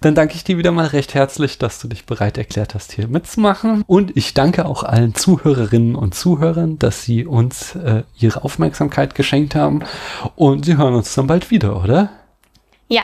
Dann 0.00 0.14
danke 0.14 0.34
ich 0.34 0.44
dir 0.44 0.56
wieder 0.56 0.72
mal 0.72 0.86
recht 0.86 1.12
herzlich, 1.14 1.58
dass 1.58 1.78
du 1.78 1.88
dich 1.88 2.06
bereit 2.06 2.38
erklärt 2.38 2.74
hast, 2.74 2.92
hier 2.92 3.06
mitzumachen. 3.06 3.84
Und 3.86 4.16
ich 4.16 4.32
danke 4.34 4.64
auch 4.64 4.82
allen 4.82 5.14
Zuhörerinnen 5.14 5.94
und 5.94 6.14
Zuhörern, 6.14 6.78
dass 6.78 7.02
sie 7.04 7.26
uns 7.26 7.74
äh, 7.74 8.02
ihre 8.18 8.44
Aufmerksamkeit 8.44 9.14
geschenkt 9.14 9.54
haben. 9.54 9.82
Und 10.36 10.64
sie 10.64 10.76
hören 10.78 10.94
uns 10.94 11.14
dann 11.14 11.26
bald 11.26 11.50
wieder, 11.50 11.82
oder? 11.82 12.10
Ja, 12.88 13.02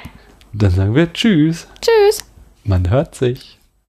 Dann 0.53 0.71
sagen 0.71 0.95
wir 0.95 1.13
Tschüss. 1.13 1.67
tschüss. 1.81 2.25
Man 2.65 2.89
hört 2.91 3.15
sich. 3.15 3.60